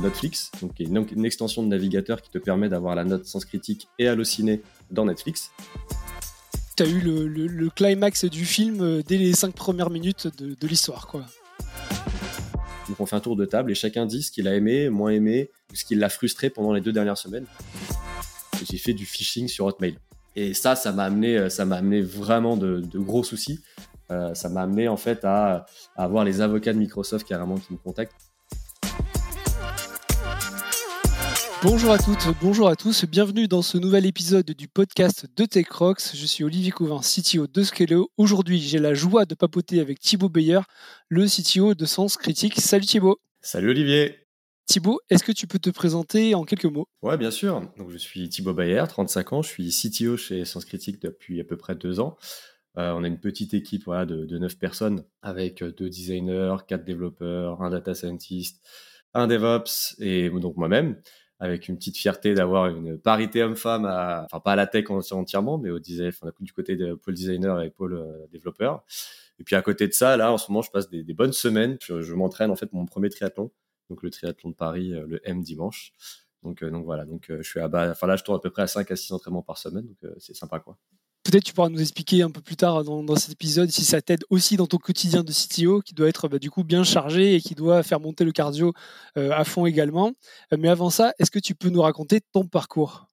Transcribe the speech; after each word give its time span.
Netflix, 0.00 0.50
donc 0.60 0.74
qui 0.74 0.82
est 0.82 0.86
une, 0.86 1.06
une 1.12 1.24
extension 1.24 1.62
de 1.62 1.68
navigateur 1.68 2.20
qui 2.22 2.30
te 2.30 2.38
permet 2.38 2.68
d'avoir 2.68 2.94
la 2.94 3.04
note 3.04 3.24
Sens 3.24 3.44
Critique 3.44 3.88
et 3.98 4.08
Allociné 4.08 4.62
dans 4.90 5.04
Netflix. 5.06 5.50
Tu 6.76 6.82
as 6.82 6.86
eu 6.86 7.00
le, 7.00 7.26
le- 7.26 7.46
le 7.46 7.70
climax 7.70 8.24
du 8.26 8.44
film 8.44 8.80
euh, 8.82 9.02
dès 9.06 9.16
les 9.16 9.32
cinq 9.32 9.54
premières 9.54 9.90
minutes 9.90 10.28
de, 10.38 10.54
de 10.54 10.66
l'histoire, 10.66 11.06
quoi. 11.06 11.24
Donc 12.88 13.00
on 13.00 13.06
fait 13.06 13.16
un 13.16 13.20
tour 13.20 13.34
de 13.34 13.44
table 13.46 13.70
et 13.72 13.74
chacun 13.74 14.06
dit 14.06 14.22
ce 14.22 14.30
qu'il 14.30 14.46
a 14.46 14.54
aimé, 14.54 14.90
moins 14.90 15.10
aimé, 15.10 15.50
ou 15.72 15.74
ce 15.74 15.84
qui 15.84 15.94
l'a 15.94 16.08
frustré 16.08 16.50
pendant 16.50 16.72
les 16.72 16.80
deux 16.80 16.92
dernières 16.92 17.18
semaines. 17.18 17.46
J'ai 18.70 18.78
fait 18.78 18.92
du 18.94 19.06
phishing 19.06 19.48
sur 19.48 19.64
Hotmail. 19.66 19.98
Et 20.36 20.52
ça, 20.54 20.76
ça 20.76 20.92
m'a 20.92 21.04
amené, 21.04 21.38
euh, 21.38 21.48
ça 21.48 21.64
m'a 21.64 21.76
amené 21.76 22.02
vraiment 22.02 22.56
de, 22.56 22.80
de 22.80 22.98
gros 22.98 23.24
soucis. 23.24 23.60
Euh, 24.10 24.34
ça 24.34 24.48
m'a 24.50 24.62
amené 24.62 24.86
en 24.86 24.96
fait 24.96 25.24
à, 25.24 25.66
à 25.96 26.04
avoir 26.04 26.24
les 26.24 26.40
avocats 26.42 26.72
de 26.72 26.78
Microsoft 26.78 27.26
carrément 27.26 27.56
qui 27.56 27.72
me 27.72 27.78
contactent. 27.78 28.25
Bonjour 31.62 31.90
à 31.90 31.98
toutes, 31.98 32.26
bonjour 32.42 32.68
à 32.68 32.76
tous, 32.76 33.06
bienvenue 33.06 33.48
dans 33.48 33.62
ce 33.62 33.78
nouvel 33.78 34.04
épisode 34.04 34.44
du 34.44 34.68
podcast 34.68 35.26
de 35.36 35.44
TechRox. 35.46 36.14
Je 36.14 36.26
suis 36.26 36.44
Olivier 36.44 36.70
Couvin, 36.70 37.00
CTO 37.00 37.46
de 37.46 37.62
Scalo. 37.62 38.10
Aujourd'hui, 38.18 38.60
j'ai 38.60 38.78
la 38.78 38.92
joie 38.94 39.24
de 39.24 39.34
papoter 39.34 39.80
avec 39.80 39.98
Thibaut 39.98 40.28
Beyer, 40.28 40.60
le 41.08 41.24
CTO 41.26 41.74
de 41.74 41.84
Sens 41.86 42.18
Critique. 42.18 42.60
Salut 42.60 42.84
Thibaut. 42.84 43.18
Salut 43.40 43.70
Olivier 43.70 44.18
Thibaut, 44.66 45.00
est-ce 45.08 45.24
que 45.24 45.32
tu 45.32 45.46
peux 45.46 45.58
te 45.58 45.70
présenter 45.70 46.34
en 46.34 46.44
quelques 46.44 46.66
mots? 46.66 46.88
Ouais, 47.00 47.16
bien 47.16 47.30
sûr. 47.30 47.62
Donc, 47.78 47.90
je 47.90 47.96
suis 47.96 48.28
Thibaut 48.28 48.52
Bayer, 48.52 48.84
35 48.88 49.32
ans. 49.32 49.42
Je 49.42 49.48
suis 49.48 49.70
CTO 49.70 50.16
chez 50.16 50.44
Sens 50.44 50.64
Critique 50.64 51.00
depuis 51.00 51.40
à 51.40 51.44
peu 51.44 51.56
près 51.56 51.74
deux 51.74 52.00
ans. 52.00 52.16
Euh, 52.76 52.92
on 52.92 53.02
a 53.02 53.06
une 53.06 53.20
petite 53.20 53.54
équipe 53.54 53.84
voilà, 53.86 54.04
de, 54.04 54.26
de 54.26 54.38
9 54.38 54.58
personnes 54.58 55.04
avec 55.22 55.62
euh, 55.62 55.72
deux 55.72 55.88
designers, 55.88 56.56
quatre 56.68 56.84
développeurs, 56.84 57.62
un 57.62 57.70
data 57.70 57.94
scientist, 57.94 58.62
un 59.14 59.26
DevOps 59.26 59.96
et 59.98 60.28
donc 60.28 60.56
moi-même, 60.56 61.00
avec 61.38 61.68
une 61.68 61.76
petite 61.76 61.96
fierté 61.96 62.34
d'avoir 62.34 62.66
une 62.66 62.98
parité 62.98 63.42
homme-femme, 63.42 63.84
enfin 63.84 64.40
pas 64.40 64.52
à 64.52 64.56
la 64.56 64.66
tech 64.66 64.90
en- 64.90 65.00
entièrement, 65.12 65.58
mais 65.58 65.70
au 65.70 65.78
design, 65.78 66.08
enfin, 66.08 66.32
du 66.40 66.52
côté 66.52 66.76
de 66.76 66.94
pôle 66.94 67.14
designer 67.14 67.62
et 67.62 67.70
pôle 67.70 67.94
euh, 67.94 68.26
développeur. 68.32 68.84
Et 69.38 69.44
puis 69.44 69.54
à 69.56 69.62
côté 69.62 69.86
de 69.86 69.92
ça, 69.92 70.16
là, 70.16 70.32
en 70.32 70.38
ce 70.38 70.50
moment, 70.50 70.62
je 70.62 70.70
passe 70.70 70.88
des, 70.88 71.04
des 71.04 71.14
bonnes 71.14 71.32
semaines. 71.32 71.76
Je, 71.82 72.14
m'entraîne 72.14 72.50
en 72.50 72.56
fait 72.56 72.72
mon 72.72 72.86
premier 72.86 73.10
triathlon, 73.10 73.50
donc 73.90 74.02
le 74.02 74.10
triathlon 74.10 74.50
de 74.50 74.54
Paris, 74.54 74.94
euh, 74.94 75.06
le 75.06 75.20
M 75.28 75.42
dimanche. 75.42 75.92
Donc, 76.42 76.62
euh, 76.62 76.70
donc 76.70 76.84
voilà, 76.84 77.04
donc 77.04 77.30
euh, 77.30 77.38
je 77.42 77.48
suis 77.48 77.60
à 77.60 77.68
bas, 77.68 77.90
enfin 77.90 78.06
là 78.06 78.16
je 78.16 78.22
tourne 78.24 78.36
à 78.36 78.40
peu 78.40 78.50
près 78.50 78.62
à 78.62 78.66
5 78.66 78.90
à 78.90 78.96
6 78.96 79.12
entraînements 79.12 79.42
par 79.42 79.58
semaine, 79.58 79.86
donc 79.86 79.96
euh, 80.04 80.14
c'est 80.18 80.34
sympa 80.34 80.60
quoi. 80.60 80.78
Peut-être 81.26 81.42
tu 81.42 81.54
pourras 81.54 81.70
nous 81.70 81.80
expliquer 81.80 82.22
un 82.22 82.30
peu 82.30 82.40
plus 82.40 82.54
tard 82.54 82.84
dans, 82.84 83.16
cet 83.16 83.32
épisode 83.32 83.68
si 83.68 83.84
ça 83.84 84.00
t'aide 84.00 84.22
aussi 84.30 84.56
dans 84.56 84.68
ton 84.68 84.76
quotidien 84.76 85.24
de 85.24 85.32
CTO 85.32 85.80
qui 85.80 85.92
doit 85.92 86.08
être 86.08 86.28
bah, 86.28 86.38
du 86.38 86.50
coup 86.50 86.62
bien 86.62 86.84
chargé 86.84 87.34
et 87.34 87.40
qui 87.40 87.56
doit 87.56 87.82
faire 87.82 87.98
monter 87.98 88.24
le 88.24 88.30
cardio 88.30 88.72
euh, 89.18 89.32
à 89.32 89.42
fond 89.42 89.66
également. 89.66 90.12
Euh, 90.52 90.56
mais 90.56 90.68
avant 90.68 90.88
ça, 90.88 91.14
est-ce 91.18 91.32
que 91.32 91.40
tu 91.40 91.56
peux 91.56 91.68
nous 91.68 91.82
raconter 91.82 92.20
ton 92.32 92.46
parcours? 92.46 93.08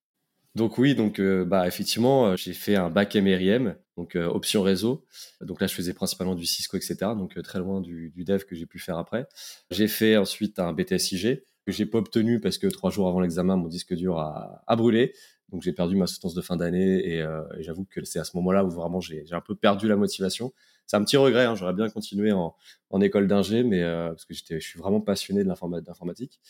Donc 0.53 0.77
oui, 0.77 0.93
donc 0.93 1.19
euh, 1.19 1.43
bah 1.43 1.67
effectivement, 1.67 2.35
j'ai 2.35 2.53
fait 2.53 2.75
un 2.75 2.91
bac 2.91 3.15
MRIM, 3.15 3.75
donc 3.97 4.15
option 4.15 4.61
réseau. 4.61 5.03
Donc 5.41 5.59
là 5.59 5.65
je 5.65 5.73
faisais 5.73 5.93
principalement 5.93 6.35
du 6.35 6.45
Cisco, 6.45 6.77
etc. 6.77 6.95
Donc 7.17 7.41
très 7.41 7.57
loin 7.57 7.81
du, 7.81 8.13
dev 8.15 8.43
que 8.43 8.53
j'ai 8.53 8.67
pu 8.67 8.77
faire 8.77 8.99
après. 8.99 9.25
J'ai 9.71 9.87
fait 9.87 10.17
ensuite 10.17 10.59
un 10.59 10.71
BTS 10.71 11.13
IG 11.13 11.43
que 11.65 11.71
j'ai 11.71 11.87
pas 11.87 11.97
obtenu 11.97 12.39
parce 12.39 12.59
que 12.59 12.67
trois 12.67 12.91
jours 12.91 13.07
avant 13.07 13.21
l'examen 13.21 13.55
mon 13.55 13.69
disque 13.69 13.95
dur 13.95 14.19
a 14.19 14.75
brûlé. 14.75 15.13
Donc 15.53 15.61
j'ai 15.61 15.71
perdu 15.71 15.95
ma 15.95 16.07
soutenance 16.07 16.33
de 16.33 16.41
fin 16.41 16.57
d'année 16.57 17.07
et, 17.07 17.21
euh, 17.21 17.43
j'avoue 17.59 17.85
que 17.85 18.03
c'est 18.03 18.17
à 18.17 18.23
ce 18.23 18.35
moment-là 18.37 18.65
où 18.65 18.69
vraiment 18.71 18.99
j'ai 18.99 19.23
un 19.31 19.39
peu 19.39 19.53
perdu 19.53 19.87
la 19.87 19.95
motivation. 19.95 20.51
C'est 20.87 20.97
un 20.97 21.03
petit 21.03 21.15
regret, 21.15 21.45
hein, 21.45 21.53
j'aurais 21.55 21.73
bien 21.73 21.87
continué 21.89 22.31
en, 22.31 22.55
en 22.89 23.01
école 23.01 23.27
d'ingé, 23.27 23.63
mais 23.63 23.83
euh, 23.83 24.09
parce 24.09 24.25
que 24.25 24.33
je 24.33 24.59
suis 24.59 24.79
vraiment 24.79 24.99
passionné 24.99 25.43
de 25.43 25.47
l'informa- 25.47 25.79
d'informatique. 25.79 26.41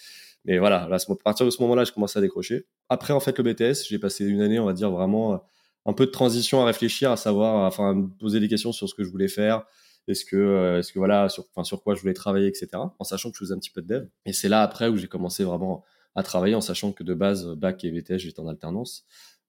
Mais 0.45 0.57
voilà, 0.57 0.83
à 0.83 0.97
partir 1.23 1.45
de 1.45 1.51
ce 1.51 1.61
moment-là, 1.61 1.83
je 1.83 1.91
commençais 1.91 2.17
à 2.17 2.21
décrocher. 2.21 2.65
Après, 2.87 3.13
en 3.13 3.19
fait, 3.19 3.37
le 3.37 3.43
BTS, 3.43 3.87
j'ai 3.89 3.99
passé 3.99 4.25
une 4.25 4.41
année, 4.41 4.57
on 4.59 4.65
va 4.65 4.73
dire 4.73 4.89
vraiment 4.89 5.33
euh, 5.33 5.38
un 5.85 5.94
peu 5.94 6.05
de 6.05 6.11
transition 6.11 6.61
à 6.61 6.66
réfléchir, 6.66 7.11
à 7.11 7.17
savoir, 7.17 7.67
enfin, 7.67 7.89
à 7.91 7.94
me 7.94 8.07
poser 8.07 8.39
des 8.39 8.47
questions 8.47 8.72
sur 8.72 8.88
ce 8.88 8.95
que 8.95 9.03
je 9.03 9.09
voulais 9.09 9.28
faire. 9.28 9.66
Est-ce 10.07 10.23
que, 10.25 10.35
euh, 10.38 10.79
est-ce 10.79 10.94
que 10.94 10.99
voilà, 10.99 11.28
sur, 11.28 11.45
enfin, 11.53 11.66
sur 11.66 11.83
quoi 11.83 11.94
je 11.95 12.01
voulais 12.01 12.13
travailler, 12.13 12.47
etc. 12.47 12.67
En 12.99 13.03
sachant 13.03 13.31
que 13.31 13.35
je 13.38 13.44
faisais 13.44 13.53
un 13.53 13.59
petit 13.59 13.69
peu 13.72 13.81
de 13.81 13.88
dev. 13.88 14.07
Et 14.25 14.31
c'est 14.33 14.49
là 14.49 14.61
après 14.63 14.88
où 14.88 14.95
j'ai 14.95 15.07
commencé 15.07 15.44
vraiment 15.44 15.83
à 16.16 16.24
travailler, 16.24 16.56
en 16.56 16.62
sachant 16.62 16.91
que 16.91 17.03
de 17.03 17.13
base, 17.13 17.47
bac 17.56 17.84
et 17.84 17.91
BTS, 17.91 18.18
j'étais 18.18 18.40
en 18.40 18.47
alternance. 18.47 19.06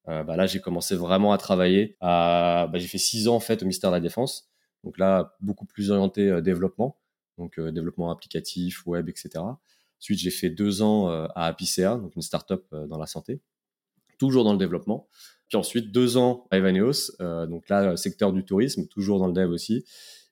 Euh, 0.09 0.23
bah 0.23 0.37
là, 0.37 0.47
j'ai 0.47 0.61
commencé 0.61 0.97
vraiment 0.97 1.33
à 1.33 1.39
travailler. 1.39 1.97
À, 2.01 2.69
bah, 2.73 2.79
j'ai 2.79 2.89
fait 2.89 2.99
six 2.99 3.29
ans 3.29 3.37
en 3.37 3.41
fait 3.41 3.63
au 3.63 3.65
ministère 3.65 3.91
de 3.91 3.97
la 3.97 4.01
Défense. 4.01 4.51
Donc 4.83 4.99
là, 4.99 5.35
beaucoup 5.41 5.65
plus 5.65 5.91
orienté 5.91 6.29
euh, 6.29 6.41
développement, 6.43 6.99
donc 7.39 7.59
euh, 7.59 7.73
développement 7.73 8.11
applicatif, 8.11 8.87
web, 8.87 9.09
etc. 9.09 9.43
Ensuite, 10.01 10.19
j'ai 10.19 10.31
fait 10.31 10.51
deux 10.51 10.83
ans 10.83 11.09
euh, 11.09 11.27
à 11.35 11.47
Apicea, 11.47 11.97
donc 11.97 12.15
une 12.15 12.21
startup 12.21 12.63
euh, 12.75 12.87
dans 12.87 12.99
la 12.99 13.07
santé, 13.07 13.41
toujours 14.19 14.45
dans 14.45 14.53
le 14.53 14.59
développement. 14.59 15.09
Puis 15.49 15.57
ensuite, 15.57 15.93
deux 15.93 16.19
ans 16.19 16.47
à 16.51 16.59
Evaneos, 16.59 17.13
euh, 17.23 17.47
donc 17.47 17.71
là, 17.71 17.97
secteur 17.97 18.35
du 18.35 18.45
tourisme, 18.45 18.87
toujours 18.87 19.19
dans 19.19 19.27
le 19.27 19.33
dev 19.33 19.51
aussi. 19.51 19.85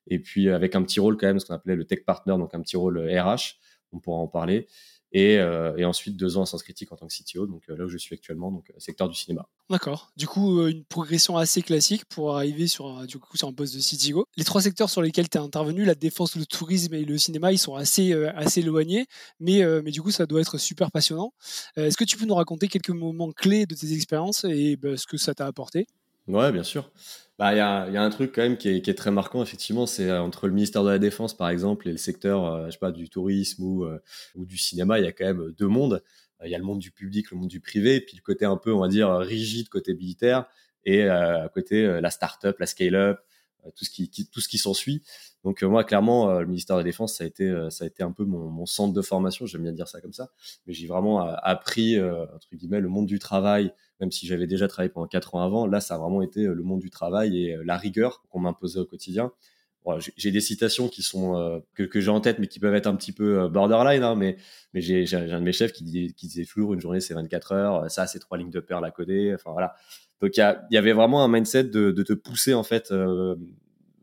Et 0.08 0.18
puis 0.18 0.50
avec 0.50 0.74
un 0.74 0.82
petit 0.82 1.00
rôle 1.00 1.16
quand 1.16 1.26
même, 1.26 1.38
ce 1.38 1.46
qu'on 1.46 1.54
appelait 1.54 1.76
le 1.76 1.86
tech 1.86 2.04
partner, 2.04 2.32
donc 2.32 2.54
un 2.54 2.60
petit 2.60 2.76
rôle 2.76 2.98
RH, 2.98 3.54
on 3.92 3.98
pourra 4.00 4.18
en 4.18 4.28
parler. 4.28 4.68
Et, 5.12 5.38
euh, 5.38 5.76
et 5.76 5.84
ensuite 5.84 6.16
deux 6.16 6.38
ans 6.38 6.42
à 6.42 6.46
Sens 6.46 6.62
Critique 6.62 6.90
en 6.90 6.96
tant 6.96 7.06
que 7.06 7.12
CTO, 7.12 7.46
donc 7.46 7.62
euh, 7.68 7.76
là 7.76 7.84
où 7.84 7.88
je 7.88 7.98
suis 7.98 8.14
actuellement, 8.14 8.50
donc 8.50 8.70
euh, 8.70 8.74
secteur 8.78 9.08
du 9.08 9.14
cinéma. 9.14 9.46
D'accord. 9.68 10.10
Du 10.16 10.26
coup, 10.26 10.66
une 10.66 10.84
progression 10.84 11.36
assez 11.36 11.60
classique 11.60 12.06
pour 12.06 12.34
arriver 12.34 12.66
sur 12.66 12.86
un, 12.86 13.04
du 13.04 13.18
coup, 13.18 13.36
sur 13.36 13.48
un 13.48 13.52
poste 13.52 13.74
de 13.74 13.80
CTO. 13.80 14.26
Les 14.36 14.44
trois 14.44 14.62
secteurs 14.62 14.88
sur 14.88 15.02
lesquels 15.02 15.28
tu 15.28 15.36
es 15.36 15.40
intervenu, 15.40 15.84
la 15.84 15.94
défense, 15.94 16.36
le 16.36 16.46
tourisme 16.46 16.94
et 16.94 17.04
le 17.04 17.18
cinéma, 17.18 17.52
ils 17.52 17.58
sont 17.58 17.74
assez, 17.74 18.12
assez 18.12 18.60
éloignés, 18.60 19.06
mais, 19.40 19.62
mais 19.82 19.90
du 19.90 20.02
coup, 20.02 20.10
ça 20.10 20.26
doit 20.26 20.40
être 20.40 20.58
super 20.58 20.90
passionnant. 20.90 21.32
Est-ce 21.76 21.96
que 21.96 22.04
tu 22.04 22.16
peux 22.16 22.26
nous 22.26 22.34
raconter 22.34 22.68
quelques 22.68 22.90
moments 22.90 23.32
clés 23.32 23.66
de 23.66 23.74
tes 23.74 23.92
expériences 23.92 24.44
et 24.44 24.76
bah, 24.76 24.96
ce 24.96 25.06
que 25.06 25.16
ça 25.16 25.34
t'a 25.34 25.46
apporté? 25.46 25.86
Ouais, 26.28 26.52
bien 26.52 26.62
sûr. 26.62 26.90
Bah, 27.38 27.52
il 27.54 27.56
y 27.56 27.60
a, 27.60 27.88
y 27.90 27.96
a 27.96 28.02
un 28.02 28.10
truc 28.10 28.32
quand 28.32 28.42
même 28.42 28.56
qui 28.56 28.68
est, 28.68 28.82
qui 28.82 28.90
est 28.90 28.94
très 28.94 29.10
marquant, 29.10 29.42
effectivement, 29.42 29.86
c'est 29.86 30.08
euh, 30.08 30.22
entre 30.22 30.46
le 30.46 30.52
ministère 30.52 30.84
de 30.84 30.90
la 30.90 30.98
Défense, 31.00 31.36
par 31.36 31.48
exemple, 31.48 31.88
et 31.88 31.92
le 31.92 31.96
secteur, 31.98 32.46
euh, 32.46 32.66
je 32.66 32.72
sais 32.72 32.78
pas, 32.78 32.92
du 32.92 33.08
tourisme 33.08 33.64
ou, 33.64 33.84
euh, 33.84 33.98
ou 34.36 34.44
du 34.44 34.56
cinéma, 34.58 35.00
il 35.00 35.04
y 35.04 35.08
a 35.08 35.12
quand 35.12 35.24
même 35.24 35.52
deux 35.58 35.66
mondes. 35.66 36.02
Il 36.44 36.50
y 36.50 36.54
a 36.54 36.58
le 36.58 36.64
monde 36.64 36.78
du 36.78 36.90
public, 36.92 37.30
le 37.30 37.38
monde 37.38 37.48
du 37.48 37.60
privé, 37.60 38.00
puis 38.00 38.16
le 38.16 38.22
côté 38.22 38.44
un 38.44 38.56
peu, 38.56 38.72
on 38.72 38.80
va 38.80 38.88
dire, 38.88 39.10
rigide 39.16 39.68
côté 39.68 39.94
militaire, 39.94 40.46
et 40.84 41.04
à 41.08 41.48
côté 41.54 42.00
la 42.00 42.10
start-up, 42.10 42.58
la 42.58 42.66
scale-up, 42.66 43.20
tout 43.76 43.84
ce 43.84 44.48
qui, 44.48 44.58
s'ensuit. 44.58 45.04
Donc 45.44 45.62
moi, 45.62 45.84
clairement, 45.84 46.40
le 46.40 46.46
ministère 46.46 46.74
de 46.74 46.80
la 46.80 46.84
Défense, 46.84 47.16
ça 47.16 47.22
a 47.22 47.28
été, 47.28 47.68
ça 47.70 47.84
a 47.84 47.86
été 47.86 48.02
un 48.02 48.10
peu 48.10 48.24
mon, 48.24 48.50
mon 48.50 48.66
centre 48.66 48.92
de 48.92 49.02
formation. 49.02 49.46
J'aime 49.46 49.62
bien 49.62 49.70
dire 49.70 49.86
ça 49.86 50.00
comme 50.00 50.12
ça, 50.12 50.30
mais 50.66 50.72
j'ai 50.72 50.88
vraiment 50.88 51.20
appris 51.20 52.00
entre 52.00 52.48
guillemets 52.54 52.80
le 52.80 52.88
monde 52.88 53.06
du 53.06 53.20
travail, 53.20 53.72
même 54.02 54.10
si 54.10 54.26
j'avais 54.26 54.48
déjà 54.48 54.66
travaillé 54.66 54.90
pendant 54.90 55.06
quatre 55.06 55.36
ans 55.36 55.42
avant. 55.42 55.66
Là, 55.66 55.80
ça 55.80 55.94
a 55.94 55.98
vraiment 55.98 56.22
été 56.22 56.40
euh, 56.44 56.54
le 56.54 56.62
monde 56.64 56.80
du 56.80 56.90
travail 56.90 57.40
et 57.40 57.54
euh, 57.54 57.62
la 57.64 57.76
rigueur 57.78 58.22
qu'on 58.28 58.40
m'imposait 58.40 58.80
au 58.80 58.84
quotidien. 58.84 59.32
J'ai- 60.16 60.30
des 60.30 60.40
citations 60.40 60.88
qui 60.88 61.02
sont 61.02 61.36
euh, 61.36 61.58
que, 61.74 62.00
j'ai 62.00 62.08
en 62.08 62.20
tête, 62.20 62.38
mais 62.38 62.46
qui 62.48 62.60
peuvent 62.60 62.74
être 62.74 62.86
un 62.88 62.94
petit 62.96 63.12
peu 63.12 63.48
borderline. 63.48 64.02
Hein, 64.02 64.16
mais 64.16 64.36
j'ai 64.74 65.04
un 65.14 65.38
de 65.38 65.44
mes 65.44 65.52
chefs 65.52 65.72
qui, 65.72 65.84
dit- 65.84 66.14
qui 66.14 66.26
disait 66.26 66.44
toujours 66.44 66.74
une 66.74 66.80
journée 66.80 67.00
c'est 67.00 67.14
24 67.14 67.52
heures, 67.52 67.90
ça 67.90 68.06
c'est 68.06 68.20
trois 68.20 68.38
lignes 68.38 68.50
de 68.50 68.60
perles 68.60 68.84
à 68.84 68.90
coder. 68.90 69.32
Enfin 69.34 69.50
voilà. 69.50 69.74
Donc 70.20 70.36
il 70.36 70.56
y, 70.70 70.76
avait 70.76 70.92
vraiment 70.92 71.24
un 71.24 71.28
mindset 71.28 71.64
de, 71.64 71.90
te 71.90 72.12
pousser 72.12 72.54
en 72.54 72.62
fait 72.62 72.94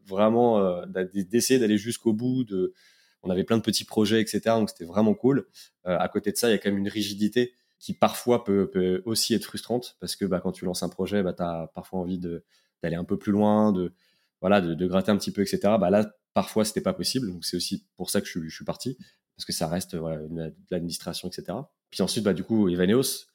vraiment 0.06 0.84
d'essayer 1.14 1.62
d'aller 1.62 1.78
jusqu'au 1.78 2.12
bout. 2.12 2.46
On 3.24 3.30
avait 3.30 3.46
plein 3.46 3.56
de 3.56 3.64
petits 3.64 3.86
projets, 3.86 4.20
etc. 4.20 4.42
Donc 4.58 4.70
c'était 4.70 4.84
vraiment 4.84 5.14
cool. 5.14 5.48
À 5.86 6.10
côté 6.10 6.34
de 6.34 6.36
ça, 6.36 6.50
il 6.50 6.52
y 6.52 6.56
a 6.56 6.58
quand 6.58 6.72
même 6.72 6.80
une 6.80 6.90
rigidité 6.90 7.54
qui 7.80 7.94
parfois 7.94 8.44
peut, 8.44 9.02
aussi 9.06 9.34
être 9.34 9.46
frustrante 9.46 9.98
parce 10.00 10.16
que 10.16 10.26
bah, 10.26 10.40
quand 10.42 10.52
tu 10.52 10.66
lances 10.66 10.84
un 10.84 10.90
projet, 10.90 11.24
bah, 11.24 11.34
tu 11.34 11.42
as 11.42 11.72
parfois 11.74 12.00
envie 12.00 12.20
d'aller 12.20 12.96
un 12.96 13.06
peu 13.06 13.18
plus 13.18 13.32
loin, 13.32 13.72
de 13.72 13.94
voilà, 14.42 14.62
de, 14.62 14.88
gratter 14.88 15.12
un 15.12 15.18
petit 15.18 15.32
peu, 15.32 15.42
etc. 15.42 15.60
Bah 15.80 15.90
là, 15.90 16.14
parfois, 16.34 16.66
c'était 16.66 16.82
pas 16.82 16.94
possible. 16.94 17.32
Donc 17.32 17.46
c'est 17.46 17.58
aussi 17.58 17.86
pour 17.96 18.10
ça 18.10 18.22
que 18.22 18.28
je, 18.28 18.50
suis- 18.50 18.66
parti 18.66 18.98
parce 19.36 19.46
que 19.46 19.54
ça 19.54 19.68
reste 19.68 19.96
voilà, 19.96 20.22
l'administration, 20.72 21.30
etc. 21.30 21.58
Puis 21.90 22.02
ensuite, 22.02 22.24
bah, 22.24 22.34
du 22.34 22.44
coup, 22.44 22.70
Evaneos. 22.70 23.26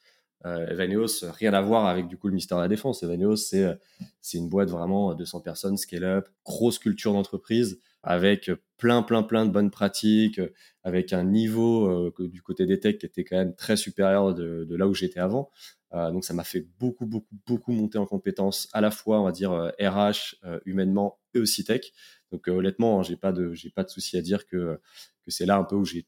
Euh, 0.46 0.66
Evaneos, 0.68 1.22
rien 1.22 1.54
à 1.54 1.62
voir 1.62 1.86
avec 1.86 2.06
du 2.06 2.18
coup 2.18 2.26
le 2.26 2.34
ministère 2.34 2.58
de 2.58 2.62
la 2.62 2.68
Défense. 2.68 3.02
Evaneos, 3.02 3.36
c'est 3.36 3.64
euh, 3.64 3.74
c'est 4.20 4.36
une 4.36 4.50
boîte 4.50 4.68
vraiment 4.68 5.14
200 5.14 5.40
personnes, 5.40 5.78
scale-up, 5.78 6.28
grosse 6.44 6.78
culture 6.78 7.14
d'entreprise 7.14 7.80
avec 8.04 8.50
plein, 8.76 9.02
plein, 9.02 9.22
plein 9.22 9.46
de 9.46 9.50
bonnes 9.50 9.70
pratiques, 9.70 10.40
avec 10.82 11.12
un 11.12 11.24
niveau 11.24 11.86
euh, 11.86 12.12
du 12.18 12.42
côté 12.42 12.66
des 12.66 12.78
techs 12.78 12.98
qui 12.98 13.06
était 13.06 13.24
quand 13.24 13.36
même 13.36 13.54
très 13.54 13.76
supérieur 13.76 14.34
de, 14.34 14.66
là 14.76 14.86
où 14.86 14.94
j'étais 14.94 15.20
avant. 15.20 15.50
Euh, 15.94 16.10
donc 16.10 16.24
ça 16.24 16.34
m'a 16.34 16.44
fait 16.44 16.66
beaucoup, 16.78 17.06
beaucoup, 17.06 17.34
beaucoup 17.46 17.72
monter 17.72 17.98
en 17.98 18.06
compétences, 18.06 18.68
à 18.72 18.80
la 18.80 18.90
fois, 18.90 19.20
on 19.20 19.24
va 19.24 19.32
dire, 19.32 19.52
RH, 19.80 20.36
euh, 20.44 20.60
humainement 20.66 21.18
et 21.34 21.38
aussi 21.38 21.64
tech. 21.64 21.92
Donc 22.30 22.46
honnêtement, 22.48 23.00
hein, 23.00 23.02
j'ai 23.02 23.16
pas 23.16 23.32
de, 23.32 23.54
j'ai 23.54 23.70
pas 23.70 23.84
de 23.84 23.88
souci 23.90 24.16
à 24.18 24.22
dire 24.22 24.46
que, 24.46 24.78
que 25.22 25.30
c'est 25.30 25.46
là 25.46 25.56
un 25.56 25.64
peu 25.64 25.76
où 25.76 25.84
j'ai 25.84 26.06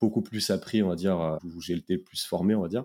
beaucoup 0.00 0.22
plus 0.22 0.50
appris, 0.50 0.82
on 0.82 0.88
va 0.88 0.96
dire, 0.96 1.38
où 1.44 1.60
j'ai 1.60 1.74
été 1.74 1.94
le 1.94 2.02
plus 2.02 2.24
formé, 2.24 2.54
on 2.54 2.62
va 2.62 2.68
dire. 2.68 2.84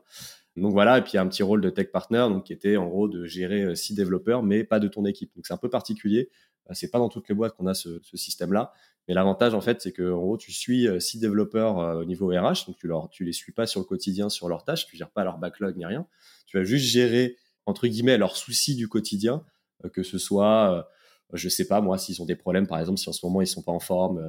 Donc 0.55 0.71
voilà, 0.71 0.97
et 0.97 1.01
puis 1.01 1.11
il 1.13 1.15
y 1.17 1.19
a 1.19 1.21
un 1.21 1.27
petit 1.27 1.43
rôle 1.43 1.61
de 1.61 1.69
tech 1.69 1.91
partner, 1.91 2.25
donc 2.29 2.45
qui 2.45 2.53
était 2.53 2.77
en 2.77 2.87
gros 2.87 3.07
de 3.07 3.25
gérer 3.25 3.75
six 3.75 3.93
développeurs, 3.93 4.41
mais 4.41 4.63
pas 4.63 4.79
de 4.79 4.87
ton 4.87 5.05
équipe. 5.05 5.31
Donc 5.35 5.45
c'est 5.45 5.53
un 5.53 5.57
peu 5.57 5.69
particulier. 5.69 6.29
Euh, 6.69 6.73
C'est 6.73 6.89
pas 6.89 6.99
dans 6.99 7.09
toutes 7.09 7.29
les 7.29 7.35
boîtes 7.35 7.55
qu'on 7.55 7.67
a 7.67 7.73
ce, 7.73 7.99
système-là. 8.13 8.73
Mais 9.07 9.13
l'avantage, 9.13 9.53
en 9.53 9.61
fait, 9.61 9.81
c'est 9.81 9.93
que 9.93 10.11
en 10.11 10.19
gros, 10.19 10.37
tu 10.37 10.51
suis 10.51 10.85
six 10.99 11.19
développeurs 11.19 11.77
au 11.97 12.03
niveau 12.03 12.27
RH, 12.27 12.65
donc 12.67 12.75
tu 12.77 12.87
leur, 12.87 13.09
les 13.21 13.31
suis 13.31 13.53
pas 13.53 13.65
sur 13.65 13.79
le 13.79 13.85
quotidien 13.85 14.27
sur 14.27 14.49
leurs 14.49 14.65
tâches, 14.65 14.85
tu 14.85 14.97
gères 14.97 15.11
pas 15.11 15.23
leur 15.23 15.37
backlog 15.37 15.77
ni 15.77 15.85
rien. 15.85 16.05
Tu 16.45 16.57
vas 16.57 16.63
juste 16.63 16.85
gérer 16.85 17.37
entre 17.65 17.87
guillemets 17.87 18.17
leurs 18.17 18.35
soucis 18.35 18.75
du 18.75 18.89
quotidien, 18.89 19.45
que 19.93 20.03
ce 20.03 20.17
soit 20.17 20.89
je 21.31 21.47
sais 21.47 21.67
pas 21.67 21.79
moi 21.79 21.97
s'ils 21.97 22.21
ont 22.21 22.25
des 22.25 22.35
problèmes 22.35 22.67
par 22.67 22.79
exemple 22.79 22.99
si 22.99 23.07
en 23.07 23.13
ce 23.13 23.25
moment 23.25 23.41
ils 23.41 23.47
sont 23.47 23.61
pas 23.61 23.71
en 23.71 23.79
forme 23.79 24.21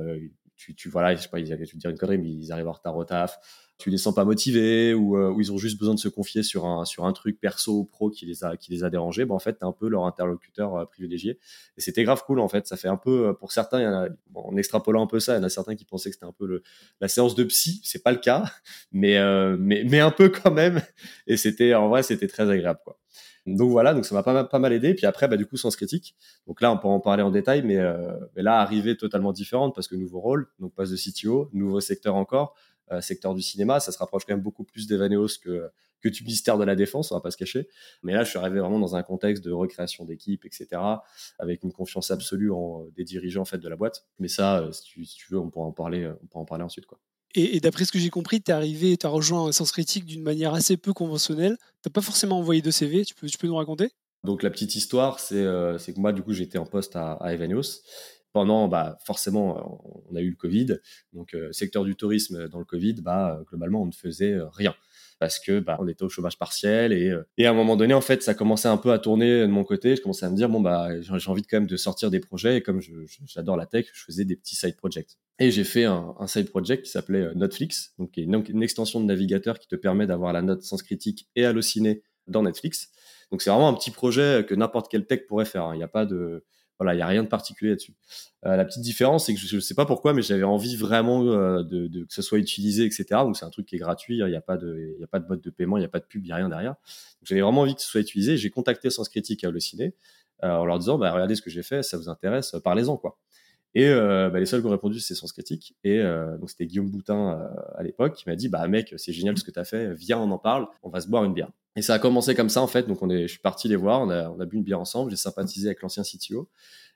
tu, 0.57 0.75
tu 0.75 0.89
voilà 0.89 1.15
je 1.15 1.23
sais 1.23 1.29
pas 1.29 1.39
ils 1.39 1.53
avaient 1.53 1.65
dire 1.65 1.91
une 1.91 1.99
connerie 1.99 2.19
mais 2.19 2.31
ils 2.31 2.53
arrivent 2.53 2.69
en 2.69 2.73
retard 2.73 2.97
au 2.97 3.05
taf 3.05 3.39
tu 3.79 3.91
les 3.91 3.97
sens 3.97 4.13
pas 4.15 4.25
motivés 4.25 4.93
ou, 4.93 5.17
euh, 5.17 5.31
ou, 5.31 5.41
ils 5.41 5.53
ont 5.53 5.57
juste 5.57 5.79
besoin 5.79 5.95
de 5.95 6.01
se 6.01 6.09
confier 6.09 6.43
sur 6.43 6.67
un 6.67 6.85
sur 6.85 7.05
un 7.05 7.13
truc 7.13 7.41
perso 7.41 7.79
ou 7.79 7.85
pro 7.85 8.11
qui 8.11 8.27
les 8.27 8.43
a 8.45 8.57
qui 8.57 8.73
les 8.73 8.83
a 8.83 8.91
dérangés 8.91 9.25
ben 9.25 9.35
en 9.35 9.39
fait 9.39 9.55
t'es 9.55 9.65
un 9.65 9.73
peu 9.73 9.89
leur 9.89 10.05
interlocuteur 10.05 10.75
euh, 10.75 10.85
privilégié. 10.85 11.39
Et 11.77 11.81
c'était 11.81 12.03
grave 12.03 12.25
cool 12.27 12.41
en 12.41 12.49
fait. 12.49 12.67
Ça 12.67 12.77
fait 12.77 12.89
un 12.89 12.97
peu 12.97 13.29
euh, 13.29 13.33
pour 13.33 13.53
certains 13.53 13.81
y 13.81 13.87
en 13.87 14.05
a, 14.05 14.09
en 14.35 14.57
extrapolant 14.57 15.05
un 15.05 15.07
peu 15.07 15.21
ça 15.21 15.35
il 15.35 15.39
y 15.39 15.41
en 15.41 15.45
a 15.45 15.49
certains 15.49 15.77
qui 15.77 15.85
pensaient 15.85 16.11
que 16.11 16.17
c'était 16.17 16.27
un 16.27 16.33
peu 16.33 16.47
le, 16.47 16.63
la 17.01 17.09
séance 17.09 17.37
de 17.37 17.45
psy. 17.45 17.81
C'est 17.85 18.03
pas 18.03 18.13
le 18.13 18.19
cas 18.19 18.45
mais 18.93 19.17
mais 19.57 19.85
mais 19.85 20.01
un 20.01 20.11
peu 20.11 20.29
quand 20.29 20.51
même. 20.51 20.83
Et 21.29 21.37
c'était 21.37 21.75
en 21.75 21.89
vrai 21.89 22.03
c'était 22.03 22.29
très 22.29 22.51
agréable 22.51 22.81
quoi. 22.85 22.99
Donc 23.57 23.71
voilà, 23.71 23.95
donc 23.95 24.05
ça 24.05 24.15
m'a 24.15 24.23
pas, 24.23 24.45
pas 24.45 24.59
mal 24.59 24.73
aidé. 24.73 24.95
Puis 24.95 25.07
après, 25.07 25.29
bah, 25.29 25.37
du 25.37 25.47
coup, 25.47 25.57
Sens 25.57 25.77
Critique. 25.77 26.17
Donc 26.47 26.61
là, 26.61 26.73
on 26.73 26.79
peut 26.79 26.89
en 26.89 27.01
parler 27.01 27.23
en 27.23 27.31
détail, 27.31 27.63
mais, 27.63 27.79
euh, 27.79 28.13
mais 28.37 28.43
là, 28.43 28.61
arrivée 28.61 28.97
totalement 28.97 29.33
différente 29.33 29.75
parce 29.75 29.89
que 29.89 29.97
nouveau 29.97 30.21
rôle, 30.21 30.49
donc 30.59 30.75
passe 30.75 30.91
de 30.91 30.97
CTO, 30.97 31.49
nouveau 31.53 31.81
secteur 31.81 32.15
encore, 32.15 32.55
euh, 32.57 32.68
secteur 33.01 33.35
du 33.35 33.43
cinéma, 33.43 33.81
ça 33.81 33.93
se 33.93 33.99
rapproche 33.99 34.25
quand 34.25 34.35
même 34.35 34.43
beaucoup 34.43 34.65
plus 34.65 34.87
d'Evaneos 34.87 35.39
que, 35.43 35.71
que 36.01 36.09
du 36.09 36.23
ministère 36.23 36.59
de 36.59 36.65
la 36.65 36.77
Défense, 36.77 37.11
on 37.13 37.15
va 37.15 37.21
pas 37.21 37.31
se 37.31 37.37
cacher. 37.37 37.69
Mais 38.03 38.13
là, 38.13 38.25
je 38.25 38.31
suis 38.31 38.39
arrivé 38.39 38.61
vraiment 38.61 38.79
dans 38.79 38.97
un 38.97 39.03
contexte 39.03 39.45
de 39.45 39.53
recréation 39.53 40.05
d'équipe, 40.05 40.45
etc., 40.45 40.81
avec 41.39 41.63
une 41.63 41.73
confiance 41.73 42.11
absolue 42.11 42.51
en, 42.51 42.87
des 42.97 43.05
dirigeants 43.05 43.43
en 43.43 43.47
fait 43.47 43.59
de 43.59 43.69
la 43.69 43.77
boîte. 43.77 44.07
Mais 44.19 44.29
ça, 44.29 44.61
euh, 44.61 44.73
si 44.73 44.83
tu, 44.83 45.05
si 45.05 45.17
tu 45.17 45.33
veux, 45.33 45.39
on 45.39 45.51
pourra 45.51 45.67
en 45.67 45.73
parler, 45.73 46.11
on 46.23 46.27
pourra 46.27 46.43
en 46.43 46.47
parler 46.47 46.65
ensuite, 46.65 46.87
quoi. 46.87 46.99
Et, 47.35 47.61
d'après 47.61 47.85
ce 47.85 47.93
que 47.93 47.99
j'ai 47.99 48.09
compris, 48.09 48.41
tu 48.41 48.51
es 48.51 48.55
arrivé, 48.55 48.97
tu 48.97 49.07
as 49.07 49.11
rejoint 49.11 49.53
Sens 49.53 49.71
Critique 49.71 50.07
d'une 50.07 50.23
manière 50.23 50.55
assez 50.55 50.77
peu 50.77 50.95
conventionnelle. 50.95 51.59
Tu 51.83 51.91
pas 51.91 52.01
forcément 52.01 52.39
envoyé 52.39 52.63
de 52.63 52.71
CV, 52.71 53.05
tu 53.05 53.15
peux, 53.15 53.27
tu 53.27 53.37
peux 53.37 53.47
nous 53.47 53.57
raconter? 53.57 53.91
Donc 54.25 54.43
la 54.43 54.51
petite 54.51 54.75
histoire, 54.75 55.21
c'est 55.21 55.37
euh, 55.37 55.79
que 55.79 56.01
moi, 56.01 56.13
du 56.13 56.23
coup, 56.23 56.33
j'étais 56.33 56.59
en 56.59 56.67
poste 56.67 56.97
à, 56.97 57.13
à 57.13 57.33
Evanios. 57.35 57.83
Pendant, 58.39 58.69
bah, 58.69 58.99
forcément, 59.05 59.83
on 60.09 60.15
a 60.15 60.21
eu 60.21 60.31
le 60.31 60.37
Covid. 60.37 60.77
Donc, 61.13 61.35
euh, 61.35 61.51
secteur 61.51 61.83
du 61.83 61.97
tourisme 61.97 62.47
dans 62.47 62.61
le 62.61 62.65
Covid, 62.65 62.95
bah, 63.03 63.43
globalement, 63.49 63.83
on 63.83 63.87
ne 63.87 63.93
faisait 63.93 64.35
euh, 64.35 64.47
rien. 64.53 64.77
Parce 65.19 65.41
que 65.41 65.59
bah, 65.59 65.77
on 65.81 65.89
était 65.89 66.05
au 66.05 66.09
chômage 66.09 66.39
partiel 66.39 66.93
et, 66.93 67.09
euh, 67.09 67.25
et 67.37 67.47
à 67.47 67.51
un 67.51 67.55
moment 67.55 67.75
donné 67.75 67.93
en 67.93 68.01
fait 68.01 68.23
ça 68.23 68.35
commençait 68.35 68.69
un 68.69 68.77
peu 68.77 68.93
à 68.93 69.01
tourner 69.01 69.41
de 69.41 69.47
mon 69.47 69.65
côté. 69.65 69.97
Je 69.97 70.01
commençais 70.01 70.27
à 70.27 70.31
me 70.31 70.37
dire 70.37 70.49
bon 70.49 70.61
bah 70.61 71.01
j'ai 71.01 71.29
envie 71.29 71.43
de, 71.43 71.47
quand 71.49 71.57
même 71.57 71.67
de 71.67 71.77
sortir 71.77 72.11
des 72.13 72.21
projets 72.21 72.59
et 72.59 72.63
comme 72.63 72.81
j'adore 73.27 73.57
la 73.57 73.67
tech 73.67 73.87
je 73.93 74.05
faisais 74.05 74.25
des 74.25 74.37
petits 74.37 74.55
side 74.55 74.77
projects. 74.77 75.19
Et 75.41 75.51
j'ai 75.51 75.65
fait 75.65 75.85
un, 75.85 76.15
side 76.29 76.49
project 76.51 76.85
qui 76.85 76.91
s'appelait 76.93 77.23
euh, 77.23 77.35
Netflix 77.35 77.95
donc 77.99 78.13
qui 78.13 78.23
une, 78.23 78.63
extension 78.63 79.01
de 79.01 79.07
navigateur 79.07 79.59
qui 79.59 79.67
te 79.67 79.75
permet 79.75 80.07
d'avoir 80.07 80.33
la 80.33 80.43
note 80.43 80.63
sans 80.63 80.77
critique 80.77 81.29
et 81.35 81.45
halluciné 81.45 82.05
dans 82.29 82.45
Netflix. 82.45 82.91
Donc 83.33 83.43
c'est 83.43 83.51
vraiment 83.51 83.69
un 83.69 83.75
petit 83.75 83.91
projet 83.91 84.47
que 84.49 84.55
n'importe 84.55 84.89
quel 84.89 85.05
tech 85.05 85.27
pourrait 85.27 85.47
faire 85.47 85.65
hein. 85.65 85.75
il 85.75 85.79
n'y 85.79 85.85
a 85.85 85.89
pas 85.89 86.07
de 86.07 86.45
voilà, 86.79 86.95
il 86.95 86.99
y 86.99 87.03
a 87.03 87.07
rien 87.07 87.23
de 87.23 87.29
particulier 87.29 87.71
là-dessus. 87.71 87.95
Euh, 88.47 88.57
la 88.57 88.65
petite 88.65 88.83
différence, 88.83 89.27
c'est 89.27 89.35
que 89.35 89.41
je 89.41 89.57
ne 89.57 89.61
sais 89.61 89.75
pas 89.75 89.87
pourquoi, 89.87 90.13
mais 90.13 90.23
j'avais 90.23 90.45
envie 90.45 90.77
vraiment 90.77 91.25
euh, 91.25 91.63
de, 91.65 92.05
que 92.05 92.15
ce 92.15 92.23
soit 92.23 92.39
utilisé, 92.39 92.85
etc. 92.85 93.07
Donc 93.25 93.37
c'est 93.37 93.45
un 93.45 93.51
truc 93.51 93.67
qui 93.67 93.77
est 93.77 93.79
gratuit, 93.79 94.23
hein. 94.23 94.27
il 94.27 94.31
n'y 94.31 94.37
a 94.37 94.41
pas 94.41 94.57
de, 94.57 94.97
il 94.99 95.03
a 95.03 95.07
pas 95.07 95.19
de 95.19 95.27
mode 95.27 95.41
de 95.41 95.51
paiement, 95.51 95.77
il 95.77 95.81
n'y 95.81 95.87
a 95.87 95.91
pas 95.91 96.01
de 96.01 96.05
pub, 96.05 96.25
il 96.25 96.29
n'y 96.29 96.33
a 96.33 96.37
rien 96.37 96.49
derrière. 96.49 96.77
J'avais 97.23 97.41
vraiment 97.41 97.63
envie 97.63 97.75
que 97.75 97.83
ce 97.83 97.89
soit 97.89 98.01
utilisé. 98.01 98.37
J'ai 98.37 98.51
contacté 98.51 98.91
Sens 98.91 99.09
Critique 99.09 99.45
à 99.45 99.49
Allociné 99.49 99.95
euh, 100.45 100.51
en 100.51 100.65
leur 100.65 100.79
disant, 100.79 100.99
bah, 100.99 101.11
regardez 101.13 101.35
ce 101.35 101.43
que 101.43 101.51
j'ai 101.51 101.63
fait, 101.63 101.83
ça 101.83 101.97
vous 101.97 102.09
intéresse, 102.09 102.55
parlez-en 102.63 102.97
quoi. 102.97 103.19
Et 103.75 103.87
euh, 103.87 104.31
bah, 104.31 104.41
les 104.41 104.47
seuls 104.47 104.61
qui 104.61 104.67
ont 104.67 104.71
répondu, 104.71 104.99
c'est 105.01 105.15
Sens 105.15 105.33
Critique. 105.33 105.77
Et 105.85 105.99
euh, 105.99 106.39
donc 106.39 106.51
c'était 106.51 106.67
Guillaume 106.67 106.91
Boutin 106.91 107.39
euh, 107.39 107.61
à 107.77 107.83
l'époque 107.83 108.15
qui 108.15 108.29
m'a 108.29 108.37
dit, 108.37 108.49
bah 108.49 108.67
mec, 108.69 108.95
c'est 108.97 109.13
génial 109.13 109.37
ce 109.37 109.45
que 109.45 109.51
tu 109.51 109.59
as 109.59 109.65
fait, 109.65 109.95
viens, 109.95 110.19
on 110.19 110.31
en 110.31 110.39
parle, 110.39 110.67
on 110.83 110.89
va 110.89 111.01
se 111.01 111.09
boire 111.09 111.25
une 111.25 111.35
bière. 111.35 111.51
Et 111.79 111.83
ça 111.83 111.95
a 111.95 112.01
commencé 112.01 112.35
comme 112.35 112.49
ça 112.49 112.61
en 112.61 112.67
fait. 112.67 112.89
Donc 112.89 112.99
je 113.09 113.29
suis 113.29 113.39
parti 113.39 113.69
les 113.69 113.77
voir, 113.77 114.03
on 114.03 114.11
a, 114.11 114.47
bu 114.47 114.57
une 114.57 114.65
bière 114.65 114.81
ensemble, 114.81 115.13
j'ai 115.13 115.17
sympathisé 115.17 115.69
avec 115.69 115.81
l'ancien 115.81 116.03
CTO. 116.03 116.51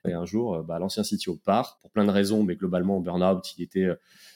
Et 0.05 0.11
un 0.11 0.25
jour, 0.25 0.55
euh, 0.55 0.61
bah, 0.61 0.77
l'ancien 0.77 1.03
CTO 1.03 1.37
part 1.37 1.79
pour 1.79 1.89
plein 1.89 2.03
de 2.03 2.11
raisons, 2.11 2.43
mais 2.43 2.57
globalement, 2.57 2.99
burn-out, 2.99 3.45
il 3.57 3.63
était, 3.63 3.85
euh, 3.85 3.95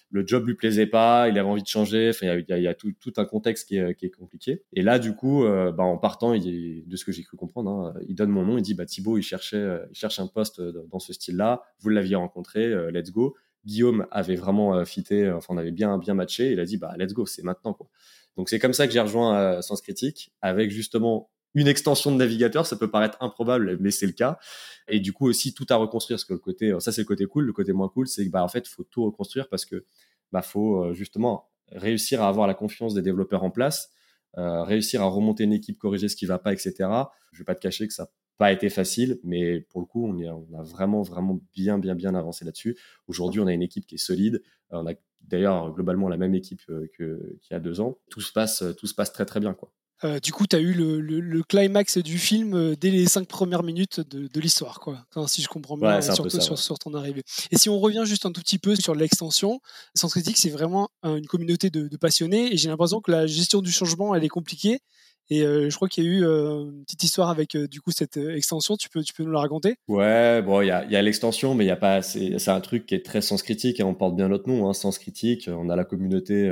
le 0.09 0.25
job 0.25 0.47
lui 0.47 0.55
plaisait 0.55 0.85
pas, 0.85 1.27
il 1.27 1.38
avait 1.38 1.49
envie 1.49 1.63
de 1.63 1.67
changer. 1.67 2.11
Enfin, 2.11 2.27
il 2.27 2.61
y 2.63 2.67
a, 2.67 2.73
tout, 2.73 2.94
un 3.17 3.25
contexte 3.25 3.67
qui 3.67 3.75
est, 3.75 4.09
compliqué. 4.17 4.63
Et 4.71 4.83
là, 4.83 4.99
du 4.99 5.13
coup, 5.13 5.44
euh, 5.44 5.73
bah, 5.73 5.83
en 5.83 5.97
partant, 5.97 6.33
de 6.33 6.95
ce 6.95 7.03
que 7.03 7.11
j'ai 7.11 7.23
cru 7.23 7.35
comprendre, 7.35 7.69
hein, 7.69 7.94
il 8.07 8.15
donne 8.15 8.29
mon 8.29 8.45
nom, 8.45 8.57
il 8.57 8.61
dit, 8.61 8.73
bah, 8.73 8.85
Thibaut, 8.85 9.17
il 9.17 9.23
cherchait, 9.23 9.81
il 9.91 9.97
cherche 9.97 10.21
un 10.21 10.27
poste 10.27 10.61
dans 10.61 10.99
ce 10.99 11.11
style-là. 11.11 11.63
Vous 11.81 11.89
l'aviez 11.89 12.15
rencontré, 12.15 12.73
let's 12.94 13.11
go. 13.11 13.35
Guillaume 13.65 14.07
avait 14.11 14.38
vraiment 14.38 14.85
fité, 14.85 15.29
enfin, 15.29 15.55
on 15.55 15.57
avait 15.57 15.73
bien, 15.73 15.97
bien 15.97 16.13
matché. 16.13 16.53
Il 16.53 16.61
a 16.61 16.65
dit, 16.65 16.77
bah, 16.77 16.95
let's 16.97 17.11
go, 17.11 17.25
c'est 17.25 17.44
maintenant, 17.44 17.73
quoi. 17.73 17.89
Donc, 18.37 18.49
c'est 18.49 18.59
comme 18.59 18.73
ça 18.73 18.87
que 18.87 18.93
j'ai 18.93 19.01
rejoint 19.01 19.61
Sens 19.61 19.81
Critique 19.81 20.31
avec 20.41 20.71
justement 20.71 21.29
une 21.57 21.67
extension 21.67 22.11
de 22.11 22.17
navigateur, 22.17 22.67
ça 22.67 22.75
peut 22.75 22.89
paraître 22.89 23.17
improbable, 23.19 23.77
mais 23.79 23.89
c'est 23.89 24.05
le 24.05 24.11
cas. 24.11 24.37
Et 24.87 24.99
du 24.99 25.11
coup 25.11 25.27
aussi 25.27 25.55
tout 25.55 25.65
à 25.69 25.75
reconstruire, 25.75 26.23
que 26.25 26.33
le 26.33 26.39
côté, 26.39 26.75
ça 26.79 26.91
c'est 26.91 27.01
le 27.01 27.07
côté 27.07 27.25
cool, 27.25 27.45
le 27.45 27.53
côté 27.53 27.73
moins 27.73 27.89
cool, 27.89 28.07
c'est 28.07 28.25
que 28.25 28.29
bah 28.29 28.43
en 28.43 28.47
fait 28.47 28.67
faut 28.67 28.83
tout 28.83 29.03
reconstruire 29.03 29.49
parce 29.49 29.65
que 29.65 29.85
bah 30.31 30.43
faut 30.43 30.83
euh, 30.83 30.93
justement 30.93 31.49
réussir 31.71 32.21
à 32.21 32.27
avoir 32.27 32.47
la 32.47 32.53
confiance 32.53 32.93
des 32.93 33.01
développeurs 33.01 33.43
en 33.43 33.49
place, 33.49 33.91
euh, 34.37 34.63
réussir 34.63 35.01
à 35.01 35.05
remonter 35.05 35.45
une 35.45 35.53
équipe, 35.53 35.79
corriger 35.79 36.09
ce 36.09 36.15
qui 36.15 36.27
va 36.27 36.37
pas, 36.37 36.53
etc. 36.53 36.73
Je 37.31 37.39
vais 37.39 37.43
pas 37.43 37.55
te 37.55 37.61
cacher 37.61 37.87
que 37.87 37.93
ça 37.93 38.03
n'a 38.03 38.09
pas 38.37 38.51
été 38.51 38.69
facile, 38.69 39.19
mais 39.23 39.61
pour 39.61 39.81
le 39.81 39.87
coup 39.87 40.07
on, 40.07 40.15
on 40.21 40.59
a 40.59 40.63
vraiment 40.63 41.01
vraiment 41.01 41.39
bien 41.55 41.79
bien 41.79 41.95
bien 41.95 42.13
avancé 42.13 42.45
là-dessus. 42.45 42.77
Aujourd'hui 43.07 43.39
on 43.39 43.47
a 43.47 43.53
une 43.53 43.63
équipe 43.63 43.87
qui 43.87 43.95
est 43.95 43.97
solide, 43.97 44.43
on 44.69 44.85
a 44.85 44.93
d'ailleurs 45.21 45.73
globalement 45.73 46.09
la 46.09 46.17
même 46.17 46.35
équipe 46.35 46.61
euh, 46.69 46.87
qu'il 46.95 47.51
y 47.51 47.53
a 47.53 47.59
deux 47.59 47.81
ans. 47.81 47.97
Tout 48.09 48.21
se 48.21 48.31
passe 48.31 48.63
tout 48.77 48.87
se 48.87 48.93
passe 48.93 49.11
très 49.11 49.25
très 49.25 49.39
bien 49.39 49.53
quoi. 49.53 49.71
Euh, 50.03 50.19
du 50.19 50.31
coup, 50.31 50.45
tu 50.45 50.55
as 50.55 50.59
eu 50.59 50.73
le, 50.73 51.01
le, 51.01 51.19
le, 51.19 51.41
climax 51.41 51.97
du 51.97 52.19
film 52.19 52.53
euh, 52.53 52.75
dès 52.75 52.91
les 52.91 53.07
cinq 53.07 53.27
premières 53.27 53.63
minutes 53.63 53.99
de, 53.99 54.27
de 54.27 54.39
l'histoire, 54.39 54.79
quoi. 54.79 55.03
si 55.25 55.41
je 55.41 55.47
comprends 55.47 55.75
bien, 55.75 55.95
ouais, 55.95 56.01
surtout 56.03 56.29
ça, 56.29 56.39
sur, 56.39 56.59
sur, 56.59 56.77
ton 56.77 56.93
arrivée. 56.93 57.23
Et 57.49 57.57
si 57.57 57.67
on 57.67 57.79
revient 57.79 58.03
juste 58.05 58.27
un 58.27 58.31
tout 58.31 58.41
petit 58.41 58.59
peu 58.59 58.75
sur 58.75 58.93
l'extension, 58.93 59.59
Sans 59.95 60.07
Critique, 60.07 60.37
c'est 60.37 60.51
vraiment 60.51 60.89
une 61.03 61.25
communauté 61.25 61.71
de, 61.71 61.87
de 61.87 61.97
passionnés 61.97 62.53
et 62.53 62.57
j'ai 62.57 62.69
l'impression 62.69 63.01
que 63.01 63.09
la 63.11 63.25
gestion 63.25 63.63
du 63.63 63.71
changement, 63.71 64.13
elle 64.13 64.23
est 64.23 64.29
compliquée 64.29 64.81
et 65.29 65.41
euh, 65.41 65.69
je 65.69 65.75
crois 65.75 65.89
qu'il 65.89 66.03
y 66.06 66.07
a 66.07 66.09
eu 66.09 66.24
euh, 66.24 66.63
une 66.65 66.83
petite 66.83 67.03
histoire 67.03 67.29
avec 67.29 67.56
euh, 67.56 67.68
du 67.68 67.81
coup 67.81 67.91
cette 67.91 68.18
extension. 68.18 68.77
Tu 68.77 68.89
peux, 68.89 69.03
tu 69.03 69.13
peux 69.13 69.24
nous 69.24 69.31
la 69.31 69.41
raconter? 69.41 69.75
Ouais, 69.88 70.41
bon, 70.41 70.62
il 70.62 70.68
y 70.68 70.71
a, 70.71 70.85
y 70.85 70.95
a 70.95 71.01
l'extension, 71.01 71.53
mais 71.53 71.65
il 71.65 71.68
y 71.68 71.71
a 71.71 71.75
pas. 71.75 72.01
C'est 72.01 72.47
un 72.47 72.62
truc 72.62 72.85
qui 72.85 72.95
est 72.95 73.06
très 73.06 73.21
sens 73.21 73.44
critique 73.44 73.79
et 73.79 73.83
on 73.83 73.94
porte 73.94 74.15
bien 74.15 74.29
notre 74.29 74.47
nom, 74.47 74.69
hein, 74.69 74.74
sens 74.74 74.97
critique. 74.97 75.50
On 75.51 75.69
a 75.69 75.75
la 75.75 75.83
communauté 75.83 76.50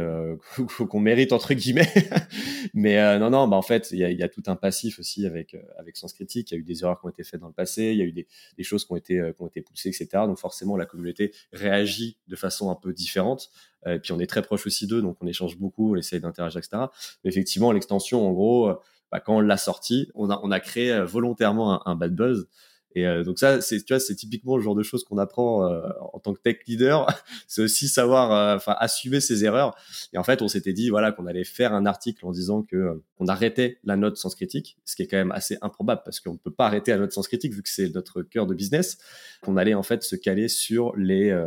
qu'on 0.89 0.99
mérite 0.99 1.31
entre 1.31 1.53
guillemets. 1.53 1.91
mais 2.73 3.19
non, 3.19 3.29
non, 3.29 3.47
bah 3.47 3.55
en 3.55 3.61
fait, 3.61 3.89
il 3.91 3.99
y 3.99 4.03
a, 4.03 4.11
y 4.11 4.23
a, 4.23 4.29
tout 4.29 4.43
un 4.47 4.55
passif 4.55 4.99
aussi 4.99 5.25
avec 5.25 5.55
avec 5.77 5.95
sens 5.95 6.13
critique. 6.13 6.51
Il 6.51 6.55
y 6.55 6.57
a 6.57 6.59
eu 6.59 6.63
des 6.63 6.83
erreurs 6.83 6.99
qui 6.99 7.05
ont 7.05 7.09
été 7.09 7.23
faites 7.23 7.39
dans 7.39 7.47
le 7.47 7.53
passé. 7.53 7.91
Il 7.91 7.97
y 7.97 8.01
a 8.01 8.05
eu 8.05 8.11
des, 8.11 8.27
des 8.57 8.63
choses 8.63 8.85
qui 8.85 8.91
ont 8.91 8.97
été 8.97 9.31
qui 9.35 9.41
ont 9.41 9.47
été 9.47 9.61
poussées, 9.61 9.89
etc. 9.89 10.07
Donc 10.25 10.37
forcément, 10.37 10.75
la 10.75 10.85
communauté 10.85 11.31
réagit 11.53 12.17
de 12.27 12.35
façon 12.35 12.69
un 12.69 12.75
peu 12.75 12.91
différente. 12.91 13.51
Et 13.87 13.99
puis 13.99 14.11
on 14.13 14.19
est 14.19 14.27
très 14.27 14.41
proche 14.41 14.65
aussi 14.65 14.87
d'eux, 14.87 15.01
donc 15.01 15.17
on 15.21 15.27
échange 15.27 15.57
beaucoup, 15.57 15.93
on 15.93 15.95
essaye 15.95 16.19
d'interagir, 16.19 16.59
etc. 16.59 16.85
Mais 17.23 17.29
effectivement, 17.29 17.71
l'extension, 17.71 18.27
en 18.27 18.31
gros, 18.31 18.71
bah, 19.11 19.19
quand 19.19 19.37
on 19.37 19.39
l'a 19.39 19.57
sorti, 19.57 20.09
on 20.15 20.29
a, 20.29 20.59
créé 20.59 20.91
euh, 20.91 21.05
volontairement 21.05 21.87
un 21.87 21.95
bad 21.95 22.15
buzz 22.15 22.47
et 22.95 23.05
euh, 23.05 23.23
donc 23.23 23.37
ça, 23.37 23.59
c'est 23.59 23.83
tu 23.83 23.93
vois, 23.93 23.99
c'est 23.99 24.15
typiquement 24.15 24.55
le 24.55 24.63
genre 24.63 24.73
de 24.73 24.81
choses 24.81 25.03
qu'on 25.03 25.17
apprend 25.17 25.69
euh, 25.69 25.81
en 26.13 26.19
tant 26.19 26.33
que 26.33 26.39
tech 26.39 26.59
leader. 26.65 27.05
c'est 27.47 27.61
aussi 27.61 27.89
savoir, 27.89 28.31
euh, 28.31 28.55
enfin, 28.55 28.73
assumer 28.79 29.19
ses 29.19 29.43
erreurs. 29.43 29.75
Et 30.13 30.17
en 30.17 30.23
fait, 30.23 30.41
on 30.41 30.47
s'était 30.47 30.71
dit 30.71 30.89
voilà 30.89 31.11
qu'on 31.11 31.27
allait 31.27 31.43
faire 31.43 31.73
un 31.73 31.85
article 31.85 32.25
en 32.25 32.31
disant 32.31 32.63
que 32.63 33.03
on 33.19 33.27
arrêtait 33.27 33.79
la 33.83 33.97
note 33.97 34.15
sans 34.17 34.33
critique, 34.33 34.77
ce 34.85 34.95
qui 34.95 35.03
est 35.03 35.07
quand 35.07 35.17
même 35.17 35.31
assez 35.31 35.57
improbable 35.61 36.01
parce 36.05 36.21
qu'on 36.21 36.33
ne 36.33 36.37
peut 36.37 36.51
pas 36.51 36.67
arrêter 36.67 36.91
la 36.91 36.97
note 36.97 37.11
sans 37.11 37.21
critique 37.23 37.53
vu 37.53 37.61
que 37.61 37.69
c'est 37.69 37.93
notre 37.93 38.21
cœur 38.21 38.47
de 38.47 38.53
business. 38.53 38.97
Qu'on 39.41 39.57
allait 39.57 39.73
en 39.73 39.83
fait 39.83 40.01
se 40.03 40.15
caler 40.15 40.47
sur 40.47 40.95
les 40.95 41.37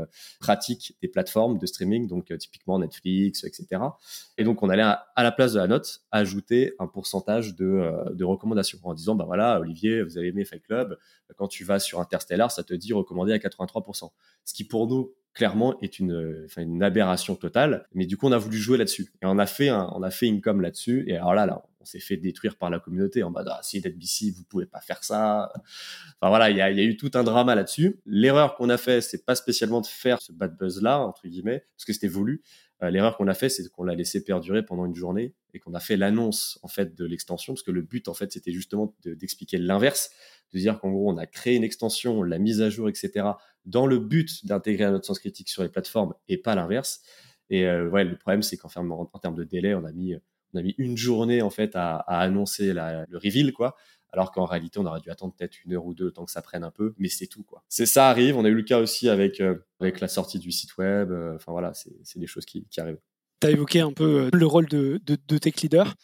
pratiques 0.40 0.96
des 1.02 1.08
plateformes 1.08 1.58
de 1.58 1.66
streaming, 1.66 2.06
donc 2.06 2.36
typiquement 2.38 2.78
Netflix, 2.78 3.44
etc. 3.44 3.82
Et 4.36 4.44
donc 4.44 4.62
on 4.62 4.68
allait 4.68 4.82
à, 4.82 5.04
la 5.16 5.32
place 5.32 5.54
de 5.54 5.58
la 5.58 5.66
note 5.66 6.02
ajouter 6.10 6.74
un 6.78 6.86
pourcentage 6.86 7.56
de, 7.56 7.90
de 8.12 8.24
recommandations 8.24 8.78
en 8.84 8.94
disant 8.94 9.14
bah 9.14 9.24
voilà 9.26 9.60
Olivier, 9.60 10.02
vous 10.02 10.16
avez 10.16 10.28
aimé 10.28 10.44
Fight 10.44 10.62
Club 10.62 10.96
quand 11.38 11.48
tu 11.48 11.64
vas 11.64 11.78
sur 11.78 12.00
Interstellar, 12.00 12.50
ça 12.50 12.64
te 12.64 12.74
dit 12.74 12.92
recommandé 12.92 13.32
à 13.32 13.38
83%. 13.38 14.10
Ce 14.44 14.52
qui 14.52 14.64
pour 14.64 14.88
nous, 14.88 15.14
clairement, 15.32 15.80
est 15.80 16.00
une, 16.00 16.82
aberration 16.82 17.36
totale. 17.36 17.86
Mais 17.94 18.06
du 18.06 18.16
coup, 18.16 18.26
on 18.26 18.32
a 18.32 18.38
voulu 18.38 18.58
jouer 18.58 18.76
là-dessus. 18.76 19.12
Et 19.22 19.26
on 19.26 19.38
a 19.38 19.46
fait 19.46 19.68
un, 19.68 19.88
on 19.94 20.02
a 20.02 20.10
fait 20.10 20.26
une 20.26 20.40
com 20.40 20.60
là-dessus. 20.60 21.04
Et 21.06 21.16
alors 21.16 21.34
là, 21.34 21.46
là, 21.46 21.62
on 21.80 21.84
s'est 21.84 22.00
fait 22.00 22.16
détruire 22.16 22.56
par 22.56 22.70
la 22.70 22.80
communauté 22.80 23.22
en 23.22 23.30
mode, 23.30 23.46
ah, 23.48 23.60
si 23.62 23.80
BC, 23.80 24.32
vous 24.36 24.42
pouvez 24.44 24.66
pas 24.66 24.80
faire 24.80 25.04
ça. 25.04 25.52
Enfin 26.20 26.28
voilà, 26.28 26.50
il 26.50 26.56
y 26.56 26.60
a, 26.60 26.70
eu 26.70 26.96
tout 26.96 27.12
un 27.14 27.22
drama 27.22 27.54
là-dessus. 27.54 28.00
L'erreur 28.04 28.56
qu'on 28.56 28.68
a 28.68 28.76
fait, 28.76 29.00
c'est 29.00 29.24
pas 29.24 29.36
spécialement 29.36 29.80
de 29.80 29.86
faire 29.86 30.20
ce 30.20 30.32
bad 30.32 30.56
buzz-là, 30.56 30.98
entre 30.98 31.28
guillemets, 31.28 31.64
parce 31.76 31.84
que 31.84 31.92
c'était 31.92 32.08
voulu. 32.08 32.42
Euh, 32.82 32.90
l'erreur 32.90 33.16
qu'on 33.16 33.26
a 33.26 33.34
fait, 33.34 33.48
c'est 33.48 33.68
qu'on 33.70 33.84
l'a 33.84 33.94
laissé 33.94 34.22
perdurer 34.22 34.64
pendant 34.64 34.86
une 34.86 34.94
journée 34.94 35.34
et 35.52 35.58
qu'on 35.58 35.74
a 35.74 35.80
fait 35.80 35.96
l'annonce 35.96 36.58
en 36.62 36.68
fait 36.68 36.94
de 36.94 37.04
l'extension, 37.04 37.54
parce 37.54 37.62
que 37.62 37.70
le 37.70 37.82
but 37.82 38.08
en 38.08 38.14
fait, 38.14 38.32
c'était 38.32 38.52
justement 38.52 38.94
d'expliquer 39.04 39.58
l'inverse 39.58 40.10
de 40.52 40.58
dire 40.58 40.78
qu'en 40.78 40.90
gros, 40.90 41.10
on 41.10 41.16
a 41.16 41.26
créé 41.26 41.56
une 41.56 41.64
extension, 41.64 42.20
on 42.20 42.22
l'a 42.22 42.38
mise 42.38 42.62
à 42.62 42.70
jour, 42.70 42.88
etc., 42.88 43.26
dans 43.66 43.86
le 43.86 43.98
but 43.98 44.46
d'intégrer 44.46 44.84
un 44.84 44.94
autre 44.94 45.04
sens 45.04 45.18
critique 45.18 45.50
sur 45.50 45.62
les 45.62 45.68
plateformes 45.68 46.14
et 46.28 46.38
pas 46.38 46.54
l'inverse. 46.54 47.02
Et 47.50 47.64
ouais, 47.66 48.04
le 48.04 48.16
problème, 48.16 48.42
c'est 48.42 48.56
qu'en 48.56 48.68
en, 48.74 49.18
termes 49.18 49.34
de 49.34 49.44
délai, 49.44 49.74
on 49.74 49.84
a 49.84 49.92
mis, 49.92 50.14
on 50.54 50.58
a 50.58 50.62
mis 50.62 50.74
une 50.78 50.96
journée 50.96 51.42
en 51.42 51.50
fait 51.50 51.76
à, 51.76 51.96
à 51.96 52.20
annoncer 52.20 52.72
la, 52.72 53.04
le 53.08 53.18
reveal, 53.18 53.52
quoi 53.52 53.76
alors 54.12 54.32
qu'en 54.32 54.44
réalité, 54.44 54.78
on 54.78 54.86
aurait 54.86 55.00
dû 55.00 55.10
attendre 55.10 55.34
peut-être 55.36 55.56
une 55.64 55.74
heure 55.74 55.84
ou 55.84 55.94
deux, 55.94 56.10
tant 56.10 56.24
que 56.24 56.30
ça 56.30 56.42
prenne 56.42 56.64
un 56.64 56.70
peu, 56.70 56.94
mais 56.98 57.08
c'est 57.08 57.26
tout, 57.26 57.42
quoi. 57.42 57.62
C'est 57.68 57.86
ça 57.86 58.08
arrive. 58.08 58.36
On 58.36 58.44
a 58.44 58.48
eu 58.48 58.54
le 58.54 58.62
cas 58.62 58.80
aussi 58.80 59.08
avec, 59.08 59.40
euh, 59.40 59.56
avec 59.80 60.00
la 60.00 60.08
sortie 60.08 60.38
du 60.38 60.50
site 60.50 60.76
web. 60.78 61.10
Euh, 61.10 61.34
enfin, 61.36 61.52
voilà, 61.52 61.72
c'est 61.74 62.18
des 62.18 62.26
choses 62.26 62.46
qui, 62.46 62.66
arrivent. 62.78 62.98
Tu 63.40 63.46
as 63.46 63.50
évoqué 63.50 63.80
un 63.80 63.92
peu 63.92 64.22
euh, 64.22 64.30
le 64.32 64.46
rôle 64.46 64.66
de, 64.66 65.00
de, 65.04 65.38
tech 65.38 65.56
leader. 65.62 65.94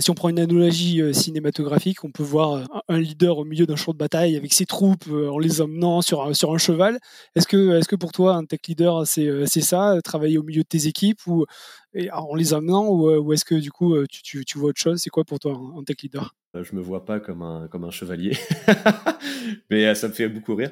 Si 0.00 0.10
on 0.10 0.14
prend 0.14 0.28
une 0.28 0.38
analogie 0.38 1.02
cinématographique, 1.12 2.04
on 2.04 2.10
peut 2.10 2.22
voir 2.22 2.82
un 2.88 2.98
leader 2.98 3.38
au 3.38 3.44
milieu 3.44 3.66
d'un 3.66 3.76
champ 3.76 3.92
de 3.92 3.98
bataille 3.98 4.36
avec 4.36 4.52
ses 4.52 4.66
troupes 4.66 5.06
en 5.08 5.38
les 5.38 5.60
emmenant 5.60 6.02
sur 6.02 6.22
un, 6.22 6.34
sur 6.34 6.52
un 6.52 6.58
cheval. 6.58 6.98
Est-ce 7.34 7.46
que, 7.46 7.78
est 7.78 7.86
que 7.86 7.96
pour 7.96 8.12
toi, 8.12 8.34
un 8.34 8.44
tech 8.44 8.60
leader, 8.68 9.06
c'est 9.06 9.60
ça, 9.60 9.98
travailler 10.02 10.38
au 10.38 10.42
milieu 10.42 10.62
de 10.62 10.68
tes 10.68 10.86
équipes 10.86 11.26
ou 11.26 11.46
en 12.12 12.34
les 12.34 12.54
emmenant 12.54 12.88
ou, 12.88 13.32
est-ce 13.32 13.44
que 13.44 13.54
du 13.54 13.70
coup, 13.70 13.96
tu, 14.06 14.44
tu 14.44 14.58
vois 14.58 14.70
autre 14.70 14.80
chose? 14.80 15.00
C'est 15.00 15.10
quoi 15.10 15.24
pour 15.24 15.38
toi 15.38 15.58
un 15.76 15.82
tech 15.84 15.96
leader? 16.02 16.34
Euh, 16.54 16.64
je 16.64 16.76
me 16.76 16.82
vois 16.82 17.06
pas 17.06 17.18
comme 17.18 17.42
un, 17.42 17.66
comme 17.68 17.84
un 17.84 17.90
chevalier. 17.90 18.36
mais 19.70 19.86
euh, 19.86 19.94
ça 19.94 20.08
me 20.08 20.12
fait 20.12 20.28
beaucoup 20.28 20.54
rire. 20.54 20.70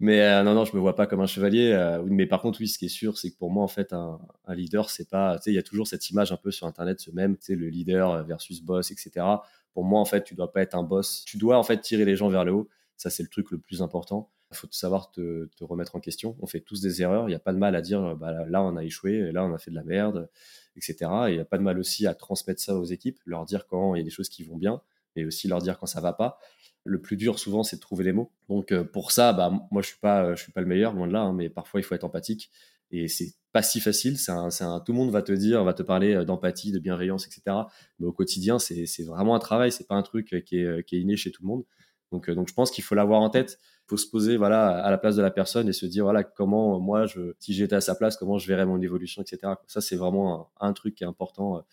Mais 0.00 0.20
euh, 0.20 0.42
non, 0.42 0.54
non, 0.54 0.64
je 0.64 0.74
me 0.74 0.80
vois 0.80 0.96
pas 0.96 1.06
comme 1.06 1.20
un 1.20 1.26
chevalier. 1.26 1.76
mais 2.06 2.26
par 2.26 2.40
contre, 2.40 2.60
oui, 2.60 2.68
ce 2.68 2.78
qui 2.78 2.86
est 2.86 2.88
sûr, 2.88 3.16
c'est 3.16 3.30
que 3.30 3.36
pour 3.38 3.50
moi, 3.50 3.62
en 3.62 3.68
fait, 3.68 3.92
un, 3.92 4.18
un 4.46 4.54
leader, 4.54 4.90
c'est 4.90 5.08
pas. 5.08 5.36
Tu 5.36 5.44
sais, 5.44 5.50
il 5.52 5.54
y 5.54 5.58
a 5.58 5.62
toujours 5.62 5.86
cette 5.86 6.08
image 6.10 6.32
un 6.32 6.36
peu 6.36 6.50
sur 6.50 6.66
Internet, 6.66 7.00
ce 7.00 7.10
même, 7.12 7.36
tu 7.36 7.44
sais, 7.46 7.54
le 7.54 7.68
leader 7.68 8.24
versus 8.24 8.49
boss, 8.62 8.90
etc. 8.90 9.24
Pour 9.72 9.84
moi, 9.84 10.00
en 10.00 10.04
fait, 10.04 10.24
tu 10.24 10.34
dois 10.34 10.52
pas 10.52 10.62
être 10.62 10.74
un 10.74 10.82
boss. 10.82 11.24
Tu 11.24 11.38
dois, 11.38 11.58
en 11.58 11.62
fait, 11.62 11.80
tirer 11.80 12.04
les 12.04 12.16
gens 12.16 12.28
vers 12.28 12.44
le 12.44 12.52
haut. 12.52 12.68
Ça, 12.96 13.10
c'est 13.10 13.22
le 13.22 13.28
truc 13.28 13.50
le 13.50 13.58
plus 13.58 13.82
important. 13.82 14.30
Il 14.50 14.56
faut 14.56 14.66
savoir 14.72 15.12
te, 15.12 15.48
remettre 15.60 15.94
en 15.94 16.00
question. 16.00 16.36
On 16.40 16.46
fait 16.46 16.60
tous 16.60 16.80
des 16.80 17.02
erreurs. 17.02 17.28
Il 17.28 17.30
n'y 17.30 17.36
a 17.36 17.40
pas 17.40 17.52
de 17.52 17.58
mal 17.58 17.76
à 17.76 17.80
dire, 17.80 18.16
bah, 18.16 18.44
là, 18.48 18.62
on 18.62 18.76
a 18.76 18.84
échoué, 18.84 19.30
là, 19.32 19.44
on 19.44 19.54
a 19.54 19.58
fait 19.58 19.70
de 19.70 19.76
la 19.76 19.84
merde, 19.84 20.28
etc. 20.76 20.96
Et 21.28 21.30
il 21.30 21.34
n'y 21.34 21.40
a 21.40 21.44
pas 21.44 21.58
de 21.58 21.62
mal 21.62 21.78
aussi 21.78 22.06
à 22.06 22.14
transmettre 22.14 22.60
ça 22.60 22.76
aux 22.76 22.84
équipes, 22.84 23.20
leur 23.26 23.44
dire 23.44 23.66
quand 23.66 23.94
il 23.94 23.98
y 23.98 24.00
a 24.00 24.04
des 24.04 24.10
choses 24.10 24.28
qui 24.28 24.42
vont 24.42 24.56
bien 24.56 24.82
et 25.16 25.24
aussi 25.24 25.48
leur 25.48 25.60
dire 25.60 25.78
quand 25.78 25.86
ça 25.86 26.00
va 26.00 26.12
pas. 26.12 26.38
Le 26.84 27.00
plus 27.00 27.16
dur 27.16 27.38
souvent, 27.38 27.62
c'est 27.62 27.76
de 27.76 27.80
trouver 27.80 28.04
les 28.04 28.12
mots. 28.12 28.32
Donc 28.48 28.72
euh, 28.72 28.84
pour 28.84 29.12
ça, 29.12 29.32
bah, 29.32 29.50
moi 29.70 29.82
je 29.82 29.88
suis 29.88 29.98
pas, 29.98 30.34
suis 30.36 30.52
pas 30.52 30.60
le 30.60 30.66
meilleur, 30.66 30.94
loin 30.94 31.06
de 31.06 31.12
là, 31.12 31.20
hein, 31.20 31.32
mais 31.32 31.50
parfois 31.50 31.80
il 31.80 31.84
faut 31.84 31.94
être 31.94 32.04
empathique 32.04 32.50
et 32.90 33.08
c'est 33.08 33.34
pas 33.52 33.62
si 33.62 33.80
facile. 33.80 34.18
C'est 34.18 34.32
un, 34.32 34.80
tout 34.80 34.92
le 34.92 34.98
monde 34.98 35.10
va 35.10 35.22
te 35.22 35.32
dire, 35.32 35.64
va 35.64 35.74
te 35.74 35.82
parler 35.82 36.14
euh, 36.14 36.24
d'empathie, 36.24 36.72
de 36.72 36.78
bienveillance, 36.78 37.26
etc. 37.26 37.56
Mais 37.98 38.06
au 38.06 38.12
quotidien, 38.12 38.58
c'est 38.58 39.04
vraiment 39.04 39.34
un 39.34 39.38
travail. 39.38 39.72
C'est 39.72 39.86
pas 39.86 39.96
un 39.96 40.02
truc 40.02 40.34
qui 40.44 40.58
est, 40.58 40.84
qui 40.84 40.96
est 40.96 41.00
inné 41.00 41.16
chez 41.16 41.30
tout 41.30 41.42
le 41.42 41.48
monde. 41.48 41.64
Donc, 42.12 42.28
euh, 42.28 42.34
donc 42.34 42.48
je 42.48 42.54
pense 42.54 42.70
qu'il 42.70 42.84
faut 42.84 42.94
l'avoir 42.94 43.20
en 43.20 43.30
tête. 43.30 43.58
Il 43.86 43.90
faut 43.90 43.96
se 43.96 44.08
poser 44.08 44.36
voilà 44.36 44.84
à 44.84 44.90
la 44.90 44.98
place 44.98 45.16
de 45.16 45.22
la 45.22 45.32
personne 45.32 45.68
et 45.68 45.72
se 45.72 45.84
dire 45.84 46.04
voilà 46.04 46.22
comment 46.22 46.78
moi 46.78 47.06
si 47.40 47.52
j'étais 47.52 47.74
à 47.74 47.80
sa 47.80 47.96
place 47.96 48.16
comment 48.16 48.38
je 48.38 48.46
verrais 48.46 48.64
mon 48.64 48.80
évolution 48.80 49.20
etc. 49.20 49.54
Ça 49.66 49.80
c'est 49.80 49.96
vraiment 49.96 50.52
un, 50.60 50.72
truc 50.72 50.94
qui 50.94 51.02
est 51.02 51.08
important 51.08 51.64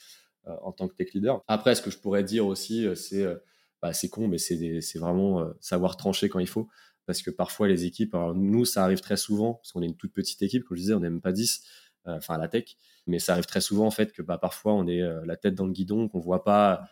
euh, 0.48 0.56
en 0.62 0.72
tant 0.72 0.88
que 0.88 0.96
tech 0.96 1.14
leader. 1.14 1.44
Après, 1.48 1.76
ce 1.76 1.82
que 1.82 1.92
je 1.92 1.98
pourrais 1.98 2.24
dire 2.24 2.46
aussi, 2.46 2.86
euh, 2.86 2.96
c'est 2.96 3.24
euh, 3.24 3.36
bah, 3.82 3.94
c'est 3.94 4.10
con, 4.10 4.28
mais 4.28 4.38
c'est 4.38 4.98
vraiment 4.98 5.48
savoir 5.60 5.98
trancher 5.98 6.30
quand 6.30 6.40
il 6.40 6.48
faut. 6.48 6.68
Parce 7.08 7.24
que 7.24 7.32
parfois, 7.32 7.68
les 7.68 7.86
équipes, 7.86 8.16
nous, 8.36 8.66
ça 8.66 8.84
arrive 8.84 9.00
très 9.00 9.18
souvent, 9.18 9.56
parce 9.56 9.72
qu'on 9.72 9.82
est 9.82 9.88
une 9.88 9.98
toute 9.98 10.14
petite 10.14 10.44
équipe, 10.44 10.64
comme 10.64 10.78
je 10.78 10.82
disais, 10.82 10.94
on 10.94 11.00
n'est 11.00 11.10
même 11.10 11.22
pas 11.22 11.32
10, 11.32 11.64
enfin 12.06 12.36
à 12.36 12.38
la 12.38 12.48
tech, 12.48 12.78
mais 13.08 13.18
ça 13.18 13.34
arrive 13.34 13.46
très 13.46 13.62
souvent 13.62 13.86
en 13.86 13.92
fait 13.92 14.14
que 14.14 14.22
bah, 14.22 14.38
parfois 14.38 14.74
on 14.74 14.88
est 14.88 15.02
la 15.26 15.36
tête 15.36 15.56
dans 15.56 15.66
le 15.66 15.74
guidon, 15.74 16.08
qu'on 16.08 16.20
voit 16.20 16.44
pas 16.46 16.88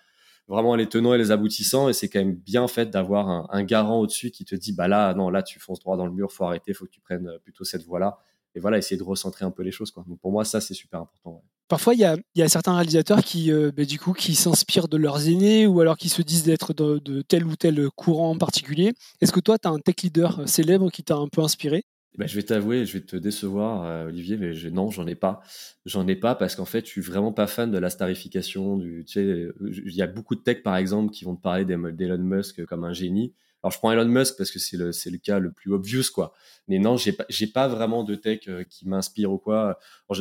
vraiment 0.48 0.76
les 0.76 0.88
tenants 0.88 1.14
et 1.14 1.18
les 1.18 1.32
aboutissants, 1.32 1.90
et 1.90 1.94
c'est 1.94 2.10
quand 2.10 2.20
même 2.20 2.36
bien 2.36 2.68
fait 2.68 2.90
d'avoir 2.90 3.30
un, 3.30 3.48
un, 3.50 3.64
garant 3.64 4.00
au-dessus 4.00 4.32
qui 4.32 4.46
te 4.46 4.56
dit 4.56 4.74
bah 4.74 4.88
là, 4.88 5.14
non, 5.14 5.30
là 5.30 5.42
tu 5.42 5.60
fonces 5.60 5.80
droit 5.80 5.98
dans 5.98 6.06
le 6.06 6.12
mur, 6.12 6.32
faut 6.32 6.44
arrêter, 6.44 6.74
faut 6.74 6.86
que 6.86 6.92
tu 6.92 7.02
prennes 7.02 7.30
plutôt 7.44 7.64
cette 7.64 7.84
voie-là 7.84 8.20
et 8.56 8.60
voilà, 8.60 8.78
essayer 8.78 8.98
de 8.98 9.04
recentrer 9.04 9.46
un 9.46 9.52
peu 9.52 9.64
les 9.64 9.72
choses. 9.72 9.92
Quoi. 9.92 10.06
Donc 10.08 10.20
pour 10.20 10.32
moi, 10.32 10.46
ça, 10.46 10.62
c'est 10.62 10.74
super 10.74 11.02
important. 11.02 11.44
Parfois, 11.68 11.94
il 11.94 12.00
y 12.00 12.06
a, 12.06 12.16
y 12.36 12.42
a, 12.42 12.48
certains 12.48 12.76
réalisateurs 12.76 13.24
qui, 13.24 13.52
euh, 13.52 13.72
bah, 13.76 13.86
du 13.86 14.00
coup, 14.00 14.14
qui 14.14 14.36
s'inspirent 14.36 14.88
de 14.88 14.98
leurs 14.98 15.28
aînés 15.28 15.68
ou 15.68 15.82
alors 15.82 15.98
qui 15.98 16.10
se 16.10 16.22
disent 16.22 16.44
d'être 16.44 16.74
de, 16.74 17.22
tel 17.22 17.46
ou 17.46 17.56
tel 17.56 17.90
courant 17.96 18.32
en 18.32 18.38
particulier. 18.38 18.94
Est-ce 19.20 19.32
que 19.32 19.40
toi, 19.40 19.58
tu 19.58 19.68
as 19.68 19.72
un 19.72 19.80
tech 19.80 19.96
leader 20.04 20.48
célèbre 20.48 20.90
qui 20.92 21.04
t'a 21.04 21.16
un 21.16 21.28
peu 21.28 21.42
inspiré? 21.42 21.84
Ben, 22.18 22.28
je 22.28 22.36
vais 22.36 22.44
t'avouer, 22.44 22.86
je 22.86 22.94
vais 22.94 23.04
te 23.04 23.18
décevoir, 23.18 23.84
euh, 23.84 24.08
Olivier, 24.08 24.38
mais 24.38 24.54
je, 24.54 24.70
non, 24.70 24.90
j'en 24.90 25.06
ai 25.06 25.16
pas. 25.16 25.42
J'en 25.86 26.08
ai 26.08 26.16
pas 26.16 26.36
parce 26.36 26.56
qu'en 26.56 26.64
fait, 26.66 26.86
je 26.86 26.92
suis 26.92 27.02
vraiment 27.02 27.34
pas 27.34 27.48
fan 27.48 27.72
de 27.72 27.78
la 27.78 27.90
starification. 27.90 28.78
Du, 28.78 29.04
tu 29.06 29.14
sais, 29.14 29.48
il 29.62 29.96
y 29.96 30.02
a 30.02 30.08
beaucoup 30.08 30.36
de 30.36 30.42
tech, 30.42 30.64
par 30.64 30.78
exemple, 30.78 31.12
qui 31.12 31.26
vont 31.26 31.36
te 31.36 31.42
parler 31.42 31.66
d'Elon 31.66 32.20
Musk 32.20 32.64
comme 32.66 32.86
un 32.86 32.94
génie. 32.94 33.34
Alors 33.66 33.72
je 33.72 33.80
prends 33.80 33.92
Elon 33.92 34.06
Musk 34.06 34.38
parce 34.38 34.52
que 34.52 34.60
c'est 34.60 34.78
le 34.78 34.92
le 34.92 35.18
cas 35.18 35.40
le 35.40 35.52
plus 35.52 35.74
obvious 35.74 36.04
quoi. 36.14 36.34
Mais 36.68 36.78
non, 36.78 36.98
j'ai 36.98 37.14
pas 37.14 37.26
j'ai 37.30 37.48
pas 37.48 37.68
vraiment 37.68 38.04
de 38.04 38.14
tech 38.14 38.42
euh, 38.48 38.64
qui 38.64 38.88
m'inspire 38.88 39.32
ou 39.32 39.40
quoi. 39.40 39.80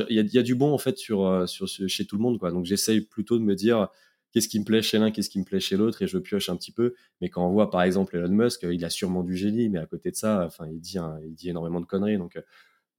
Il 0.09 0.17
y 0.17 0.39
a, 0.39 0.43
du 0.43 0.55
bon 0.55 0.73
en 0.73 0.79
fait 0.79 0.97
sur 0.97 1.27
euh, 1.27 1.45
sur 1.45 1.69
chez 1.69 2.07
tout 2.07 2.17
le 2.17 2.23
monde 2.23 2.39
quoi. 2.39 2.53
Donc 2.53 2.65
j'essaye 2.65 3.03
plutôt 3.03 3.39
de 3.39 3.45
me 3.45 3.55
dire 3.55 3.89
qu'est-ce 4.33 4.49
qui 4.49 4.59
me 4.59 4.65
plaît 4.65 4.81
chez 4.81 4.99
l'un, 4.99 5.11
qu'est-ce 5.11 5.29
qui 5.29 5.39
me 5.39 5.45
plaît 5.45 5.61
chez 5.61 5.77
l'autre 5.77 6.01
et 6.01 6.07
je 6.07 6.17
pioche 6.17 6.49
un 6.49 6.57
petit 6.57 6.73
peu. 6.73 6.95
Mais 7.21 7.29
quand 7.29 7.47
on 7.47 7.53
voit 7.53 7.71
par 7.71 7.83
exemple 7.83 8.17
Elon 8.17 8.31
Musk, 8.31 8.63
il 8.63 8.83
a 8.83 8.89
sûrement 8.89 9.23
du 9.23 9.37
génie, 9.37 9.69
mais 9.69 9.79
à 9.79 9.85
côté 9.85 10.11
de 10.11 10.17
ça, 10.17 10.45
enfin 10.47 10.67
il 10.67 10.81
dit 10.81 10.97
il 11.27 11.35
dit 11.35 11.51
énormément 11.51 11.83
de 11.83 11.87
conneries. 11.87 12.17
Donc 12.17 12.37
euh, 12.37 12.43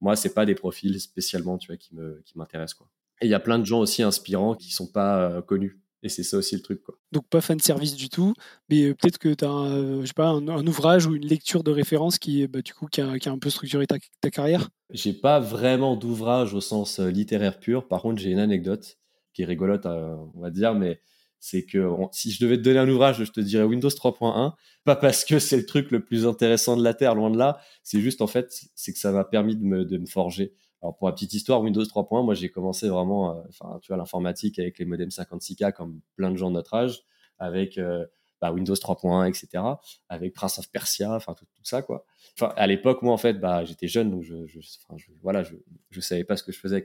moi 0.00 0.14
c'est 0.14 0.32
pas 0.32 0.46
des 0.46 0.54
profils 0.54 1.00
spécialement 1.00 1.58
tu 1.58 1.66
vois 1.66 1.76
qui 1.76 1.92
me 1.96 2.22
qui 2.24 2.38
m'intéressent 2.38 2.74
quoi. 2.74 2.88
Et 3.20 3.26
il 3.26 3.30
y 3.30 3.34
a 3.34 3.40
plein 3.40 3.58
de 3.58 3.66
gens 3.66 3.80
aussi 3.80 4.04
inspirants 4.04 4.54
qui 4.54 4.72
sont 4.72 4.86
pas 4.86 5.42
connus. 5.42 5.80
Et 6.06 6.08
c'est 6.08 6.22
ça 6.22 6.36
aussi 6.36 6.54
le 6.54 6.62
truc. 6.62 6.84
Quoi. 6.84 6.94
Donc 7.10 7.26
pas 7.28 7.40
fan 7.40 7.56
de 7.56 7.62
service 7.62 7.96
du 7.96 8.08
tout, 8.08 8.32
mais 8.70 8.84
euh, 8.84 8.94
peut-être 8.94 9.18
que 9.18 9.34
tu 9.34 9.44
as 9.44 9.50
un, 9.50 9.72
euh, 9.72 10.00
je 10.02 10.06
sais 10.06 10.12
pas, 10.14 10.28
un, 10.28 10.66
ouvrage 10.68 11.06
ou 11.06 11.16
une 11.16 11.26
lecture 11.26 11.64
de 11.64 11.72
référence 11.72 12.20
qui, 12.20 12.46
bah, 12.46 12.62
du 12.62 12.72
coup, 12.74 12.86
qui 12.86 13.00
a, 13.00 13.18
qui, 13.18 13.28
a, 13.28 13.32
un 13.32 13.38
peu 13.40 13.50
structuré 13.50 13.88
ta, 13.88 13.96
ta 14.20 14.30
carrière? 14.30 14.68
J'ai 14.90 15.12
pas 15.12 15.40
vraiment 15.40 15.96
d'ouvrage 15.96 16.54
au 16.54 16.60
sens 16.60 17.00
euh, 17.00 17.10
littéraire 17.10 17.58
pur. 17.58 17.88
Par 17.88 18.02
contre, 18.02 18.20
j'ai 18.20 18.30
une 18.30 18.38
anecdote 18.38 18.98
qui 19.34 19.42
est 19.42 19.46
rigolote, 19.46 19.84
on 19.84 20.40
va 20.40 20.50
dire, 20.50 20.74
mais 20.74 21.00
c'est 21.40 21.64
que 21.64 21.90
si 22.12 22.30
je 22.30 22.40
devais 22.40 22.56
te 22.56 22.62
donner 22.62 22.78
un 22.78 22.88
ouvrage, 22.88 23.22
je 23.22 23.30
te 23.30 23.40
dirais 23.40 23.64
Windows 23.64 23.88
3.1. 23.88 24.52
Pas 24.84 24.96
parce 24.96 25.24
que 25.24 25.40
c'est 25.40 25.56
le 25.56 25.66
truc 25.66 25.90
le 25.90 26.04
plus 26.04 26.24
intéressant 26.24 26.76
de 26.76 26.84
la 26.84 26.94
Terre, 26.94 27.16
loin 27.16 27.30
de 27.30 27.36
là. 27.36 27.58
C'est 27.82 28.00
juste, 28.00 28.22
en 28.22 28.28
fait, 28.28 28.48
c'est 28.76 28.92
que 28.92 28.98
ça 28.98 29.10
m'a 29.10 29.24
permis 29.24 29.56
de 29.56 29.64
me, 29.64 29.84
de 29.84 29.98
me 29.98 30.06
forger. 30.06 30.54
Pour 30.92 31.08
la 31.08 31.12
petite 31.12 31.34
histoire, 31.34 31.60
Windows 31.60 31.82
3.1, 31.82 32.24
moi 32.24 32.34
j'ai 32.34 32.48
commencé 32.48 32.88
vraiment, 32.88 33.30
euh, 33.30 33.42
enfin 33.48 33.78
tu 33.82 33.88
vois, 33.88 33.96
l'informatique 33.96 34.58
avec 34.58 34.78
les 34.78 34.84
modems 34.84 35.08
56K 35.08 35.72
comme 35.72 36.00
plein 36.16 36.30
de 36.30 36.36
gens 36.36 36.50
de 36.50 36.54
notre 36.54 36.74
âge, 36.74 37.02
avec 37.38 37.78
euh, 37.78 38.06
bah, 38.40 38.52
Windows 38.52 38.74
3.1, 38.74 39.28
etc., 39.28 39.62
avec 40.08 40.34
Prince 40.34 40.58
of 40.58 40.70
Persia, 40.70 41.12
enfin 41.12 41.34
tout, 41.34 41.46
tout, 41.54 41.64
ça 41.64 41.82
quoi. 41.82 42.04
Enfin 42.38 42.52
à 42.56 42.66
l'époque, 42.66 43.02
moi 43.02 43.12
en 43.12 43.18
fait, 43.18 43.34
bah 43.34 43.64
j'étais 43.64 43.88
jeune 43.88 44.10
donc 44.10 44.22
je, 44.22 44.46
je, 44.46 44.58
enfin, 44.88 45.00
voilà, 45.22 45.42
je, 45.42 45.54
je 45.90 46.00
savais 46.00 46.24
pas 46.24 46.36
ce 46.36 46.42
que 46.42 46.52
je 46.52 46.58
faisais 46.58 46.84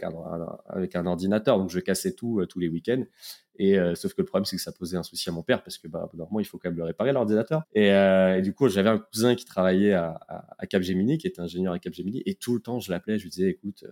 avec 0.70 0.96
un, 0.96 1.06
ordinateur, 1.06 1.58
donc 1.58 1.70
je 1.70 1.80
cassais 1.80 2.14
tout 2.14 2.40
euh, 2.40 2.46
tous 2.46 2.60
les 2.60 2.70
week-ends. 2.70 3.04
Et 3.58 3.78
euh, 3.78 3.94
sauf 3.96 4.14
que 4.14 4.22
le 4.22 4.26
problème, 4.26 4.46
c'est 4.46 4.56
que 4.56 4.62
ça 4.62 4.72
posait 4.72 4.98
un 4.98 5.04
souci 5.04 5.30
à 5.30 5.32
mon 5.32 5.44
père 5.44 5.62
parce 5.62 5.78
que 5.78 5.88
bah, 5.88 6.10
normalement, 6.14 6.40
il 6.40 6.46
faut 6.46 6.58
quand 6.58 6.70
même 6.70 6.78
le 6.78 6.86
réparer 6.86 7.12
l'ordinateur. 7.12 7.64
Et, 7.74 7.92
euh, 7.92 8.42
du 8.42 8.54
coup, 8.54 8.70
j'avais 8.70 8.90
un 8.90 8.98
cousin 8.98 9.36
qui 9.36 9.46
travaillait 9.46 9.94
à, 9.94 10.20
à, 10.58 10.66
Capgemini, 10.66 11.18
qui 11.18 11.28
était 11.28 11.42
ingénieur 11.42 11.74
à 11.74 11.80
Capgemini, 11.80 12.24
et 12.26 12.34
tout 12.34 12.56
le 12.56 12.62
temps, 12.62 12.80
je 12.80 12.90
l'appelais, 12.92 13.20
je 13.20 13.24
lui 13.24 13.30
disais, 13.30 13.50
écoute, 13.50 13.84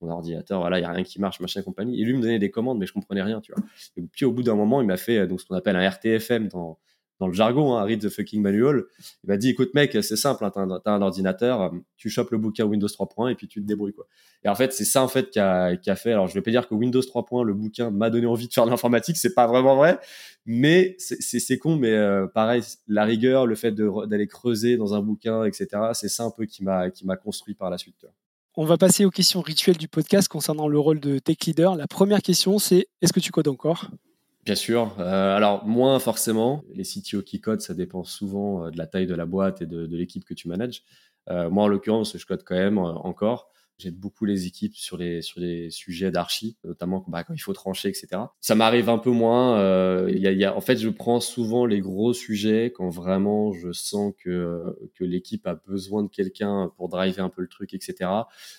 mon 0.00 0.10
ordinateur, 0.10 0.60
voilà, 0.60 0.78
il 0.78 0.82
y 0.82 0.84
a 0.84 0.92
rien 0.92 1.02
qui 1.02 1.20
marche, 1.20 1.40
machin 1.40 1.62
compagnie. 1.62 2.00
Et 2.00 2.04
lui 2.04 2.14
me 2.14 2.20
donnait 2.20 2.38
des 2.38 2.50
commandes, 2.50 2.78
mais 2.78 2.86
je 2.86 2.92
comprenais 2.92 3.22
rien, 3.22 3.40
tu 3.40 3.52
vois. 3.52 3.64
Et 3.96 4.02
puis 4.02 4.24
au 4.26 4.32
bout 4.32 4.42
d'un 4.42 4.54
moment, 4.54 4.80
il 4.80 4.86
m'a 4.86 4.98
fait 4.98 5.26
donc 5.26 5.40
ce 5.40 5.46
qu'on 5.46 5.56
appelle 5.56 5.76
un 5.76 5.88
RTFM 5.88 6.48
dans 6.48 6.78
dans 7.18 7.28
le 7.28 7.32
jargon, 7.32 7.76
hein, 7.76 7.84
read 7.84 8.00
the 8.00 8.08
fucking 8.08 8.42
manual. 8.42 8.84
Il 9.24 9.28
m'a 9.28 9.36
dit, 9.36 9.48
écoute 9.48 9.70
mec, 9.74 9.92
c'est 9.92 10.16
simple, 10.16 10.44
hein, 10.44 10.50
t'as 10.50 10.92
un, 10.92 11.02
ordinateur, 11.02 11.62
euh, 11.62 11.70
tu 11.96 12.10
chopes 12.10 12.30
le 12.30 12.38
bouquin 12.38 12.64
Windows 12.64 12.86
3.1 12.86 13.32
et 13.32 13.34
puis 13.34 13.48
tu 13.48 13.62
te 13.62 13.66
débrouilles 13.66 13.94
quoi. 13.94 14.06
Et 14.44 14.48
en 14.48 14.54
fait, 14.54 14.72
c'est 14.72 14.84
ça 14.84 15.02
en 15.02 15.08
fait 15.08 15.30
qui 15.30 15.38
a, 15.38 15.76
qui 15.76 15.90
a, 15.90 15.96
fait. 15.96 16.12
Alors 16.12 16.26
je 16.26 16.34
vais 16.34 16.42
pas 16.42 16.50
dire 16.50 16.68
que 16.68 16.74
Windows 16.74 17.00
3.1, 17.00 17.44
le 17.44 17.54
bouquin 17.54 17.90
m'a 17.90 18.10
donné 18.10 18.26
envie 18.26 18.48
de 18.48 18.52
faire 18.52 18.66
de 18.66 18.70
l'informatique, 18.70 19.16
c'est 19.16 19.34
pas 19.34 19.46
vraiment 19.46 19.76
vrai, 19.76 19.98
mais 20.44 20.96
c'est 20.98 21.58
con. 21.58 21.76
Mais 21.76 21.92
euh, 21.92 22.26
pareil, 22.26 22.62
la 22.86 23.04
rigueur, 23.04 23.46
le 23.46 23.54
fait 23.54 23.72
d'aller 23.72 24.26
creuser 24.26 24.76
dans 24.76 24.94
un 24.94 25.00
bouquin, 25.00 25.44
etc. 25.44 25.68
C'est 25.94 26.08
ça 26.08 26.24
un 26.24 26.30
peu 26.30 26.44
qui 26.44 26.64
m'a 26.64 26.90
qui 26.90 27.06
m'a 27.06 27.16
construit 27.16 27.54
par 27.54 27.70
la 27.70 27.78
suite. 27.78 28.06
On 28.58 28.64
va 28.64 28.78
passer 28.78 29.04
aux 29.04 29.10
questions 29.10 29.42
rituelles 29.42 29.76
du 29.76 29.86
podcast 29.86 30.28
concernant 30.28 30.66
le 30.66 30.78
rôle 30.78 30.98
de 30.98 31.18
tech 31.18 31.36
leader. 31.46 31.76
La 31.76 31.86
première 31.86 32.22
question, 32.22 32.58
c'est 32.58 32.86
est-ce 33.02 33.12
que 33.12 33.20
tu 33.20 33.30
codes 33.30 33.48
encore? 33.48 33.90
Bien 34.46 34.54
sûr. 34.54 34.94
Euh, 35.00 35.36
alors, 35.36 35.66
moins 35.66 35.98
forcément. 35.98 36.62
Les 36.72 36.84
CTO 36.84 37.20
qui 37.22 37.40
codent, 37.40 37.60
ça 37.60 37.74
dépend 37.74 38.04
souvent 38.04 38.66
euh, 38.66 38.70
de 38.70 38.78
la 38.78 38.86
taille 38.86 39.08
de 39.08 39.14
la 39.14 39.26
boîte 39.26 39.60
et 39.60 39.66
de, 39.66 39.84
l'équipe 39.96 40.24
que 40.24 40.34
tu 40.34 40.46
manages. 40.46 40.84
Euh, 41.28 41.50
moi, 41.50 41.64
en 41.64 41.68
l'occurrence, 41.68 42.16
je 42.16 42.24
code 42.24 42.44
quand 42.44 42.54
même 42.54 42.78
euh, 42.78 42.92
encore. 42.92 43.50
J'aide 43.78 43.98
beaucoup 43.98 44.24
les 44.24 44.46
équipes 44.46 44.76
sur 44.76 44.98
les, 44.98 45.20
sur 45.20 45.40
les 45.40 45.70
sujets 45.70 46.12
d'archi, 46.12 46.56
notamment 46.62 47.04
bah, 47.08 47.24
quand 47.24 47.34
il 47.34 47.40
faut 47.40 47.52
trancher, 47.54 47.88
etc. 47.88 48.06
Ça 48.40 48.54
m'arrive 48.54 48.88
un 48.88 48.98
peu 48.98 49.10
moins. 49.10 49.58
Euh, 49.58 50.12
y 50.14 50.28
a, 50.28 50.30
y 50.30 50.44
a, 50.44 50.56
en 50.56 50.60
fait, 50.60 50.76
je 50.76 50.90
prends 50.90 51.18
souvent 51.18 51.66
les 51.66 51.80
gros 51.80 52.14
sujets 52.14 52.72
quand 52.72 52.88
vraiment 52.88 53.52
je 53.52 53.72
sens 53.72 54.14
que, 54.16 54.62
que 54.94 55.02
l'équipe 55.02 55.44
a 55.48 55.56
besoin 55.56 56.04
de 56.04 56.08
quelqu'un 56.08 56.72
pour 56.76 56.88
driver 56.88 57.24
un 57.24 57.30
peu 57.30 57.42
le 57.42 57.48
truc, 57.48 57.74
etc. 57.74 58.08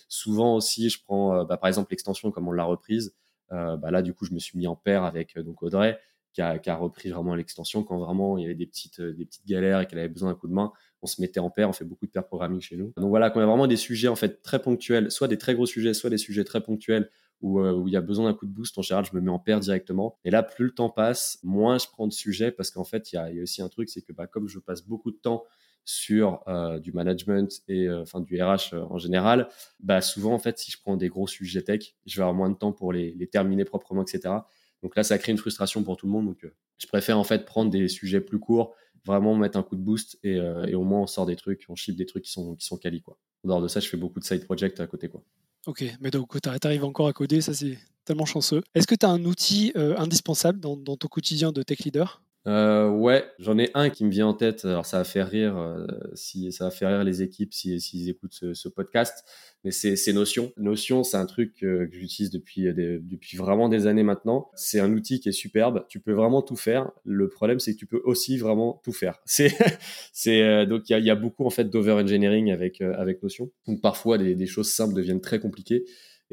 Souvent 0.10 0.54
aussi, 0.54 0.90
je 0.90 1.02
prends, 1.02 1.46
bah, 1.46 1.56
par 1.56 1.70
exemple, 1.70 1.92
l'extension 1.92 2.30
comme 2.30 2.50
on 2.50 2.52
l'a 2.52 2.66
reprise. 2.66 3.16
Euh, 3.52 3.78
bah 3.78 3.92
là, 3.92 4.02
du 4.02 4.14
coup, 4.14 4.26
je 4.26 4.34
me 4.34 4.40
suis 4.40 4.58
mis 4.58 4.68
en 4.68 4.76
paire 4.76 5.04
avec 5.04 5.38
euh, 5.38 5.44
donc 5.44 5.64
Audrey, 5.64 6.00
qui 6.34 6.42
a, 6.42 6.76
repris 6.76 7.10
vraiment 7.10 7.34
l'extension 7.34 7.84
quand 7.84 7.98
vraiment 7.98 8.38
il 8.38 8.44
y 8.44 8.46
avait 8.46 8.54
des 8.54 8.68
petites, 8.68 9.02
des 9.02 9.26
petites 9.26 9.48
galères 9.48 9.82
et 9.82 9.88
qu'elle 9.88 9.98
avait 9.98 10.08
besoin 10.08 10.30
d'un 10.30 10.36
coup 10.36 10.48
de 10.48 10.54
main. 10.54 10.72
On 11.02 11.08
se 11.08 11.20
mettait 11.20 11.40
en 11.40 11.50
paire, 11.50 11.68
on 11.68 11.74
fait 11.74 11.86
beaucoup 11.86 12.06
de 12.06 12.12
pair 12.12 12.28
programming 12.28 12.62
chez 12.62 12.78
nous. 12.78 12.94
Donc 12.96 13.10
voilà, 13.10 13.32
quand 13.32 13.40
il 13.40 13.44
y 13.44 13.46
a 13.46 13.48
vraiment 13.48 13.66
des 13.66 13.76
sujets 13.76 14.08
en 14.08 14.16
fait 14.16 14.44
très 14.44 14.62
ponctuels, 14.62 15.10
soit 15.10 15.28
des 15.28 15.40
très 15.40 15.56
gros 15.56 15.66
sujets, 15.66 15.96
soit 15.96 16.12
des 16.12 16.20
sujets 16.20 16.44
très 16.44 16.62
ponctuels 16.62 17.10
où, 17.42 17.60
où 17.60 17.88
il 17.88 17.94
y 17.94 17.98
a 17.98 18.02
besoin 18.02 18.30
d'un 18.30 18.36
coup 18.36 18.46
de 18.46 18.52
boost, 18.52 18.78
en 18.78 18.84
général, 18.84 19.06
je 19.06 19.16
me 19.16 19.22
mets 19.22 19.32
en 19.32 19.40
paire 19.40 19.60
directement. 19.60 20.20
Et 20.26 20.30
là, 20.30 20.44
plus 20.44 20.66
le 20.66 20.72
temps 20.76 20.92
passe, 20.92 21.40
moins 21.42 21.80
je 21.80 21.88
prends 21.88 22.06
de 22.06 22.14
sujets 22.14 22.52
parce 22.52 22.70
qu'en 22.70 22.84
fait, 22.84 23.12
il 23.12 23.16
y 23.16 23.18
a, 23.18 23.32
y 23.32 23.40
a, 23.40 23.44
aussi 23.44 23.64
un 23.64 23.70
truc, 23.70 23.90
c'est 23.90 24.04
que 24.04 24.14
bah, 24.14 24.28
comme 24.28 24.48
je 24.48 24.60
passe 24.60 24.84
beaucoup 24.84 25.10
de 25.10 25.18
temps 25.18 25.44
sur 25.88 26.42
euh, 26.50 26.80
du 26.80 26.92
management 26.92 27.62
et 27.70 27.88
euh, 27.88 28.02
enfin 28.02 28.20
du 28.20 28.44
RH 28.44 28.74
euh, 28.74 28.84
en 28.90 28.98
général, 28.98 29.48
bah 29.80 30.02
souvent 30.02 30.34
en 30.34 30.38
fait 30.38 30.60
si 30.60 30.70
je 30.70 30.78
prends 30.82 30.98
des 30.98 31.08
gros 31.08 31.28
sujets 31.28 31.62
tech, 31.62 31.96
je 32.06 32.18
vais 32.18 32.24
avoir 32.24 32.36
moins 32.36 32.50
de 32.50 32.58
temps 32.58 32.74
pour 32.74 32.92
les, 32.92 33.16
terminer 33.32 33.64
proprement, 33.64 34.02
etc. 34.04 34.36
Donc 34.84 34.98
là, 34.98 35.04
ça 35.04 35.18
crée 35.18 35.32
une 35.32 35.38
frustration 35.38 35.84
pour 35.84 35.96
tout 35.96 36.06
le 36.06 36.12
monde. 36.12 36.26
Donc 36.26 36.46
je 36.78 36.88
préfère 36.88 37.18
en 37.18 37.24
fait 37.24 37.46
prendre 37.46 37.72
des 37.72 37.88
sujets 37.88 38.20
plus 38.20 38.38
courts, 38.38 38.76
vraiment 39.06 39.34
mettre 39.36 39.58
un 39.58 39.64
coup 39.64 39.78
de 39.78 39.82
boost 39.82 40.20
et, 40.24 40.36
et 40.68 40.76
au 40.76 40.84
moins 40.84 41.04
on 41.04 41.08
sort 41.08 41.26
des 41.26 41.38
trucs, 41.38 41.66
on 41.70 41.76
ship 41.76 41.96
des 41.96 42.06
trucs 42.06 42.26
qui 42.26 42.32
sont 42.32 42.56
qui 42.56 42.66
sont 42.66 42.78
quali 42.78 43.02
quoi. 43.02 43.18
En 43.46 43.48
dehors 43.48 43.62
de 43.62 43.70
ça, 43.70 43.80
je 43.80 43.88
fais 43.88 43.98
beaucoup 43.98 44.20
de 44.20 44.26
side 44.26 44.44
projects 44.44 44.78
à 44.82 44.88
côté 44.88 45.08
quoi. 45.08 45.24
Ok, 45.68 45.86
mais 46.02 46.12
donc 46.12 46.40
tu 46.42 46.50
arrives 46.50 46.84
encore 46.84 47.08
à 47.08 47.14
coder, 47.14 47.40
ça 47.40 47.54
c'est 47.54 47.78
tellement 48.04 48.26
chanceux. 48.26 48.62
Est-ce 48.76 48.88
que 48.88 48.96
tu 48.96 49.06
as 49.06 49.10
un 49.10 49.24
outil 49.24 49.72
indispensable 49.76 50.60
dans, 50.60 50.76
dans 50.76 50.98
ton 50.98 51.08
quotidien 51.08 51.54
de 51.54 51.64
tech 51.64 51.80
leader? 51.80 52.22
Euh, 52.48 52.90
ouais, 52.90 53.26
j'en 53.40 53.58
ai 53.58 53.70
un 53.74 53.90
qui 53.90 54.06
me 54.06 54.10
vient 54.10 54.28
en 54.28 54.34
tête. 54.34 54.66
Alors 54.66 54.86
ça 54.86 54.98
va 54.98 55.04
faire 55.04 55.30
rire, 55.30 55.58
euh, 55.58 55.86
si 56.14 56.52
ça 56.52 56.66
va 56.66 56.72
faire 56.72 56.90
rire 56.90 57.04
les 57.04 57.22
équipes 57.22 57.54
s'ils 57.54 57.82
si, 57.82 58.10
écoutent 58.10 58.34
ce, 58.54 58.70
podcast. 58.70 59.26
Mais 59.64 59.72
c'est 59.72 60.14
Notion. 60.14 60.54
Notion, 60.56 61.04
c'est 61.04 61.18
un 61.18 61.26
truc 61.26 61.64
euh, 61.64 61.88
que 61.88 61.96
j'utilise 61.98 62.32
depuis 62.32 62.74
des, 62.74 63.00
depuis 63.00 63.36
vraiment 63.36 63.68
des 63.68 63.86
années 63.86 64.04
maintenant. 64.04 64.50
C'est 64.56 64.80
un 64.80 64.94
outil 64.94 65.20
qui 65.20 65.28
est 65.28 65.34
superbe. 65.34 65.86
Tu 65.90 66.00
peux 66.00 66.14
vraiment 66.14 66.42
tout 66.42 66.56
faire. 66.56 66.92
Le 67.04 67.28
problème, 67.28 67.60
c'est 67.60 67.74
que 67.74 67.78
tu 67.78 67.86
peux 67.86 68.02
aussi 68.06 68.38
vraiment 68.38 68.80
tout 68.84 68.94
faire. 68.94 69.20
C'est 69.26 70.42
euh, 70.42 70.66
donc 70.66 70.90
il 70.90 70.94
y 70.94 70.96
a, 70.96 71.00
y 71.00 71.10
a, 71.10 71.16
beaucoup 71.16 71.46
en 71.46 71.50
fait 71.50 71.66
d'over 71.66 71.94
engineering 71.94 72.52
avec 72.52 72.82
euh, 72.82 72.94
avec 72.98 73.22
Notion. 73.24 73.52
Donc 73.68 73.82
parfois 73.82 74.18
des, 74.18 74.36
des 74.36 74.46
choses 74.46 74.70
simples 74.70 74.94
deviennent 74.94 75.22
très 75.22 75.40
compliquées. 75.40 75.84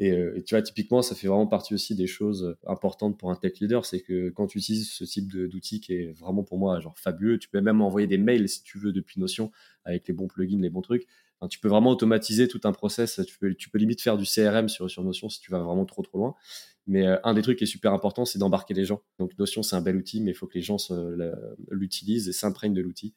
Euh, 0.01 0.35
et, 0.35 0.43
tu 0.43 0.55
vois, 0.55 0.61
typiquement, 0.61 1.01
ça 1.01 1.15
fait 1.15 1.27
vraiment 1.27 1.47
partie 1.47 1.73
aussi 1.73 1.95
des 1.95 2.07
choses 2.07 2.55
importantes 2.67 3.17
pour 3.17 3.31
un 3.31 3.35
tech 3.35 3.59
leader, 3.59 3.85
c'est 3.85 4.01
que 4.01 4.29
quand 4.29 4.47
tu 4.47 4.57
utilises 4.57 4.89
ce 4.91 5.03
type 5.05 5.31
d'outil 5.31 5.79
qui 5.79 5.93
est 5.93 6.11
vraiment 6.11 6.43
pour 6.43 6.57
moi 6.57 6.79
genre 6.79 6.97
fabuleux, 6.97 7.39
tu 7.39 7.49
peux 7.49 7.61
même 7.61 7.81
envoyer 7.81 8.07
des 8.07 8.17
mails 8.17 8.49
si 8.49 8.63
tu 8.63 8.77
veux 8.77 8.91
depuis 8.91 9.19
Notion 9.19 9.51
avec 9.85 10.07
les 10.07 10.13
bons 10.13 10.27
plugins, 10.27 10.61
les 10.61 10.69
bons 10.69 10.81
trucs. 10.81 11.07
Tu 11.49 11.59
peux 11.59 11.67
vraiment 11.67 11.91
automatiser 11.91 12.47
tout 12.47 12.61
un 12.63 12.71
process. 12.71 13.21
Tu 13.27 13.37
peux, 13.37 13.53
tu 13.53 13.69
peux 13.69 13.77
limite 13.77 14.01
faire 14.01 14.17
du 14.17 14.25
CRM 14.25 14.67
sur, 14.67 14.89
sur 14.89 15.03
Notion 15.03 15.29
si 15.29 15.39
tu 15.39 15.51
vas 15.51 15.59
vraiment 15.59 15.85
trop 15.85 16.01
trop 16.01 16.17
loin. 16.17 16.35
Mais 16.87 17.05
euh, 17.05 17.17
un 17.23 17.33
des 17.33 17.41
trucs 17.41 17.57
qui 17.57 17.65
est 17.65 17.67
super 17.67 17.93
important, 17.93 18.25
c'est 18.25 18.39
d'embarquer 18.39 18.73
les 18.73 18.85
gens. 18.85 19.01
Donc 19.19 19.37
Notion, 19.37 19.63
c'est 19.63 19.75
un 19.75 19.81
bel 19.81 19.95
outil, 19.95 20.21
mais 20.21 20.31
il 20.31 20.33
faut 20.33 20.47
que 20.47 20.55
les 20.55 20.61
gens 20.61 20.77
l'utilisent 21.69 22.27
et 22.29 22.33
s'imprègnent 22.33 22.73
de 22.73 22.81
l'outil. 22.81 23.13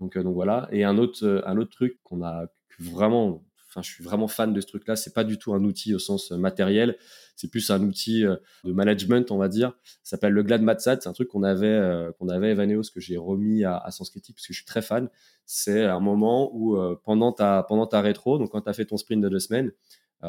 Donc, 0.00 0.16
euh, 0.16 0.22
donc 0.22 0.34
voilà. 0.34 0.68
Et 0.72 0.84
un 0.84 0.98
autre, 0.98 1.42
un 1.46 1.56
autre 1.56 1.70
truc 1.70 1.98
qu'on 2.02 2.22
a 2.22 2.46
vraiment 2.78 3.44
Je 3.82 3.90
suis 3.90 4.04
vraiment 4.04 4.28
fan 4.28 4.52
de 4.52 4.60
ce 4.60 4.66
truc-là. 4.66 4.96
C'est 4.96 5.14
pas 5.14 5.24
du 5.24 5.38
tout 5.38 5.54
un 5.54 5.64
outil 5.64 5.94
au 5.94 5.98
sens 5.98 6.32
euh, 6.32 6.36
matériel. 6.36 6.96
C'est 7.36 7.48
plus 7.50 7.70
un 7.70 7.82
outil 7.82 8.24
euh, 8.24 8.36
de 8.64 8.72
management, 8.72 9.30
on 9.30 9.38
va 9.38 9.48
dire. 9.48 9.72
Ça 10.02 10.16
s'appelle 10.16 10.32
le 10.32 10.42
Glad 10.42 10.62
Matsat. 10.62 11.00
C'est 11.00 11.08
un 11.08 11.12
truc 11.12 11.28
qu'on 11.28 11.42
avait, 11.42 11.66
euh, 11.66 12.12
qu'on 12.18 12.28
avait 12.28 12.50
Evaneos, 12.50 12.84
que 12.94 13.00
j'ai 13.00 13.16
remis 13.16 13.64
à, 13.64 13.76
à 13.76 13.90
Critique 13.90 14.36
parce 14.36 14.46
que 14.46 14.52
je 14.52 14.58
suis 14.58 14.66
très 14.66 14.82
fan. 14.82 15.08
C'est 15.46 15.84
un 15.84 16.00
moment 16.00 16.50
où, 16.54 16.76
pendant 17.04 17.32
ta, 17.32 17.64
pendant 17.68 17.86
ta 17.86 18.00
rétro, 18.00 18.38
donc 18.38 18.52
quand 18.52 18.62
tu 18.62 18.70
as 18.70 18.72
fait 18.72 18.86
ton 18.86 18.96
sprint 18.96 19.22
de 19.22 19.28
deux 19.28 19.40
semaines, 19.40 19.72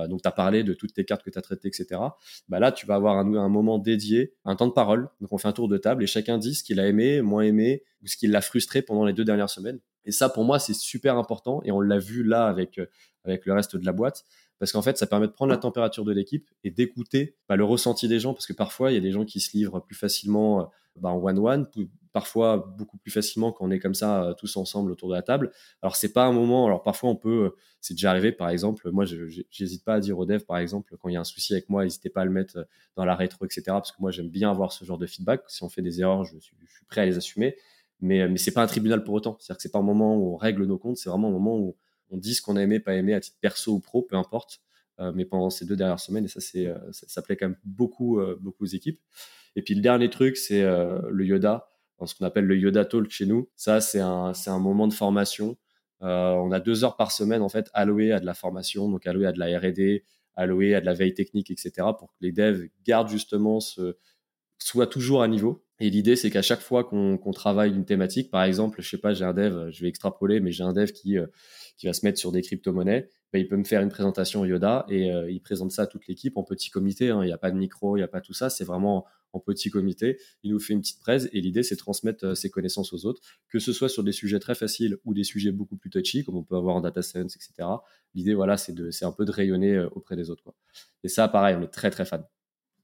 donc 0.10 0.22
tu 0.22 0.28
as 0.28 0.32
parlé 0.32 0.64
de 0.64 0.74
toutes 0.74 0.94
tes 0.94 1.06
cartes 1.06 1.24
que 1.24 1.30
tu 1.30 1.40
as 1.40 1.42
traitées, 1.42 1.70
etc. 1.70 2.02
Bah 2.50 2.60
là, 2.60 2.74
tu 2.74 2.86
vas 2.86 2.96
avoir 2.96 3.18
un, 3.18 3.34
un, 3.34 3.48
moment 3.48 3.80
dédié, 3.80 4.34
un 4.44 4.58
temps 4.58 4.68
de 4.68 4.74
parole. 4.74 5.08
Donc 5.22 5.32
on 5.32 5.38
fait 5.38 5.48
un 5.48 5.54
tour 5.54 5.70
de 5.70 5.78
table 5.78 6.04
et 6.04 6.08
chacun 6.08 6.38
dit 6.38 6.54
ce 6.54 6.66
qu'il 6.66 6.82
a 6.82 6.88
aimé, 6.88 7.22
moins 7.22 7.44
aimé, 7.44 7.84
ou 8.04 8.08
ce 8.08 8.18
qui 8.18 8.28
l'a 8.28 8.42
frustré 8.42 8.82
pendant 8.82 9.06
les 9.06 9.14
deux 9.14 9.24
dernières 9.24 9.50
semaines. 9.50 9.80
Et 10.06 10.12
ça, 10.12 10.30
pour 10.30 10.44
moi, 10.44 10.60
c'est 10.60 10.74
super 10.74 11.18
important. 11.18 11.62
Et 11.64 11.72
on 11.72 11.82
l'a 11.82 11.98
vu 11.98 12.24
là 12.24 12.48
avec, 12.48 12.80
avec 13.28 13.46
le 13.46 13.54
reste 13.54 13.76
de 13.76 13.86
la 13.86 13.92
boîte. 13.92 14.26
Parce 14.60 14.72
qu'en 14.72 14.82
fait, 14.82 14.98
ça 14.98 15.08
permet 15.08 15.28
de 15.28 15.34
prendre 15.34 15.52
la 15.52 15.58
température 15.58 16.06
de 16.06 16.14
l'équipe 16.14 16.50
et 16.64 16.72
d'écouter 16.72 17.36
bah, 17.50 17.56
le 17.56 17.66
ressenti 17.66 18.08
des 18.08 18.20
gens. 18.20 18.34
Parce 18.34 18.48
que 18.48 18.54
parfois, 18.54 18.92
il 18.92 18.96
y 18.96 18.98
a 18.98 19.02
des 19.02 19.12
gens 19.12 19.26
qui 19.26 19.40
se 19.40 19.56
livrent 19.56 19.82
plus 19.82 19.96
facilement 19.96 20.62
euh, 20.62 20.66
bah, 20.96 21.10
en 21.10 21.22
one-one, 21.22 21.68
parfois 22.14 22.74
beaucoup 22.78 22.98
plus 22.98 23.12
facilement 23.12 23.52
quand 23.52 23.66
on 23.66 23.72
est 23.72 23.80
comme 23.80 23.94
ça 23.94 24.24
euh, 24.24 24.34
tous 24.34 24.56
ensemble 24.56 24.92
autour 24.92 25.10
de 25.10 25.16
la 25.16 25.22
table. 25.22 25.52
Alors, 25.82 25.98
c'est 25.98 26.14
pas 26.14 26.26
un 26.26 26.32
moment. 26.32 26.66
Alors, 26.68 26.84
parfois, 26.84 27.10
on 27.10 27.16
peut. 27.16 27.46
Euh, 27.46 27.56
c'est 27.82 27.96
déjà 27.96 28.12
arrivé, 28.12 28.32
par 28.32 28.50
exemple. 28.50 28.90
Moi, 28.92 29.04
j'hésite 29.52 29.84
pas 29.84 29.96
à 29.96 30.00
dire 30.00 30.18
aux 30.18 30.26
devs, 30.26 30.46
par 30.46 30.58
exemple, 30.58 30.96
quand 31.00 31.10
il 31.10 31.14
y 31.14 31.18
a 31.18 31.20
un 31.20 31.26
souci 31.26 31.54
avec 31.54 31.70
moi, 31.70 31.84
n'hésitez 31.84 32.10
pas 32.10 32.22
à 32.22 32.26
le 32.26 32.32
mettre 32.32 32.66
dans 32.96 33.04
la 33.04 33.16
rétro, 33.16 33.46
etc. 33.46 33.64
Parce 33.68 33.92
que 33.92 33.98
moi, 34.00 34.12
j'aime 34.12 34.30
bien 34.30 34.50
avoir 34.50 34.72
ce 34.72 34.86
genre 34.86 34.98
de 34.98 35.06
feedback. 35.06 35.44
Si 35.48 35.64
on 35.64 35.70
fait 35.70 35.82
des 35.82 36.00
erreurs, 36.02 36.24
je 36.24 36.38
suis, 36.40 36.56
prêt 36.88 37.02
à 37.02 37.06
les 37.06 37.18
assumer. 37.18 37.58
Mais, 38.00 38.28
mais 38.28 38.38
c'est 38.38 38.52
pas 38.52 38.64
un 38.64 38.68
tribunal 38.68 39.04
pour 39.04 39.14
autant. 39.14 39.38
C'est-à-dire 39.40 39.58
que 39.58 39.62
c'est 39.62 39.72
pas 39.72 39.80
un 39.80 39.84
moment 39.84 40.16
où 40.16 40.34
on 40.34 40.38
règle 40.38 40.66
nos 40.66 40.78
comptes. 40.78 40.98
C'est 40.98 41.10
vraiment 41.10 41.28
un 41.28 41.32
moment 41.32 41.58
où 41.58 41.76
on 42.16 42.18
dit 42.18 42.34
ce 42.34 42.42
qu'on 42.42 42.56
a 42.56 42.62
aimé, 42.62 42.80
pas 42.80 42.96
aimé 42.96 43.14
à 43.14 43.20
titre 43.20 43.38
perso 43.42 43.74
ou 43.74 43.80
pro, 43.80 44.02
peu 44.02 44.16
importe. 44.16 44.62
Euh, 45.02 45.12
mais 45.14 45.26
pendant 45.26 45.50
ces 45.50 45.66
deux 45.66 45.76
dernières 45.76 46.00
semaines, 46.00 46.26
et 46.26 46.30
ça, 46.30 46.40
c'est, 46.40 46.68
euh, 46.68 46.78
ça, 46.92 47.22
plaît 47.22 47.36
quand 47.36 47.50
même 47.50 47.58
beaucoup, 47.66 48.20
euh, 48.20 48.38
beaucoup 48.40 48.64
aux 48.64 48.68
équipes. 48.68 49.02
Et 49.58 49.62
puis 49.62 49.76
le 49.76 49.82
dernier 49.82 50.10
truc, 50.10 50.38
c'est 50.38 50.64
le 50.64 51.26
Yoda, 51.26 51.70
ce 52.06 52.14
qu'on 52.16 52.26
appelle 52.26 52.46
le 52.46 52.58
Yoda 52.58 52.84
Talk 52.84 53.10
chez 53.10 53.26
nous. 53.26 53.50
Ça, 53.56 53.80
c'est 53.80 54.02
un, 54.02 54.34
c'est 54.34 54.50
un 54.50 54.60
moment 54.60 54.88
de 54.88 54.94
formation. 54.94 55.58
on 56.02 56.52
a 56.52 56.60
deux 56.60 56.84
heures 56.84 56.98
par 56.98 57.12
semaine 57.14 57.42
en 57.42 57.48
fait 57.48 57.70
allouées 57.74 58.12
à 58.12 58.20
de 58.20 58.26
la 58.26 58.34
formation, 58.34 58.90
donc 58.90 59.08
allouées 59.08 59.28
à 59.28 59.32
de 59.32 59.40
la 59.40 59.58
R&D, 59.58 60.04
allouées 60.36 60.76
à 60.76 60.82
de 60.82 60.86
la 60.86 60.94
veille 60.94 61.14
technique, 61.14 61.52
etc. 61.52 61.88
pour 61.98 62.10
que 62.10 62.18
les 62.20 62.34
devs 62.34 62.68
gardent 62.84 63.08
justement 63.08 63.62
ce, 63.62 63.98
soit 64.58 64.88
toujours 64.88 65.24
à 65.24 65.30
niveau. 65.30 65.65
Et 65.80 65.90
l'idée, 65.90 66.16
c'est 66.16 66.32
qu'à 66.32 66.42
chaque 66.42 66.62
fois 66.62 66.86
qu'on 66.86 67.32
travaille 67.34 67.72
une 67.72 67.86
thématique, 67.86 68.32
par 68.32 68.44
exemple, 68.44 68.82
je 68.82 68.90
sais 68.90 68.98
pas, 68.98 69.14
j'ai 69.14 69.26
un 69.26 69.34
dev, 69.34 69.72
je 69.72 69.82
vais 69.82 69.90
extrapoler, 69.90 70.40
mais 70.40 70.52
j'ai 70.52 70.64
un 70.64 70.72
dev 70.72 70.92
qui, 70.92 71.18
euh, 71.18 71.28
va 71.84 71.94
se 71.94 72.06
mettre 72.06 72.18
sur 72.18 72.32
des 72.32 72.42
crypto-monnaies, 72.42 73.10
ben, 73.34 73.40
il 73.40 73.48
peut 73.50 73.58
me 73.58 73.66
faire 73.66 73.82
une 73.82 73.90
présentation 73.90 74.46
Yoda 74.46 74.86
et 74.88 75.12
euh, 75.12 75.30
il 75.30 75.42
présente 75.42 75.72
ça 75.72 75.82
à 75.84 75.88
toute 75.88 76.08
l'équipe 76.08 76.38
en 76.38 76.44
petit 76.44 76.70
comité. 76.70 77.10
Hein. 77.10 77.24
Il 77.24 77.28
n'y 77.28 77.34
a 77.34 77.38
pas 77.38 77.52
de 77.52 77.58
micro, 77.58 77.98
il 77.98 78.00
n'y 78.00 78.04
a 78.04 78.08
pas 78.08 78.22
tout 78.22 78.34
ça, 78.34 78.50
c'est 78.50 78.64
vraiment 78.64 79.06
en 79.34 79.42
petit 79.42 79.70
comité. 79.70 80.18
Il 80.44 80.52
nous 80.52 80.60
fait 80.60 80.72
une 80.72 80.80
petite 80.80 81.02
presse 81.02 81.28
et 81.34 81.42
l'idée, 81.42 81.62
c'est 81.62 81.76
de 81.76 81.80
transmettre 81.80 82.26
euh, 82.26 82.36
ses 82.36 82.50
connaissances 82.50 82.94
aux 82.94 83.06
autres, 83.06 83.22
que 83.50 83.60
ce 83.60 83.74
soit 83.74 83.90
sur 83.90 84.06
des 84.06 84.14
sujets 84.14 84.40
très 84.40 84.56
faciles 84.56 84.98
ou 85.04 85.14
des 85.14 85.26
sujets 85.26 85.52
beaucoup 85.52 85.76
plus 85.76 85.90
touchy, 85.90 86.24
comme 86.24 86.38
on 86.38 86.44
peut 86.44 86.56
avoir 86.56 86.78
en 86.78 86.82
data 86.82 87.02
science, 87.02 87.36
etc. 87.36 87.68
L'idée, 88.14 88.34
voilà, 88.34 88.56
c'est 88.56 89.04
un 89.04 89.12
peu 89.12 89.26
de 89.26 89.32
rayonner 89.32 89.78
auprès 89.92 90.16
des 90.16 90.30
autres. 90.30 90.44
Quoi. 90.44 90.56
Et 91.04 91.10
ça, 91.10 91.28
pareil, 91.28 91.58
on 91.60 91.62
est 91.62 91.68
très, 91.68 91.92
très 91.92 92.06
fan. 92.06 92.24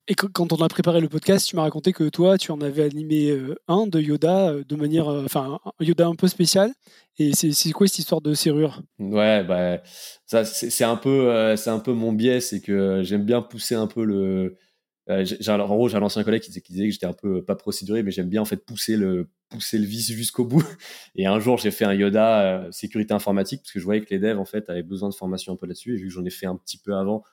Et 0.07 0.15
quand 0.15 0.51
on 0.51 0.57
a 0.57 0.67
préparé 0.67 0.99
le 0.99 1.07
podcast, 1.07 1.47
tu 1.47 1.55
m'as 1.55 1.61
raconté 1.61 1.93
que 1.93 2.09
toi, 2.09 2.37
tu 2.37 2.51
en 2.51 2.59
avais 2.61 2.83
animé 2.83 3.29
euh, 3.29 3.55
un 3.67 3.85
de 3.85 3.99
Yoda 3.99 4.49
euh, 4.49 4.63
de 4.67 4.75
manière, 4.75 5.07
euh, 5.07 5.25
enfin, 5.25 5.59
Yoda 5.79 6.07
un 6.07 6.15
peu 6.15 6.27
spécial. 6.27 6.73
Et 7.19 7.33
c'est 7.33 7.71
quoi 7.71 7.87
cette 7.87 7.99
histoire 7.99 8.19
de 8.19 8.33
serrure? 8.33 8.81
Ouais, 8.97 9.43
bah, 9.43 9.81
ça, 10.25 10.43
c'est 10.43 10.83
un 10.83 10.95
peu, 10.95 11.55
c'est 11.55 11.69
un 11.69 11.79
peu 11.79 11.93
mon 11.93 12.13
biais, 12.13 12.39
c'est 12.39 12.61
que 12.61 13.03
j'aime 13.03 13.25
bien 13.25 13.43
pousser 13.43 13.75
un 13.75 13.85
peu 13.85 14.03
le. 14.03 14.57
en 15.07 15.67
gros, 15.67 15.87
j'ai 15.87 15.97
un 15.97 16.01
ancien 16.01 16.23
collègue 16.23 16.41
qui, 16.41 16.49
disait 16.49 16.87
que 16.87 16.91
j'étais 16.91 17.05
un 17.05 17.13
peu 17.13 17.43
pas 17.43 17.55
procéduré, 17.55 18.01
mais 18.01 18.09
j'aime 18.09 18.29
bien 18.29 18.41
en 18.41 18.45
fait 18.45 18.65
pousser 18.65 18.97
le, 18.97 19.29
pousser 19.49 19.77
le 19.77 19.85
vice 19.85 20.11
jusqu'au 20.11 20.45
bout. 20.45 20.65
Et 21.15 21.27
un 21.27 21.39
jour, 21.39 21.59
j'ai 21.59 21.69
fait 21.69 21.85
un 21.85 21.93
Yoda 21.93 22.67
sécurité 22.71 23.13
informatique 23.13 23.61
parce 23.61 23.73
que 23.73 23.79
je 23.79 23.85
voyais 23.85 24.01
que 24.01 24.09
les 24.09 24.19
devs 24.19 24.39
en 24.39 24.45
fait 24.45 24.67
avaient 24.69 24.81
besoin 24.81 25.09
de 25.09 25.13
formation 25.13 25.53
un 25.53 25.57
peu 25.57 25.67
là-dessus. 25.67 25.93
Et 25.93 25.97
vu 25.97 26.07
que 26.07 26.13
j'en 26.13 26.25
ai 26.25 26.31
fait 26.31 26.47
un 26.47 26.55
petit 26.55 26.79
peu 26.79 26.95
avant, 26.95 27.23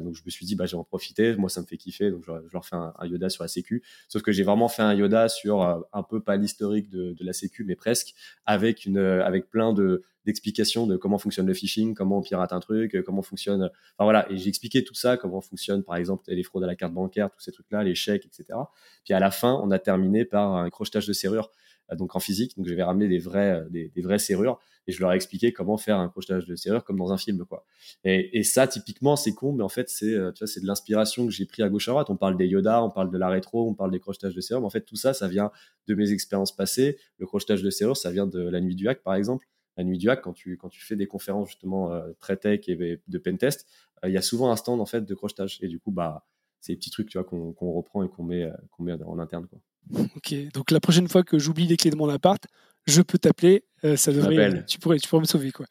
donc 0.00 0.14
je 0.14 0.22
me 0.24 0.30
suis 0.30 0.46
dit, 0.46 0.54
bah, 0.54 0.66
j'ai 0.66 0.76
en 0.76 0.84
profiter, 0.84 1.36
moi 1.36 1.48
ça 1.48 1.60
me 1.60 1.66
fait 1.66 1.76
kiffer, 1.76 2.10
donc 2.10 2.24
je, 2.26 2.32
leur 2.52 2.64
fais 2.64 2.76
un, 2.76 2.92
Yoda 3.04 3.28
sur 3.30 3.44
la 3.44 3.48
Sécu. 3.48 3.82
Sauf 4.08 4.22
que 4.22 4.32
j'ai 4.32 4.42
vraiment 4.42 4.68
fait 4.68 4.82
un 4.82 4.94
Yoda 4.94 5.28
sur 5.28 5.62
euh, 5.62 5.80
un 5.92 6.02
peu 6.02 6.20
pas 6.20 6.36
l'historique 6.36 6.88
de, 6.88 7.12
de, 7.12 7.24
la 7.24 7.32
Sécu, 7.32 7.64
mais 7.64 7.76
presque, 7.76 8.14
avec, 8.46 8.84
une, 8.84 8.98
euh, 8.98 9.24
avec 9.24 9.50
plein 9.50 9.72
de 9.72 10.02
d'explications 10.24 10.86
de 10.86 10.96
comment 10.96 11.18
fonctionne 11.18 11.48
le 11.48 11.54
phishing, 11.54 11.94
comment 11.94 12.18
on 12.18 12.22
pirate 12.22 12.52
un 12.52 12.60
truc, 12.60 13.02
comment 13.04 13.22
fonctionne. 13.22 13.64
Enfin 13.64 14.04
voilà, 14.04 14.30
et 14.30 14.36
j'ai 14.36 14.48
expliqué 14.48 14.84
tout 14.84 14.94
ça, 14.94 15.16
comment 15.16 15.40
fonctionne 15.40 15.82
par 15.82 15.96
exemple 15.96 16.22
les 16.28 16.44
fraudes 16.44 16.62
à 16.62 16.68
la 16.68 16.76
carte 16.76 16.92
bancaire, 16.92 17.28
tous 17.28 17.40
ces 17.40 17.50
trucs-là, 17.50 17.82
les 17.82 17.96
chèques, 17.96 18.24
etc. 18.26 18.56
Puis 19.04 19.14
à 19.14 19.18
la 19.18 19.32
fin, 19.32 19.60
on 19.64 19.72
a 19.72 19.80
terminé 19.80 20.24
par 20.24 20.54
un 20.54 20.70
crochetage 20.70 21.08
de 21.08 21.12
serrure 21.12 21.50
donc 21.96 22.16
en 22.16 22.20
physique. 22.20 22.56
Donc 22.56 22.66
j'avais 22.66 22.82
ramené 22.82 23.08
des 23.08 23.18
vraies, 23.18 23.62
des, 23.70 23.88
des, 23.94 24.02
vraies 24.02 24.18
serrures 24.18 24.58
et 24.86 24.92
je 24.92 25.00
leur 25.00 25.12
ai 25.12 25.16
expliqué 25.16 25.52
comment 25.52 25.76
faire 25.76 25.98
un 25.98 26.08
crochetage 26.08 26.46
de 26.46 26.56
serrure 26.56 26.84
comme 26.84 26.98
dans 26.98 27.12
un 27.12 27.18
film, 27.18 27.44
quoi. 27.44 27.64
Et, 28.04 28.42
ça, 28.42 28.66
typiquement, 28.66 29.14
c'est 29.14 29.32
con, 29.32 29.52
mais 29.52 29.62
en 29.62 29.68
fait, 29.68 29.88
c'est, 29.88 30.16
tu 30.34 30.38
vois, 30.40 30.46
c'est 30.46 30.60
de 30.60 30.66
l'inspiration 30.66 31.24
que 31.24 31.32
j'ai 31.32 31.46
pris 31.46 31.62
à 31.62 31.68
gauche 31.68 31.88
à 31.88 31.92
droite. 31.92 32.10
On 32.10 32.16
parle 32.16 32.36
des 32.36 32.46
Yoda, 32.46 32.82
on 32.82 32.90
parle 32.90 33.10
de 33.10 33.18
la 33.18 33.28
rétro, 33.28 33.68
on 33.68 33.74
parle 33.74 33.92
des 33.92 34.00
crochetages 34.00 34.34
de 34.34 34.40
serrure, 34.40 34.60
mais 34.60 34.66
en 34.66 34.70
fait, 34.70 34.80
tout 34.80 34.96
ça, 34.96 35.14
ça 35.14 35.28
vient 35.28 35.52
de 35.86 35.94
mes 35.94 36.10
expériences 36.10 36.54
passées. 36.54 36.98
Le 37.18 37.26
crochetage 37.26 37.62
de 37.62 37.70
serrure, 37.70 37.96
ça 37.96 38.10
vient 38.10 38.26
de 38.26 38.40
la 38.40 38.60
nuit 38.60 38.74
du 38.74 38.88
hack, 38.88 39.02
par 39.02 39.14
exemple. 39.14 39.46
La 39.76 39.84
nuit 39.84 39.98
du 39.98 40.10
hack, 40.10 40.20
quand 40.22 40.32
tu, 40.32 40.56
quand 40.56 40.68
tu 40.68 40.82
fais 40.82 40.96
des 40.96 41.06
conférences 41.06 41.48
justement 41.48 41.92
euh, 41.92 42.12
très 42.20 42.36
tech 42.36 42.68
et 42.68 43.00
de 43.06 43.18
pentest, 43.18 43.66
euh, 44.04 44.08
il 44.08 44.12
y 44.12 44.18
a 44.18 44.22
souvent 44.22 44.50
un 44.50 44.56
stand 44.56 44.80
en 44.80 44.86
fait 44.86 45.02
de 45.02 45.14
crochetage. 45.14 45.58
Et 45.62 45.68
du 45.68 45.78
coup, 45.78 45.90
bah, 45.90 46.26
c'est 46.60 46.72
des 46.72 46.76
petits 46.76 46.90
trucs 46.90 47.08
tu 47.08 47.18
vois, 47.18 47.24
qu'on, 47.24 47.52
qu'on 47.52 47.72
reprend 47.72 48.02
et 48.02 48.08
qu'on 48.08 48.22
met, 48.22 48.44
euh, 48.44 48.52
qu'on 48.70 48.82
met 48.82 48.92
en 48.92 49.18
interne. 49.18 49.46
Quoi. 49.46 49.60
Ok, 49.90 50.34
donc 50.54 50.70
la 50.70 50.80
prochaine 50.80 51.08
fois 51.08 51.22
que 51.22 51.38
j'oublie 51.38 51.66
les 51.66 51.76
clés 51.76 51.90
de 51.90 51.96
mon 51.96 52.08
appart, 52.08 52.42
je 52.86 53.02
peux 53.02 53.18
t'appeler. 53.18 53.64
Euh, 53.84 53.96
ça 53.96 54.12
devrait, 54.12 54.64
tu 54.64 54.78
pourrais, 54.78 54.98
tu 54.98 55.08
pourrais 55.08 55.22
me 55.22 55.26
sauver 55.26 55.50
quoi. 55.50 55.66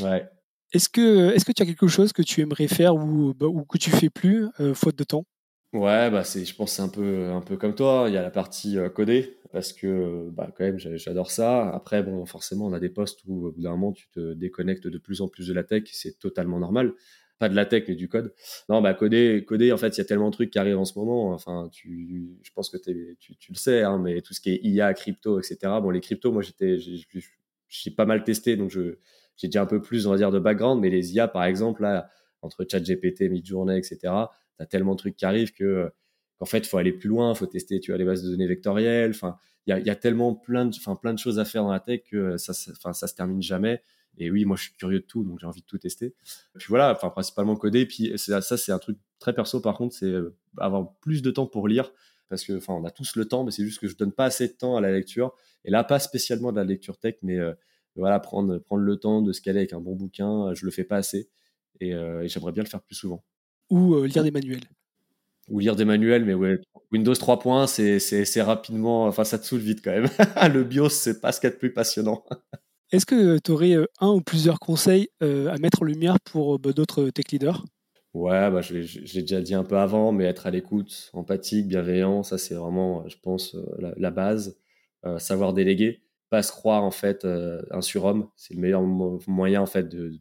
Ouais. 0.00 0.28
Est-ce 0.72 0.88
que, 0.88 1.34
est-ce 1.34 1.44
que 1.44 1.52
tu 1.52 1.62
as 1.62 1.66
quelque 1.66 1.88
chose 1.88 2.12
que 2.12 2.22
tu 2.22 2.40
aimerais 2.40 2.68
faire 2.68 2.94
ou, 2.94 3.34
bah, 3.34 3.46
ou 3.46 3.64
que 3.64 3.78
tu 3.78 3.90
fais 3.90 4.10
plus, 4.10 4.46
euh, 4.60 4.74
faute 4.74 4.96
de 4.96 5.04
temps? 5.04 5.24
Ouais, 5.72 6.10
bah 6.10 6.24
c'est, 6.24 6.44
je 6.46 6.54
pense 6.54 6.70
que 6.70 6.76
c'est 6.76 6.82
un 6.82 6.88
peu, 6.88 7.30
un 7.30 7.40
peu 7.42 7.56
comme 7.56 7.74
toi. 7.74 8.04
Il 8.08 8.14
y 8.14 8.16
a 8.16 8.22
la 8.22 8.30
partie 8.30 8.78
euh, 8.78 8.88
codée, 8.88 9.38
parce 9.52 9.72
que 9.72 10.30
bah, 10.30 10.50
quand 10.56 10.64
même, 10.64 10.78
j'adore 10.78 11.30
ça. 11.30 11.68
Après, 11.70 12.02
bon, 12.02 12.24
forcément, 12.24 12.66
on 12.66 12.72
a 12.72 12.80
des 12.80 12.88
postes 12.88 13.20
où, 13.26 13.46
au 13.46 13.52
bout 13.52 13.60
d'un 13.60 13.72
moment, 13.72 13.92
tu 13.92 14.08
te 14.08 14.32
déconnectes 14.34 14.86
de 14.86 14.98
plus 14.98 15.20
en 15.20 15.28
plus 15.28 15.48
de 15.48 15.52
la 15.52 15.64
tech, 15.64 15.84
c'est 15.92 16.18
totalement 16.18 16.58
normal. 16.58 16.94
Pas 17.38 17.48
de 17.48 17.54
la 17.54 17.66
tech, 17.66 17.84
mais 17.88 17.94
du 17.94 18.08
code. 18.08 18.34
Non, 18.68 18.82
bah 18.82 18.94
coder, 18.94 19.44
coder, 19.46 19.72
en 19.72 19.76
fait, 19.76 19.96
il 19.96 19.98
y 19.98 20.00
a 20.00 20.04
tellement 20.04 20.28
de 20.30 20.34
trucs 20.34 20.50
qui 20.50 20.58
arrivent 20.58 20.78
en 20.78 20.84
ce 20.84 20.98
moment. 20.98 21.32
Enfin, 21.32 21.68
tu, 21.72 22.36
je 22.42 22.50
pense 22.52 22.68
que 22.68 22.76
tu, 22.76 23.36
tu 23.36 23.52
le 23.52 23.56
sais, 23.56 23.82
hein, 23.82 23.98
mais 23.98 24.20
tout 24.22 24.34
ce 24.34 24.40
qui 24.40 24.50
est 24.50 24.60
IA, 24.64 24.92
crypto, 24.94 25.38
etc. 25.38 25.58
Bon, 25.80 25.90
les 25.90 26.00
cryptos, 26.00 26.32
moi, 26.32 26.42
j'étais, 26.42 26.78
j'ai 27.68 27.90
pas 27.92 28.06
mal 28.06 28.24
testé, 28.24 28.56
donc 28.56 28.70
je, 28.70 28.96
j'ai 29.36 29.46
déjà 29.48 29.62
un 29.62 29.66
peu 29.66 29.80
plus, 29.80 30.06
on 30.06 30.10
va 30.10 30.16
dire, 30.16 30.32
de 30.32 30.38
background. 30.40 30.80
Mais 30.80 30.90
les 30.90 31.14
IA, 31.14 31.28
par 31.28 31.44
exemple, 31.44 31.82
là, 31.82 32.10
entre 32.42 32.66
ChatGPT, 32.68 33.30
Midjourney, 33.30 33.78
etc 33.78 34.26
tu 34.58 34.62
as 34.62 34.66
tellement 34.66 34.92
de 34.92 34.98
trucs 34.98 35.16
qui 35.16 35.24
arrivent 35.24 35.52
que 35.52 35.90
qu'en 36.38 36.46
fait, 36.46 36.66
faut 36.66 36.78
aller 36.78 36.92
plus 36.92 37.08
loin, 37.08 37.34
faut 37.34 37.46
tester 37.46 37.80
tu 37.80 37.92
as 37.92 37.96
les 37.96 38.04
bases 38.04 38.22
de 38.22 38.30
données 38.30 38.46
vectorielles. 38.46 39.10
Enfin, 39.10 39.36
il 39.66 39.70
y 39.70 39.72
a, 39.72 39.80
y 39.80 39.90
a, 39.90 39.96
tellement 39.96 40.34
plein 40.34 40.66
de, 40.66 40.74
enfin, 40.76 40.94
plein 40.94 41.12
de 41.12 41.18
choses 41.18 41.38
à 41.38 41.44
faire 41.44 41.64
dans 41.64 41.72
la 41.72 41.80
tech 41.80 42.02
que 42.08 42.36
ça, 42.36 42.52
enfin, 42.72 42.92
ça 42.92 43.06
se 43.08 43.14
termine 43.14 43.42
jamais. 43.42 43.82
Et 44.18 44.30
oui, 44.30 44.44
moi, 44.44 44.56
je 44.56 44.64
suis 44.64 44.72
curieux 44.74 45.00
de 45.00 45.04
tout, 45.04 45.24
donc 45.24 45.38
j'ai 45.40 45.46
envie 45.46 45.60
de 45.60 45.66
tout 45.66 45.78
tester. 45.78 46.14
Puis 46.58 46.66
voilà, 46.68 46.92
enfin, 46.92 47.10
principalement 47.10 47.56
coder. 47.56 47.86
Puis 47.86 48.12
ça, 48.16 48.40
c'est 48.40 48.72
un 48.72 48.78
truc 48.78 48.98
très 49.18 49.32
perso, 49.32 49.60
par 49.60 49.76
contre, 49.76 49.94
c'est 49.94 50.06
euh, 50.06 50.36
avoir 50.58 50.94
plus 51.00 51.22
de 51.22 51.30
temps 51.30 51.46
pour 51.46 51.68
lire. 51.68 51.92
Parce 52.28 52.44
que, 52.44 52.58
enfin, 52.58 52.74
on 52.74 52.84
a 52.84 52.90
tous 52.90 53.16
le 53.16 53.24
temps, 53.26 53.44
mais 53.44 53.50
c'est 53.50 53.64
juste 53.64 53.80
que 53.80 53.88
je 53.88 53.96
donne 53.96 54.12
pas 54.12 54.26
assez 54.26 54.48
de 54.48 54.52
temps 54.52 54.76
à 54.76 54.80
la 54.80 54.92
lecture. 54.92 55.34
Et 55.64 55.70
là, 55.70 55.84
pas 55.84 55.98
spécialement 55.98 56.52
de 56.52 56.56
la 56.56 56.64
lecture 56.64 56.98
tech, 56.98 57.16
mais 57.22 57.38
euh, 57.38 57.54
voilà, 57.96 58.20
prendre, 58.20 58.58
prendre 58.58 58.82
le 58.82 58.96
temps 58.96 59.22
de 59.22 59.32
se 59.32 59.40
caler 59.40 59.60
avec 59.60 59.72
un 59.72 59.80
bon 59.80 59.94
bouquin, 59.96 60.52
je 60.54 60.64
le 60.64 60.70
fais 60.70 60.84
pas 60.84 60.96
assez. 60.96 61.30
Et, 61.80 61.94
euh, 61.94 62.22
et 62.22 62.28
j'aimerais 62.28 62.52
bien 62.52 62.64
le 62.64 62.68
faire 62.68 62.82
plus 62.82 62.96
souvent 62.96 63.24
ou 63.70 63.94
euh, 63.94 64.06
lire 64.06 64.22
des 64.22 64.30
manuels 64.30 64.62
ou 65.48 65.60
lire 65.60 65.76
des 65.76 65.86
manuels, 65.86 66.26
mais 66.26 66.34
ouais, 66.34 66.60
Windows 66.92 67.14
3.1, 67.14 67.66
c'est 67.66 68.42
rapidement, 68.42 69.06
enfin 69.06 69.24
ça 69.24 69.38
te 69.38 69.46
saoule 69.46 69.60
vite 69.60 69.80
quand 69.82 69.92
même. 69.92 70.08
le 70.52 70.62
BIOS, 70.62 70.90
c'est 70.90 71.22
pas 71.22 71.32
ce 71.32 71.40
qu'il 71.40 71.48
y 71.48 71.50
a 71.50 71.54
de 71.54 71.58
plus 71.58 71.72
passionnant. 71.72 72.22
Est-ce 72.90 73.06
que 73.06 73.38
tu 73.38 73.50
aurais 73.50 73.74
euh, 73.74 73.86
un 74.00 74.08
ou 74.08 74.20
plusieurs 74.20 74.58
conseils 74.58 75.08
euh, 75.22 75.50
à 75.50 75.58
mettre 75.58 75.82
en 75.82 75.84
lumière 75.84 76.18
pour 76.20 76.58
bah, 76.58 76.72
d'autres 76.72 77.10
tech 77.10 77.26
leaders? 77.30 77.64
Ouais, 78.14 78.50
bah, 78.50 78.62
je 78.62 78.74
l'ai 78.74 79.22
déjà 79.22 79.40
dit 79.40 79.54
un 79.54 79.64
peu 79.64 79.76
avant, 79.76 80.12
mais 80.12 80.24
être 80.24 80.46
à 80.46 80.50
l'écoute, 80.50 81.10
empathique, 81.12 81.68
bienveillant, 81.68 82.22
ça 82.22 82.38
c'est 82.38 82.54
vraiment, 82.54 83.06
je 83.08 83.16
pense, 83.22 83.54
la, 83.78 84.10
base. 84.10 84.56
savoir 85.18 85.52
déléguer, 85.52 86.02
pas 86.30 86.42
se 86.42 86.50
croire 86.50 86.82
en 86.82 86.90
fait 86.90 87.26
un 87.26 87.82
surhomme, 87.82 88.28
c'est 88.34 88.54
le 88.54 88.60
meilleur 88.60 88.82
moyen 88.82 89.60
en 89.60 89.66
fait 89.66 89.88
de, 89.88 90.18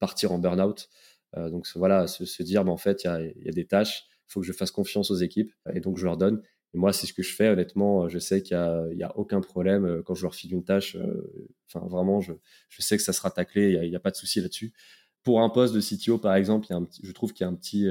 partir 0.00 0.32
en 0.32 0.38
burn-out. 0.38 0.88
Euh, 1.36 1.48
donc 1.48 1.66
voilà, 1.76 2.08
se, 2.08 2.42
dire, 2.42 2.64
bah, 2.64 2.72
en 2.72 2.76
fait, 2.76 3.04
il 3.04 3.34
y 3.44 3.48
a, 3.48 3.52
des 3.52 3.66
tâches, 3.66 4.06
il 4.28 4.32
faut 4.32 4.40
que 4.40 4.46
je 4.46 4.52
fasse 4.52 4.72
confiance 4.72 5.12
aux 5.12 5.16
équipes, 5.16 5.52
et 5.72 5.78
donc 5.78 5.98
je 5.98 6.04
leur 6.04 6.16
donne. 6.16 6.42
Et 6.74 6.78
moi, 6.78 6.92
c'est 6.92 7.06
ce 7.06 7.12
que 7.12 7.22
je 7.22 7.34
fais. 7.34 7.48
Honnêtement, 7.48 8.08
je 8.08 8.18
sais 8.18 8.42
qu'il 8.42 8.56
n'y 8.94 9.02
a, 9.02 9.16
aucun 9.16 9.40
problème 9.40 9.84
euh, 9.84 10.02
quand 10.02 10.14
je 10.14 10.22
leur 10.22 10.34
file 10.34 10.52
une 10.52 10.64
tâche. 10.64 10.96
Euh, 10.96 11.48
enfin, 11.66 11.86
vraiment, 11.86 12.20
je, 12.20 12.32
sais 12.78 12.96
que 12.96 13.02
ça 13.02 13.12
sera 13.12 13.30
taclé. 13.30 13.78
Il 13.82 13.90
n'y 13.90 13.96
a, 13.96 14.00
pas 14.00 14.10
de 14.10 14.16
souci 14.16 14.40
là-dessus. 14.40 14.72
Pour 15.22 15.42
un 15.42 15.50
poste 15.50 15.74
de 15.74 15.80
CTO, 15.80 16.18
par 16.18 16.34
exemple, 16.34 16.66
y 16.70 16.72
a 16.72 16.76
un 16.76 16.86
je 17.02 17.12
trouve 17.12 17.32
qu'il 17.32 17.44
y 17.44 17.48
a 17.48 17.50
un 17.50 17.54
petit, 17.54 17.86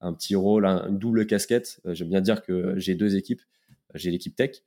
un 0.00 0.12
petit 0.12 0.36
rôle, 0.36 0.64
une 0.64 0.98
double 0.98 1.26
casquette. 1.26 1.80
J'aime 1.86 2.10
bien 2.10 2.20
dire 2.20 2.42
que 2.42 2.78
j'ai 2.78 2.94
deux 2.94 3.16
équipes. 3.16 3.42
J'ai 3.94 4.10
l'équipe 4.10 4.36
tech, 4.36 4.62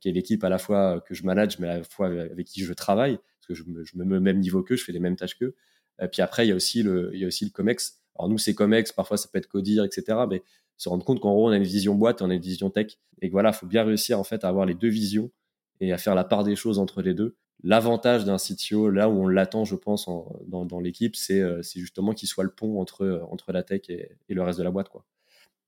qui 0.00 0.08
est 0.08 0.12
l'équipe 0.12 0.42
à 0.42 0.48
la 0.48 0.58
fois 0.58 1.00
que 1.06 1.14
je 1.14 1.24
manage, 1.24 1.58
mais 1.60 1.68
à 1.68 1.78
la 1.78 1.84
fois 1.84 2.08
avec 2.08 2.46
qui 2.46 2.64
je 2.64 2.72
travaille, 2.72 3.16
parce 3.16 3.46
que 3.46 3.54
je 3.54 3.62
me, 3.64 3.84
je 3.84 3.96
me 3.96 4.04
mets 4.04 4.16
au 4.16 4.20
même 4.20 4.40
niveau 4.40 4.62
qu'eux, 4.64 4.76
je 4.76 4.82
fais 4.82 4.92
les 4.92 4.98
mêmes 4.98 5.16
tâches 5.16 5.38
qu'eux. 5.38 5.54
Et 6.02 6.08
puis 6.08 6.22
après, 6.22 6.46
il 6.46 6.48
y 6.48 6.52
a 6.52 6.56
aussi 6.56 6.82
le, 6.82 7.10
il 7.14 7.20
y 7.20 7.24
a 7.24 7.28
aussi 7.28 7.44
le 7.44 7.50
COMEX. 7.50 8.00
Alors 8.18 8.28
nous, 8.28 8.38
c'est 8.38 8.54
COMEX, 8.54 8.92
parfois 8.92 9.16
ça 9.16 9.28
peut 9.32 9.38
être 9.38 9.48
CODIR, 9.48 9.84
etc. 9.84 10.18
Mais 10.28 10.42
se 10.76 10.88
rendre 10.88 11.04
compte 11.04 11.20
qu'en 11.20 11.32
gros, 11.32 11.48
on 11.48 11.52
a 11.52 11.56
une 11.56 11.62
vision 11.62 11.94
boîte 11.94 12.20
et 12.20 12.24
on 12.24 12.30
a 12.30 12.34
une 12.34 12.40
vision 12.40 12.70
tech. 12.70 12.98
Et 13.22 13.28
que 13.28 13.32
voilà, 13.32 13.50
il 13.50 13.54
faut 13.54 13.66
bien 13.66 13.84
réussir 13.84 14.18
en 14.18 14.24
fait 14.24 14.44
à 14.44 14.48
avoir 14.48 14.66
les 14.66 14.74
deux 14.74 14.88
visions 14.88 15.30
et 15.80 15.92
à 15.92 15.98
faire 15.98 16.14
la 16.14 16.24
part 16.24 16.44
des 16.44 16.56
choses 16.56 16.78
entre 16.78 17.02
les 17.02 17.14
deux. 17.14 17.36
L'avantage 17.62 18.24
d'un 18.24 18.36
CTO, 18.36 18.90
là 18.90 19.08
où 19.08 19.12
on 19.12 19.28
l'attend, 19.28 19.64
je 19.64 19.74
pense, 19.74 20.08
dans, 20.46 20.80
l'équipe, 20.80 21.16
c'est 21.16 21.40
euh, 21.40 21.62
justement 21.62 22.12
qu'il 22.12 22.28
soit 22.28 22.44
le 22.44 22.50
pont 22.50 22.80
entre, 22.80 23.26
entre 23.30 23.52
la 23.52 23.62
tech 23.62 23.88
et, 23.88 24.10
le 24.28 24.42
reste 24.42 24.58
de 24.58 24.64
la 24.64 24.70
boîte. 24.70 24.90
Quoi. 24.90 25.04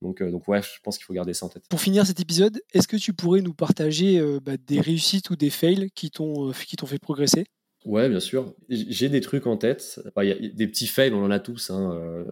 Donc, 0.02 0.20
euh, 0.20 0.30
donc 0.30 0.46
ouais, 0.48 0.60
je 0.62 0.80
pense 0.82 0.98
qu'il 0.98 1.06
faut 1.06 1.14
garder 1.14 1.32
ça 1.32 1.46
en 1.46 1.48
tête. 1.48 1.64
Pour 1.68 1.80
finir 1.80 2.06
cet 2.06 2.20
épisode, 2.20 2.60
est-ce 2.72 2.86
que 2.86 2.96
tu 2.96 3.14
pourrais 3.14 3.40
nous 3.40 3.54
partager 3.54 4.18
euh, 4.18 4.38
bah, 4.40 4.56
des 4.58 4.80
réussites 4.80 5.30
ou 5.30 5.36
des 5.36 5.50
fails 5.50 5.90
qui 5.94 6.10
t'ont 6.10 6.52
fait 6.52 6.98
progresser? 6.98 7.46
Ouais, 7.84 8.08
bien 8.08 8.20
sûr. 8.20 8.54
J'ai 8.68 9.08
des 9.08 9.20
trucs 9.20 9.46
en 9.46 9.56
tête. 9.56 10.00
Il 10.20 10.28
y 10.28 10.32
a 10.32 10.48
des 10.48 10.66
petits 10.66 10.86
fails, 10.86 11.12
on 11.12 11.24
en 11.24 11.30
a 11.30 11.38
tous. 11.38 11.70
Hein. 11.70 11.92
Euh, 11.94 12.24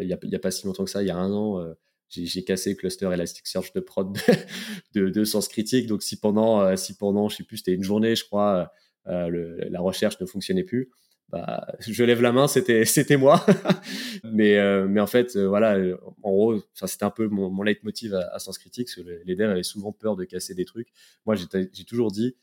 il 0.00 0.06
n'y 0.06 0.34
a, 0.34 0.38
pas 0.38 0.50
si 0.50 0.66
longtemps 0.66 0.84
que 0.84 0.90
ça, 0.90 1.02
il 1.02 1.08
y 1.08 1.10
a 1.10 1.16
un 1.16 1.32
an, 1.32 1.60
euh, 1.60 1.74
j'ai 2.08 2.44
cassé 2.44 2.76
cluster 2.76 3.10
Elasticsearch 3.12 3.72
de 3.74 3.80
prod 3.80 4.16
de, 4.94 5.08
de, 5.08 5.24
Sens 5.24 5.48
Critique. 5.48 5.88
Donc, 5.88 6.02
si 6.02 6.18
pendant, 6.20 6.60
euh, 6.60 6.76
si 6.76 6.96
pendant, 6.96 7.28
je 7.28 7.36
sais 7.36 7.44
plus, 7.44 7.58
c'était 7.58 7.74
une 7.74 7.82
journée, 7.82 8.14
je 8.14 8.24
crois, 8.24 8.72
la 9.04 9.80
recherche 9.80 10.20
ne 10.20 10.26
fonctionnait 10.26 10.62
plus, 10.62 10.90
bah, 11.28 11.66
je 11.80 12.04
lève 12.04 12.22
la 12.22 12.30
main, 12.30 12.46
c'était 12.46 12.84
moi. 13.18 13.44
mais 14.24 14.60
en 15.00 15.06
fait, 15.08 15.36
voilà, 15.36 15.76
en 16.22 16.30
gros, 16.30 16.62
c'était 16.72 17.04
un 17.04 17.10
peu 17.10 17.26
mon, 17.26 17.50
mon 17.50 17.64
leitmotiv 17.64 18.14
à, 18.14 18.32
à 18.32 18.38
Sens 18.38 18.58
Critique, 18.58 18.88
les 19.24 19.34
devs 19.34 19.50
avaient 19.50 19.64
souvent 19.64 19.90
peur 19.90 20.14
de 20.14 20.24
casser 20.24 20.54
des 20.54 20.64
trucs. 20.64 20.92
Moi, 21.26 21.34
j'ai 21.34 21.84
toujours 21.84 22.12
dit, 22.12 22.36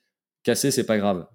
casser, 0.44 0.70
c'est 0.70 0.86
pas 0.86 0.98
grave 0.98 1.26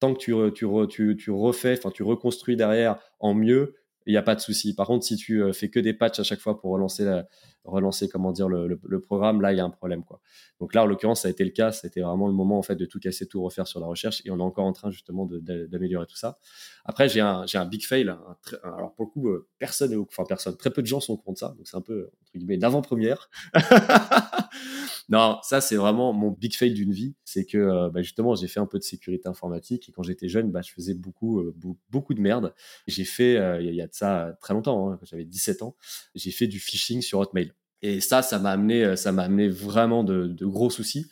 tant 0.00 0.14
que 0.14 0.50
tu, 0.50 1.30
refais, 1.30 1.76
enfin 1.78 1.90
tu 1.90 2.02
reconstruis 2.02 2.56
derrière 2.56 2.98
en 3.20 3.34
mieux, 3.34 3.74
il 4.06 4.12
n'y 4.12 4.16
a 4.16 4.22
pas 4.22 4.34
de 4.34 4.40
souci. 4.40 4.74
Par 4.74 4.86
contre, 4.86 5.04
si 5.04 5.16
tu 5.16 5.42
euh, 5.42 5.52
fais 5.52 5.68
que 5.68 5.78
des 5.78 5.92
patchs 5.92 6.18
à 6.18 6.22
chaque 6.22 6.40
fois 6.40 6.58
pour 6.58 6.70
relancer, 6.70 7.04
la, 7.04 7.26
relancer 7.64 8.08
comment 8.08 8.32
dire, 8.32 8.48
le, 8.48 9.00
programme, 9.00 9.42
là, 9.42 9.52
il 9.52 9.58
y 9.58 9.60
a 9.60 9.64
un 9.64 9.70
problème. 9.70 10.02
Quoi. 10.02 10.20
Donc 10.60 10.74
là, 10.74 10.82
en 10.82 10.86
l'occurrence, 10.86 11.22
ça 11.22 11.28
a 11.28 11.30
été 11.30 11.44
le 11.44 11.50
cas. 11.50 11.72
C'était 11.72 12.00
vraiment 12.00 12.26
le 12.26 12.32
moment 12.32 12.58
en 12.58 12.62
fait, 12.62 12.74
de 12.74 12.86
tout 12.86 12.98
casser, 12.98 13.26
tout 13.26 13.42
refaire 13.42 13.66
sur 13.66 13.80
la 13.80 13.86
recherche. 13.86 14.22
Et 14.24 14.30
on 14.30 14.38
est 14.38 14.42
encore 14.42 14.64
en 14.64 14.72
train 14.72 14.90
justement 14.90 15.28
d'améliorer 15.30 16.06
tout 16.06 16.16
ça. 16.16 16.38
Après, 16.86 17.08
j'ai 17.08 17.20
un, 17.20 17.44
un 17.52 17.66
big 17.66 17.84
fail. 17.84 18.08
alors 18.62 18.94
pour 18.94 19.04
le 19.04 19.10
coup, 19.10 19.28
euh, 19.28 19.46
personne, 19.58 19.94
enfin 19.96 20.24
personne, 20.26 20.56
très 20.56 20.70
peu 20.70 20.80
de 20.80 20.86
gens 20.86 21.00
sont 21.00 21.12
au 21.12 21.16
courant 21.18 21.34
de 21.34 21.38
ça. 21.38 21.54
Donc 21.58 21.68
c'est 21.68 21.76
un 21.76 21.82
peu, 21.82 22.10
entre 22.22 22.32
guillemets, 22.34 22.56
d'avant-première. 22.56 23.28
Non, 25.08 25.38
ça 25.42 25.62
c'est 25.62 25.76
vraiment 25.76 26.12
mon 26.12 26.30
big 26.30 26.54
fail 26.54 26.74
d'une 26.74 26.92
vie, 26.92 27.14
c'est 27.24 27.46
que 27.46 27.56
euh, 27.56 27.88
bah, 27.88 28.02
justement 28.02 28.34
j'ai 28.34 28.46
fait 28.46 28.60
un 28.60 28.66
peu 28.66 28.78
de 28.78 28.84
sécurité 28.84 29.26
informatique 29.26 29.88
et 29.88 29.92
quand 29.92 30.02
j'étais 30.02 30.28
jeune, 30.28 30.50
bah, 30.50 30.60
je 30.60 30.70
faisais 30.70 30.92
beaucoup 30.92 31.40
euh, 31.40 31.54
beaucoup 31.88 32.12
de 32.12 32.20
merde. 32.20 32.54
J'ai 32.86 33.04
fait, 33.04 33.38
euh, 33.38 33.62
il 33.62 33.74
y, 33.74 33.80
a 33.80 33.86
de 33.86 33.94
ça 33.94 34.36
très 34.40 34.52
longtemps, 34.52 34.90
hein, 34.90 34.98
quand 35.00 35.06
j'avais 35.06 35.24
17 35.24 35.62
ans, 35.62 35.76
j'ai 36.14 36.30
fait 36.30 36.46
du 36.46 36.60
phishing 36.60 37.00
sur 37.00 37.20
Hotmail. 37.20 37.52
Et 37.80 38.00
ça, 38.00 38.22
ça 38.22 38.38
m'a 38.38 38.50
amené, 38.50 38.84
amené 39.06 39.48
vraiment 39.48 40.04
de, 40.04 40.34
gros 40.44 40.68
soucis. 40.68 41.06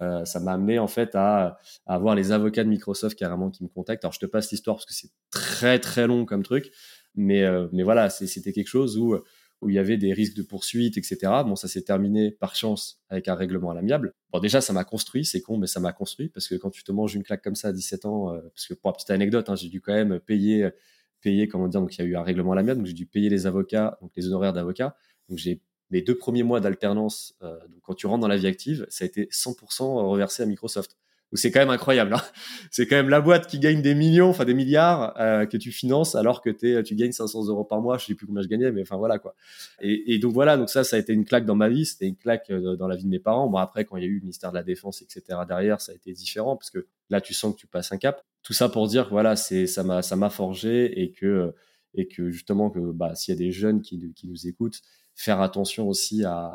ça 0.00 0.40
m'a 0.40 0.52
amené 0.52 0.78
en 0.78 0.86
fait 0.86 1.14
à, 1.14 1.58
à, 1.86 1.94
avoir 1.94 2.14
les 2.14 2.32
avocats 2.32 2.64
de 2.64 2.68
Microsoft 2.68 3.18
carrément 3.18 3.50
qui 3.50 3.64
me 3.64 3.68
contactent. 3.68 4.04
Alors 4.04 4.14
je 4.14 4.20
te 4.20 4.26
passe 4.26 4.50
l'histoire 4.50 4.76
parce 4.76 4.86
que 4.86 4.94
c'est 4.94 5.10
très 5.30 5.78
très 5.78 6.06
long 6.06 6.24
comme 6.24 6.42
truc, 6.42 6.70
mais 7.14 7.44
mais 7.72 7.82
voilà, 7.82 8.08
c'était 8.08 8.52
quelque 8.52 8.68
chose 8.68 8.96
où 8.96 9.18
où 9.62 9.70
il 9.70 9.76
y 9.76 9.78
avait 9.78 9.96
des 9.96 10.12
risques 10.12 10.36
de 10.36 10.42
poursuite, 10.42 10.98
etc. 10.98 11.18
Bon, 11.46 11.56
ça 11.56 11.68
s'est 11.68 11.82
terminé 11.82 12.32
par 12.32 12.54
chance 12.54 13.00
avec 13.08 13.28
un 13.28 13.34
règlement 13.34 13.70
à 13.70 13.74
l'amiable. 13.74 14.12
Bon, 14.32 14.40
déjà, 14.40 14.60
ça 14.60 14.72
m'a 14.72 14.84
construit, 14.84 15.24
c'est 15.24 15.40
con, 15.40 15.56
mais 15.56 15.66
ça 15.66 15.80
m'a 15.80 15.92
construit, 15.92 16.28
parce 16.28 16.48
que 16.48 16.56
quand 16.56 16.70
tu 16.70 16.82
te 16.82 16.92
manges 16.92 17.14
une 17.14 17.22
claque 17.22 17.42
comme 17.42 17.54
ça 17.54 17.68
à 17.68 17.72
17 17.72 18.04
ans, 18.04 18.34
euh, 18.34 18.40
parce 18.54 18.66
que 18.66 18.74
pour 18.74 18.90
la 18.90 18.94
petite 18.94 19.10
anecdote, 19.10 19.48
hein, 19.48 19.54
j'ai 19.54 19.68
dû 19.68 19.80
quand 19.80 19.94
même 19.94 20.20
payer, 20.20 20.68
payer, 21.20 21.48
comment 21.48 21.68
dire, 21.68 21.80
donc 21.80 21.96
il 21.96 22.02
y 22.02 22.04
a 22.04 22.06
eu 22.06 22.16
un 22.16 22.22
règlement 22.22 22.52
à 22.52 22.56
l'amiable, 22.56 22.80
donc 22.80 22.86
j'ai 22.86 22.92
dû 22.92 23.06
payer 23.06 23.30
les 23.30 23.46
avocats, 23.46 23.96
donc 24.02 24.10
les 24.16 24.26
honoraires 24.26 24.52
d'avocat. 24.52 24.96
Donc 25.28 25.38
j'ai 25.38 25.62
mes 25.90 26.02
deux 26.02 26.16
premiers 26.16 26.42
mois 26.42 26.60
d'alternance, 26.60 27.34
euh, 27.42 27.56
donc 27.68 27.80
quand 27.82 27.94
tu 27.94 28.06
rentres 28.06 28.20
dans 28.20 28.28
la 28.28 28.36
vie 28.36 28.46
active, 28.46 28.86
ça 28.88 29.04
a 29.04 29.06
été 29.06 29.26
100% 29.26 30.08
reversé 30.08 30.42
à 30.42 30.46
Microsoft 30.46 30.96
c'est 31.34 31.50
quand 31.50 31.60
même 31.60 31.70
incroyable. 31.70 32.14
Hein. 32.14 32.22
c'est 32.70 32.86
quand 32.86 32.96
même 32.96 33.08
la 33.08 33.20
boîte 33.20 33.46
qui 33.46 33.58
gagne 33.58 33.82
des 33.82 33.94
millions, 33.94 34.28
enfin 34.28 34.44
des 34.44 34.54
milliards 34.54 35.14
euh, 35.18 35.46
que 35.46 35.56
tu 35.56 35.72
finances 35.72 36.14
alors 36.14 36.42
que 36.42 36.50
tu 36.50 36.94
gagnes 36.94 37.12
500 37.12 37.46
euros 37.46 37.64
par 37.64 37.80
mois. 37.80 37.98
Je 37.98 38.06
sais 38.06 38.14
plus 38.14 38.26
combien 38.26 38.42
je 38.42 38.48
gagnais, 38.48 38.70
mais 38.72 38.82
enfin 38.82 38.96
voilà 38.96 39.18
quoi. 39.18 39.34
Et, 39.80 40.18
donc 40.18 40.32
voilà, 40.32 40.56
donc 40.56 40.68
ça, 40.68 40.84
ça 40.84 40.96
a 40.96 40.98
été 40.98 41.12
une 41.12 41.24
claque 41.24 41.46
dans 41.46 41.54
ma 41.54 41.68
vie, 41.68 41.86
c'était 41.86 42.06
une 42.06 42.16
claque 42.16 42.50
euh, 42.50 42.76
dans 42.76 42.86
la 42.86 42.96
vie 42.96 43.04
de 43.04 43.08
mes 43.08 43.18
parents. 43.18 43.48
Bon 43.48 43.58
après, 43.58 43.84
quand 43.84 43.96
il 43.96 44.02
y 44.02 44.06
a 44.06 44.08
eu 44.08 44.16
le 44.16 44.20
ministère 44.20 44.50
de 44.50 44.56
la 44.56 44.62
Défense, 44.62 45.02
etc. 45.02 45.40
derrière, 45.46 45.80
ça 45.80 45.92
a 45.92 45.94
été 45.94 46.12
différent 46.12 46.56
parce 46.56 46.70
que 46.70 46.86
là, 47.10 47.20
tu 47.20 47.34
sens 47.34 47.54
que 47.54 47.60
tu 47.60 47.66
passes 47.66 47.92
un 47.92 47.98
cap. 47.98 48.22
Tout 48.42 48.52
ça 48.52 48.68
pour 48.68 48.86
dire, 48.88 49.08
voilà, 49.10 49.36
c'est 49.36 49.66
ça 49.66 49.82
m'a 49.84 50.02
ça 50.02 50.16
m'a 50.16 50.30
forgé 50.30 51.00
et 51.00 51.12
que 51.12 51.54
et 51.94 52.08
que 52.08 52.30
justement 52.30 52.70
que 52.70 52.80
bah 52.92 53.14
s'il 53.14 53.34
y 53.34 53.36
a 53.36 53.38
des 53.38 53.52
jeunes 53.52 53.82
qui, 53.82 54.12
qui 54.14 54.26
nous 54.28 54.46
écoutent, 54.46 54.80
faire 55.14 55.40
attention 55.40 55.88
aussi 55.88 56.24
à, 56.24 56.48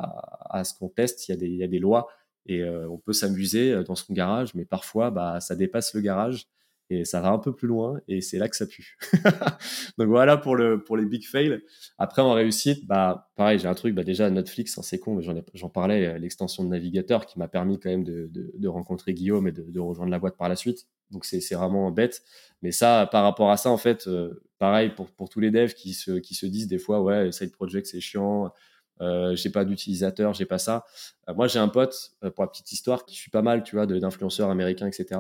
à 0.49 0.63
ce 0.63 0.73
qu'on 0.73 0.89
teste. 0.89 1.27
Il 1.27 1.31
y 1.31 1.33
a 1.33 1.37
des 1.37 1.47
il 1.47 1.57
y 1.57 1.63
a 1.63 1.67
des 1.67 1.79
lois 1.79 2.07
et 2.47 2.61
euh, 2.61 2.89
on 2.89 2.97
peut 2.97 3.13
s'amuser 3.13 3.73
euh, 3.73 3.83
dans 3.83 3.95
son 3.95 4.13
garage, 4.13 4.55
mais 4.55 4.65
parfois, 4.65 5.11
bah, 5.11 5.39
ça 5.39 5.55
dépasse 5.55 5.93
le 5.93 6.01
garage 6.01 6.47
et 6.89 7.03
ça 7.03 7.19
va 7.19 7.29
un 7.29 7.37
peu 7.37 7.53
plus 7.53 7.67
loin 7.67 7.99
et 8.07 8.21
c'est 8.21 8.37
là 8.37 8.47
que 8.47 8.55
ça 8.55 8.65
pue. 8.65 8.97
Donc 9.97 10.07
voilà 10.07 10.37
pour 10.37 10.55
le 10.55 10.81
pour 10.81 10.95
les 10.95 11.05
big 11.05 11.25
fails. 11.25 11.61
Après 11.97 12.21
en 12.21 12.31
réussite, 12.31 12.87
bah 12.87 13.29
pareil, 13.35 13.59
j'ai 13.59 13.67
un 13.67 13.73
truc, 13.73 13.93
bah 13.93 14.05
déjà 14.05 14.29
Netflix, 14.29 14.77
hein, 14.77 14.81
c'est 14.83 14.97
con, 14.97 15.15
mais 15.15 15.23
j'en 15.53 15.69
parlais, 15.69 16.05
euh, 16.07 16.17
l'extension 16.17 16.63
de 16.63 16.69
navigateur 16.69 17.25
qui 17.25 17.39
m'a 17.39 17.49
permis 17.49 17.77
quand 17.77 17.89
même 17.89 18.05
de, 18.05 18.29
de, 18.31 18.67
rencontrer 18.69 19.13
Guillaume 19.13 19.49
et 19.49 19.51
de, 19.51 19.79
rejoindre 19.79 20.11
la 20.11 20.19
boîte 20.19 20.37
par 20.37 20.47
la 20.47 20.55
suite. 20.55 20.87
Donc 21.11 21.25
c'est 21.25 21.55
vraiment 21.55 21.91
bête, 21.91 22.21
mais 22.61 22.71
ça 22.71 23.07
par 23.11 23.23
rapport 23.23 23.51
à 23.51 23.57
ça 23.57 23.69
en 23.69 23.77
fait, 23.77 24.09
pareil 24.57 24.91
pour 24.95 25.11
pour 25.11 25.27
tous 25.27 25.41
les 25.41 25.51
devs 25.51 25.73
qui 25.73 25.93
se 25.93 26.11
qui 26.19 26.35
se 26.35 26.45
disent 26.45 26.67
des 26.67 26.79
fois 26.79 27.01
ouais 27.01 27.31
side 27.33 27.51
project 27.51 27.87
c'est 27.87 28.01
chiant, 28.01 28.51
euh, 29.01 29.35
j'ai 29.35 29.49
pas 29.49 29.65
d'utilisateur, 29.65 30.33
j'ai 30.33 30.45
pas 30.45 30.57
ça. 30.57 30.85
Euh, 31.29 31.33
moi, 31.33 31.47
j'ai 31.47 31.59
un 31.59 31.67
pote, 31.67 32.11
euh, 32.23 32.31
pour 32.31 32.43
la 32.43 32.49
petite 32.49 32.71
histoire, 32.71 33.05
qui 33.05 33.15
suit 33.15 33.31
pas 33.31 33.41
mal, 33.41 33.63
tu 33.63 33.75
vois, 33.75 33.85
d'influenceurs 33.85 34.49
américains, 34.49 34.87
etc. 34.87 35.19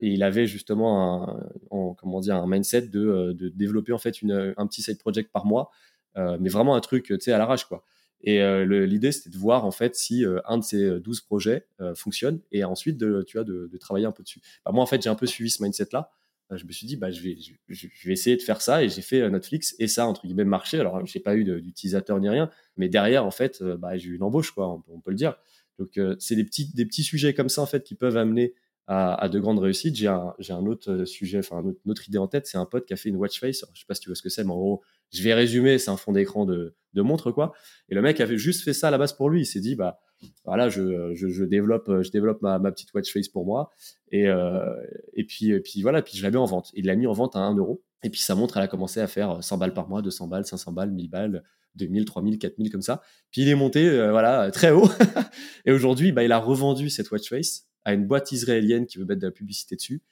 Et 0.00 0.08
il 0.08 0.22
avait 0.22 0.46
justement 0.46 1.28
un, 1.70 1.94
comment 1.98 2.20
dire, 2.20 2.36
un 2.36 2.46
mindset 2.46 2.82
de, 2.82 3.32
de 3.32 3.48
développer 3.48 3.92
en 3.92 3.98
fait 3.98 4.22
une, 4.22 4.54
un 4.56 4.66
petit 4.66 4.82
side 4.82 4.98
project 4.98 5.30
par 5.30 5.44
mois, 5.44 5.70
mais 6.16 6.48
vraiment 6.48 6.74
un 6.74 6.80
truc, 6.80 7.04
tu 7.04 7.20
sais, 7.20 7.32
à 7.32 7.38
l'arrache, 7.38 7.66
quoi. 7.66 7.84
Et 8.22 8.40
l'idée, 8.66 9.12
c'était 9.12 9.28
de 9.28 9.36
voir 9.36 9.66
en 9.66 9.70
fait 9.70 9.94
si 9.94 10.24
un 10.46 10.56
de 10.56 10.64
ces 10.64 11.00
12 11.00 11.20
projets 11.20 11.66
fonctionne 11.94 12.40
et 12.50 12.64
ensuite 12.64 12.96
de, 12.96 13.22
tu 13.26 13.36
vois, 13.36 13.44
de, 13.44 13.68
de 13.70 13.76
travailler 13.76 14.06
un 14.06 14.12
peu 14.12 14.22
dessus. 14.22 14.40
Bah, 14.64 14.72
moi, 14.72 14.82
en 14.82 14.86
fait, 14.86 15.02
j'ai 15.02 15.10
un 15.10 15.14
peu 15.14 15.26
suivi 15.26 15.50
ce 15.50 15.62
mindset-là. 15.62 16.10
Euh, 16.52 16.56
je 16.56 16.64
me 16.66 16.72
suis 16.72 16.86
dit, 16.86 16.96
bah, 16.96 17.10
je, 17.10 17.20
vais, 17.20 17.36
je, 17.68 18.10
essayer 18.10 18.36
de 18.36 18.42
faire 18.42 18.60
ça 18.60 18.82
et 18.82 18.88
j'ai 18.88 19.02
fait 19.02 19.20
euh, 19.20 19.30
Netflix 19.30 19.74
et 19.78 19.88
ça, 19.88 20.06
entre 20.06 20.26
guillemets, 20.26 20.44
marché. 20.44 20.78
Alors, 20.78 21.04
j'ai 21.06 21.20
pas 21.20 21.36
eu 21.36 21.44
d'utilisateur 21.44 22.18
ni 22.20 22.28
rien, 22.28 22.50
mais 22.76 22.88
derrière, 22.88 23.24
en 23.24 23.30
fait, 23.30 23.62
euh, 23.62 23.76
bah, 23.76 23.96
j'ai 23.96 24.10
eu 24.10 24.16
une 24.16 24.22
embauche, 24.22 24.50
quoi, 24.50 24.82
on, 24.88 25.00
peut 25.00 25.10
le 25.10 25.16
dire. 25.16 25.36
Donc, 25.78 25.98
c'est 26.18 26.36
des 26.36 26.44
petits, 26.44 26.70
des 26.74 26.84
petits 26.84 27.02
sujets 27.02 27.32
comme 27.32 27.48
ça, 27.48 27.62
en 27.62 27.66
fait, 27.66 27.84
qui 27.84 27.94
peuvent 27.94 28.18
amener 28.18 28.52
à, 28.86 29.30
de 29.30 29.38
grandes 29.38 29.60
réussites. 29.60 29.96
J'ai 29.96 30.08
un, 30.08 30.66
autre 30.66 31.06
sujet, 31.06 31.38
enfin, 31.38 31.62
une 31.62 31.90
autre 31.90 32.06
idée 32.06 32.18
en 32.18 32.26
tête. 32.26 32.46
C'est 32.46 32.58
un 32.58 32.66
pote 32.66 32.84
qui 32.84 32.92
a 32.92 32.96
fait 32.96 33.08
une 33.08 33.16
watch 33.16 33.40
face. 33.40 33.64
je 33.72 33.80
sais 33.80 33.86
pas 33.86 33.94
si 33.94 34.02
tu 34.02 34.10
vois 34.10 34.16
ce 34.16 34.20
que 34.20 34.28
c'est, 34.28 34.44
mais 34.44 34.50
en 34.50 34.58
gros, 34.58 34.82
je 35.10 35.22
vais 35.22 35.32
résumer. 35.32 35.78
C'est 35.78 35.90
un 35.90 35.96
fond 35.96 36.12
d'écran 36.12 36.44
de, 36.44 36.74
de 36.92 37.00
montre, 37.00 37.32
quoi. 37.32 37.54
Et 37.88 37.94
le 37.94 38.02
mec 38.02 38.20
avait 38.20 38.36
juste 38.36 38.62
fait 38.62 38.74
ça 38.74 38.88
à 38.88 38.90
la 38.90 38.98
base 38.98 39.14
pour 39.14 39.30
lui. 39.30 39.40
Il 39.40 39.46
s'est 39.46 39.60
dit, 39.60 39.74
bah, 39.74 40.00
voilà, 40.44 40.68
je, 40.68 41.14
je, 41.14 41.44
développe, 41.44 41.90
je 42.02 42.10
développe 42.10 42.42
ma, 42.42 42.58
ma, 42.58 42.72
petite 42.72 42.92
watch 42.94 43.12
face 43.12 43.28
pour 43.28 43.44
moi. 43.44 43.70
Et, 44.10 44.28
euh, 44.28 44.74
et, 45.14 45.24
puis, 45.24 45.50
et 45.50 45.60
puis 45.60 45.82
voilà, 45.82 46.02
puis 46.02 46.16
je 46.16 46.24
l'ai 46.24 46.30
mis 46.30 46.36
en 46.36 46.44
vente. 46.44 46.70
Il 46.74 46.86
l'a 46.86 46.96
mis 46.96 47.06
en 47.06 47.12
vente 47.12 47.36
à 47.36 47.40
1 47.40 47.56
euro. 47.56 47.82
Et 48.02 48.10
puis 48.10 48.20
sa 48.20 48.34
montre, 48.34 48.56
elle 48.56 48.62
a 48.62 48.68
commencé 48.68 49.00
à 49.00 49.06
faire 49.06 49.42
100 49.42 49.58
balles 49.58 49.74
par 49.74 49.88
mois, 49.88 50.02
200 50.02 50.28
balles, 50.28 50.46
500 50.46 50.72
balles, 50.72 50.90
1000 50.90 51.10
balles, 51.10 51.44
2000, 51.76 52.04
3000, 52.04 52.38
4000 52.38 52.70
comme 52.70 52.82
ça. 52.82 53.02
Puis 53.30 53.42
il 53.42 53.48
est 53.48 53.54
monté, 53.54 53.88
euh, 53.88 54.10
voilà, 54.10 54.50
très 54.50 54.70
haut. 54.70 54.88
et 55.66 55.72
aujourd'hui, 55.72 56.12
bah, 56.12 56.24
il 56.24 56.32
a 56.32 56.38
revendu 56.38 56.90
cette 56.90 57.10
watch 57.10 57.28
face 57.28 57.66
à 57.84 57.92
une 57.92 58.06
boîte 58.06 58.32
israélienne 58.32 58.86
qui 58.86 58.98
veut 58.98 59.04
mettre 59.04 59.20
de 59.20 59.26
la 59.26 59.32
publicité 59.32 59.76
dessus. 59.76 60.02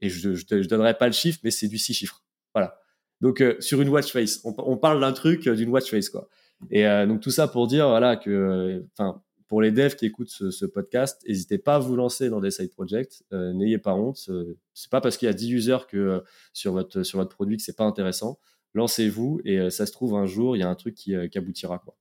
Et 0.00 0.08
je, 0.08 0.34
je, 0.34 0.44
je 0.62 0.68
donnerai 0.68 0.94
pas 0.98 1.06
le 1.06 1.12
chiffre, 1.12 1.38
mais 1.42 1.50
c'est 1.50 1.68
du 1.68 1.78
6 1.78 1.94
chiffres. 1.94 2.22
Voilà. 2.54 2.78
Donc 3.20 3.40
euh, 3.40 3.56
sur 3.60 3.80
une 3.80 3.88
watch 3.88 4.12
face, 4.12 4.40
on, 4.44 4.54
on 4.58 4.76
parle 4.76 5.00
d'un 5.00 5.12
truc 5.12 5.48
d'une 5.48 5.70
watch 5.70 5.90
face 5.90 6.10
quoi. 6.10 6.28
Et 6.70 6.84
donc 7.06 7.20
tout 7.20 7.30
ça 7.30 7.48
pour 7.48 7.66
dire 7.66 7.86
voilà 7.86 8.16
que, 8.16 8.82
enfin, 8.92 9.22
pour 9.48 9.62
les 9.62 9.70
devs 9.70 9.94
qui 9.94 10.06
écoutent 10.06 10.30
ce, 10.30 10.66
podcast, 10.66 11.22
n'hésitez 11.26 11.58
pas 11.58 11.76
à 11.76 11.78
vous 11.78 11.96
lancer 11.96 12.28
dans 12.28 12.40
des 12.40 12.50
side 12.50 12.72
projects. 12.72 13.22
Euh, 13.32 13.52
n'ayez 13.52 13.78
pas 13.78 13.94
honte. 13.94 14.18
Euh, 14.28 14.58
c'est 14.74 14.90
pas 14.90 15.00
parce 15.00 15.16
qu'il 15.16 15.26
y 15.26 15.28
a 15.28 15.34
10 15.34 15.50
users 15.52 15.86
que 15.88 15.96
euh, 15.96 16.20
sur 16.52 16.72
votre 16.72 17.02
sur 17.02 17.18
votre 17.18 17.34
produit 17.34 17.56
que 17.56 17.62
c'est 17.62 17.76
pas 17.76 17.84
intéressant. 17.84 18.38
Lancez-vous 18.74 19.40
et 19.44 19.70
ça 19.70 19.86
se 19.86 19.92
trouve 19.92 20.16
un 20.16 20.26
jour 20.26 20.54
il 20.54 20.60
y 20.60 20.62
a 20.62 20.68
un 20.68 20.74
truc 20.74 20.94
qui, 20.94 21.14
aboutira 21.14 21.78
quoi. 21.78 21.96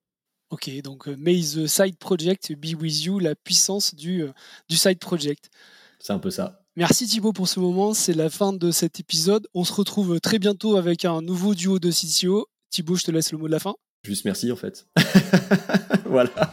Ok, 0.49 0.69
donc 0.81 1.08
may 1.08 1.39
the 1.39 1.67
side 1.67 1.97
project 1.97 2.51
be 2.53 2.79
with 2.79 3.05
you, 3.05 3.19
la 3.19 3.34
puissance 3.34 3.95
du, 3.95 4.25
du 4.67 4.75
side 4.75 4.99
project. 4.99 5.49
C'est 5.99 6.12
un 6.12 6.19
peu 6.19 6.31
ça. 6.31 6.65
Merci 6.75 7.08
Thibaut 7.08 7.31
pour 7.31 7.47
ce 7.47 7.62
moment, 7.62 7.93
c'est 7.93 8.13
la 8.13 8.29
fin 8.29 8.51
de 8.51 8.71
cet 8.71 8.99
épisode. 8.99 9.47
On 9.53 9.63
se 9.63 9.71
retrouve 9.71 10.19
très 10.19 10.38
bientôt 10.38 10.75
avec 10.75 11.05
un 11.05 11.21
nouveau 11.21 11.55
duo 11.55 11.79
de 11.79 11.89
CTO. 11.91 12.49
Thibaut, 12.71 12.95
je 12.95 13.05
te 13.05 13.12
laisse 13.12 13.31
le 13.31 13.38
mot 13.38 13.47
de 13.47 13.53
la 13.53 13.60
fin. 13.60 13.75
Juste 14.03 14.25
merci 14.25 14.51
en 14.51 14.58
fait. 14.58 14.86
voilà. 16.05 16.51